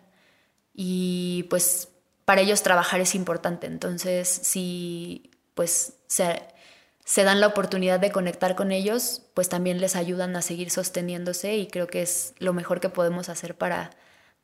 y 0.74 1.44
pues 1.50 1.88
para 2.32 2.40
ellos 2.40 2.62
trabajar 2.62 2.98
es 3.02 3.14
importante. 3.14 3.66
Entonces, 3.66 4.26
si 4.26 5.32
pues 5.52 5.98
se, 6.06 6.42
se 7.04 7.24
dan 7.24 7.42
la 7.42 7.48
oportunidad 7.48 8.00
de 8.00 8.10
conectar 8.10 8.56
con 8.56 8.72
ellos, 8.72 9.20
pues 9.34 9.50
también 9.50 9.82
les 9.82 9.96
ayudan 9.96 10.34
a 10.34 10.40
seguir 10.40 10.70
sosteniéndose 10.70 11.56
y 11.56 11.66
creo 11.66 11.88
que 11.88 12.00
es 12.00 12.32
lo 12.38 12.54
mejor 12.54 12.80
que 12.80 12.88
podemos 12.88 13.28
hacer 13.28 13.54
para 13.54 13.90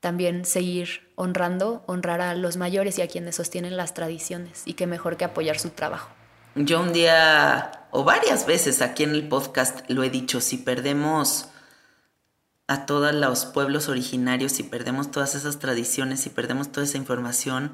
también 0.00 0.44
seguir 0.44 1.10
honrando, 1.14 1.82
honrar 1.86 2.20
a 2.20 2.34
los 2.34 2.58
mayores 2.58 2.98
y 2.98 3.00
a 3.00 3.08
quienes 3.08 3.36
sostienen 3.36 3.78
las 3.78 3.94
tradiciones 3.94 4.64
y 4.66 4.74
qué 4.74 4.86
mejor 4.86 5.16
que 5.16 5.24
apoyar 5.24 5.58
su 5.58 5.70
trabajo. 5.70 6.10
Yo 6.56 6.82
un 6.82 6.92
día, 6.92 7.86
o 7.90 8.04
varias 8.04 8.44
veces 8.44 8.82
aquí 8.82 9.04
en 9.04 9.12
el 9.12 9.28
podcast 9.28 9.88
lo 9.88 10.02
he 10.02 10.10
dicho, 10.10 10.42
si 10.42 10.58
perdemos 10.58 11.48
a 12.68 12.86
todos 12.86 13.14
los 13.14 13.46
pueblos 13.46 13.88
originarios, 13.88 14.52
si 14.52 14.62
perdemos 14.62 15.10
todas 15.10 15.34
esas 15.34 15.58
tradiciones, 15.58 16.20
si 16.20 16.30
perdemos 16.30 16.70
toda 16.70 16.84
esa 16.86 16.98
información, 16.98 17.72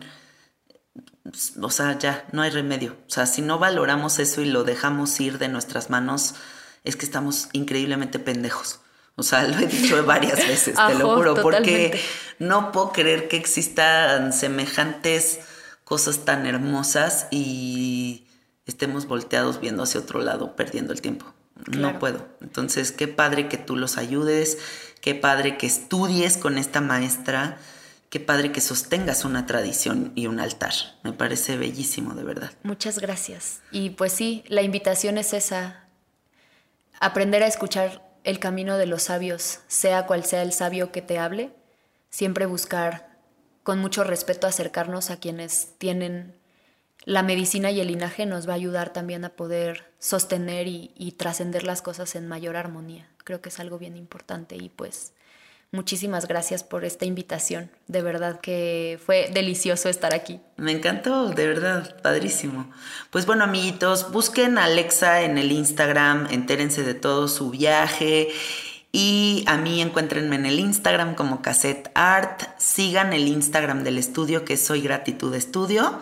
o 1.61 1.71
sea, 1.71 1.99
ya, 1.99 2.25
no 2.33 2.43
hay 2.43 2.51
remedio. 2.51 2.97
O 3.09 3.11
sea, 3.11 3.27
si 3.27 3.43
no 3.43 3.59
valoramos 3.59 4.19
eso 4.19 4.41
y 4.41 4.47
lo 4.47 4.65
dejamos 4.65 5.19
ir 5.21 5.39
de 5.39 5.49
nuestras 5.49 5.91
manos, 5.91 6.35
es 6.85 6.97
que 6.97 7.05
estamos 7.07 7.49
increíblemente 7.53 8.19
pendejos. 8.19 8.81
O 9.17 9.23
sea, 9.23 9.47
lo 9.49 9.59
he 9.59 9.67
dicho 9.67 10.03
varias 10.07 10.39
veces, 10.47 10.75
te 10.75 10.95
lo 10.95 11.07
Ajo, 11.11 11.17
juro, 11.17 11.35
totalmente. 11.35 11.89
porque 11.91 12.01
no 12.39 12.73
puedo 12.73 12.93
creer 12.93 13.29
que 13.29 13.37
existan 13.37 14.33
semejantes 14.33 15.41
cosas 15.85 16.25
tan 16.25 16.47
hermosas 16.47 17.27
y 17.31 18.27
estemos 18.67 19.07
volteados 19.07 19.61
viendo 19.61 19.83
hacia 19.83 20.01
otro 20.01 20.21
lado, 20.21 20.57
perdiendo 20.57 20.93
el 20.93 21.01
tiempo. 21.01 21.27
No 21.67 21.73
Claro. 21.79 21.99
puedo. 22.01 22.29
Entonces, 22.41 22.91
qué 22.91 23.07
padre 23.07 23.49
que 23.49 23.57
tú 23.59 23.77
los 23.77 23.97
ayudes, 23.97 24.59
qué 25.05 25.15
padre 25.15 25.59
que 25.59 25.67
estudies 25.67 26.39
con 26.39 26.57
esta 26.57 26.81
maestra, 26.81 27.59
qué 28.09 28.21
padre 28.21 28.53
que 28.53 28.63
sostengas 28.63 29.27
una 29.27 29.45
tradición 29.45 30.13
y 30.15 30.29
un 30.29 30.41
altar. 30.41 30.73
Me 31.03 31.13
parece 31.13 31.59
bellísimo, 31.59 32.15
de 32.15 32.25
verdad. 32.25 32.53
Muchas 32.63 32.99
gracias. 32.99 33.61
Y 33.71 33.91
pues 33.91 34.15
sí, 34.15 34.45
la 34.49 34.63
invitación 34.63 35.19
es 35.19 35.35
esa, 35.35 35.85
aprender 37.01 37.43
a 37.43 37.47
escuchar 37.47 38.03
el 38.25 38.39
camino 38.39 38.79
de 38.79 38.87
los 38.87 39.03
sabios, 39.03 39.59
sea 39.69 40.07
cual 40.07 40.25
sea 40.25 40.41
el 40.41 40.55
sabio 40.55 40.91
que 40.91 41.03
te 41.03 41.19
hable, 41.19 41.53
siempre 42.09 42.47
buscar 42.47 43.19
con 43.63 43.81
mucho 43.81 44.05
respeto 44.05 44.47
acercarnos 44.47 45.11
a 45.11 45.21
quienes 45.21 45.75
tienen 45.77 46.35
la 47.05 47.23
medicina 47.23 47.71
y 47.71 47.79
el 47.79 47.89
linaje 47.89 48.25
nos 48.25 48.49
va 48.49 48.53
a 48.53 48.57
ayudar 48.57 48.95
también 48.95 49.27
a 49.27 49.37
poder 49.37 49.93
sostener 49.99 50.67
y, 50.67 50.93
y 50.97 51.13
trascender 51.13 51.65
las 51.65 51.83
cosas 51.83 52.15
en 52.15 52.27
mayor 52.27 52.57
armonía. 52.57 53.07
Creo 53.25 53.41
que 53.41 53.49
es 53.49 53.59
algo 53.59 53.79
bien 53.79 53.97
importante 53.97 54.57
y 54.57 54.69
pues 54.69 55.13
muchísimas 55.73 56.29
gracias 56.29 56.63
por 56.63 56.85
esta 56.85 57.05
invitación. 57.05 57.71
De 57.89 58.03
verdad 58.03 58.41
que 58.41 59.01
fue 59.05 59.31
delicioso 59.33 59.89
estar 59.89 60.15
aquí. 60.15 60.41
Me 60.57 60.73
encantó, 60.73 61.31
de 61.31 61.47
verdad, 61.47 62.01
padrísimo. 62.03 62.71
Pues 63.11 63.27
bueno, 63.27 63.45
amiguitos, 63.45 64.13
busquen 64.13 64.59
a 64.59 64.65
Alexa 64.65 65.23
en 65.23 65.39
el 65.39 65.53
Instagram, 65.53 66.29
entérense 66.31 66.83
de 66.83 66.95
todo 66.95 67.29
su 67.29 67.51
viaje. 67.51 68.29
Y 68.93 69.43
a 69.49 69.57
mí 69.57 69.83
encuéntrenme 69.83 70.37
en 70.37 70.47
el 70.47 70.61
Instagram 70.61 71.17
como 71.17 71.43
Cassette 71.43 71.91
Art. 71.95 72.43
Sigan 72.59 73.13
el 73.13 73.27
Instagram 73.27 73.83
del 73.83 73.99
estudio 73.99 74.45
que 74.45 74.57
Soy 74.57 74.83
Gratitud 74.83 75.35
Estudio. 75.35 75.99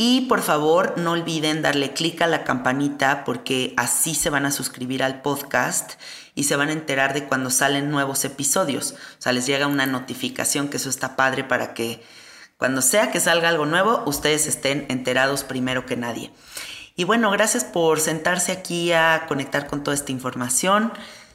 Y 0.00 0.22
por 0.22 0.42
favor, 0.42 0.94
no 0.96 1.10
olviden 1.10 1.60
darle 1.60 1.92
clic 1.92 2.22
a 2.22 2.28
la 2.28 2.44
campanita 2.44 3.24
porque 3.24 3.74
así 3.76 4.14
se 4.14 4.30
van 4.30 4.46
a 4.46 4.52
suscribir 4.52 5.02
al 5.02 5.22
podcast 5.22 5.94
y 6.36 6.44
se 6.44 6.54
van 6.54 6.68
a 6.68 6.72
enterar 6.72 7.14
de 7.14 7.24
cuando 7.24 7.50
salen 7.50 7.90
nuevos 7.90 8.24
episodios. 8.24 8.92
O 8.92 9.20
sea, 9.20 9.32
les 9.32 9.46
llega 9.46 9.66
una 9.66 9.86
notificación 9.86 10.68
que 10.68 10.76
eso 10.76 10.88
está 10.88 11.16
padre 11.16 11.42
para 11.42 11.74
que 11.74 12.00
cuando 12.58 12.80
sea 12.80 13.10
que 13.10 13.18
salga 13.18 13.48
algo 13.48 13.66
nuevo, 13.66 14.04
ustedes 14.06 14.46
estén 14.46 14.86
enterados 14.88 15.42
primero 15.42 15.84
que 15.84 15.96
nadie. 15.96 16.30
Y 16.94 17.02
bueno, 17.02 17.32
gracias 17.32 17.64
por 17.64 17.98
sentarse 17.98 18.52
aquí 18.52 18.92
a 18.92 19.24
conectar 19.26 19.66
con 19.66 19.82
toda 19.82 19.96
esta 19.96 20.12
información, 20.12 20.92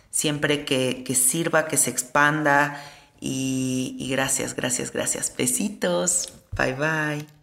siempre 0.10 0.64
que, 0.64 1.15
sirva, 1.15 1.68
que 1.68 1.76
se 1.76 1.90
expanda. 1.90 2.81
Y, 3.19 3.98
y 3.99 4.07
gracias, 4.10 4.56
gracias, 4.56 4.94
gracias. 4.94 5.34
Besitos. 5.38 6.31
Bye 6.56 6.76
bye. 6.76 7.42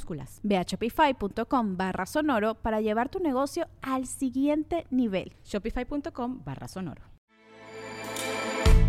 minúsculas. 0.01 0.39
Ve 0.43 0.57
a 0.57 0.63
shopify.com 0.63 1.75
barra 1.75 2.05
sonoro 2.05 2.55
para 2.55 2.81
llevar 2.81 3.09
tu 3.09 3.19
negocio 3.19 3.67
al 3.81 4.05
siguiente 4.05 4.85
nivel. 4.89 5.33
Shopify.com 5.43 6.41
barra 6.43 6.67
sonoro. 6.67 7.01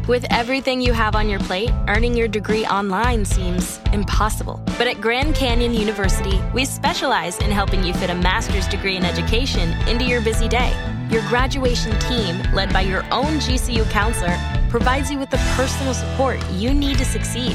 With 0.08 0.24
everything 0.30 0.80
you 0.80 0.92
have 0.92 1.14
on 1.14 1.28
your 1.28 1.38
plate, 1.44 1.70
earning 1.86 2.16
your 2.16 2.26
degree 2.26 2.66
online 2.66 3.24
seems 3.24 3.78
impossible. 3.92 4.60
But 4.76 4.88
at 4.88 5.00
Grand 5.00 5.36
Canyon 5.36 5.74
University, 5.74 6.40
we 6.52 6.64
specialize 6.64 7.38
in 7.38 7.52
helping 7.52 7.84
you 7.84 7.94
fit 7.94 8.10
a 8.10 8.14
master's 8.14 8.66
degree 8.66 8.96
in 8.96 9.04
education 9.04 9.70
into 9.86 10.04
your 10.04 10.20
busy 10.20 10.48
day. 10.48 10.72
Your 11.08 11.22
graduation 11.28 11.96
team, 12.00 12.42
led 12.52 12.72
by 12.72 12.80
your 12.80 13.04
own 13.12 13.38
GCU 13.38 13.88
counselor, 13.90 14.36
provides 14.70 15.08
you 15.08 15.20
with 15.20 15.30
the 15.30 15.38
personal 15.54 15.94
support 15.94 16.40
you 16.50 16.74
need 16.74 16.98
to 16.98 17.04
succeed. 17.04 17.54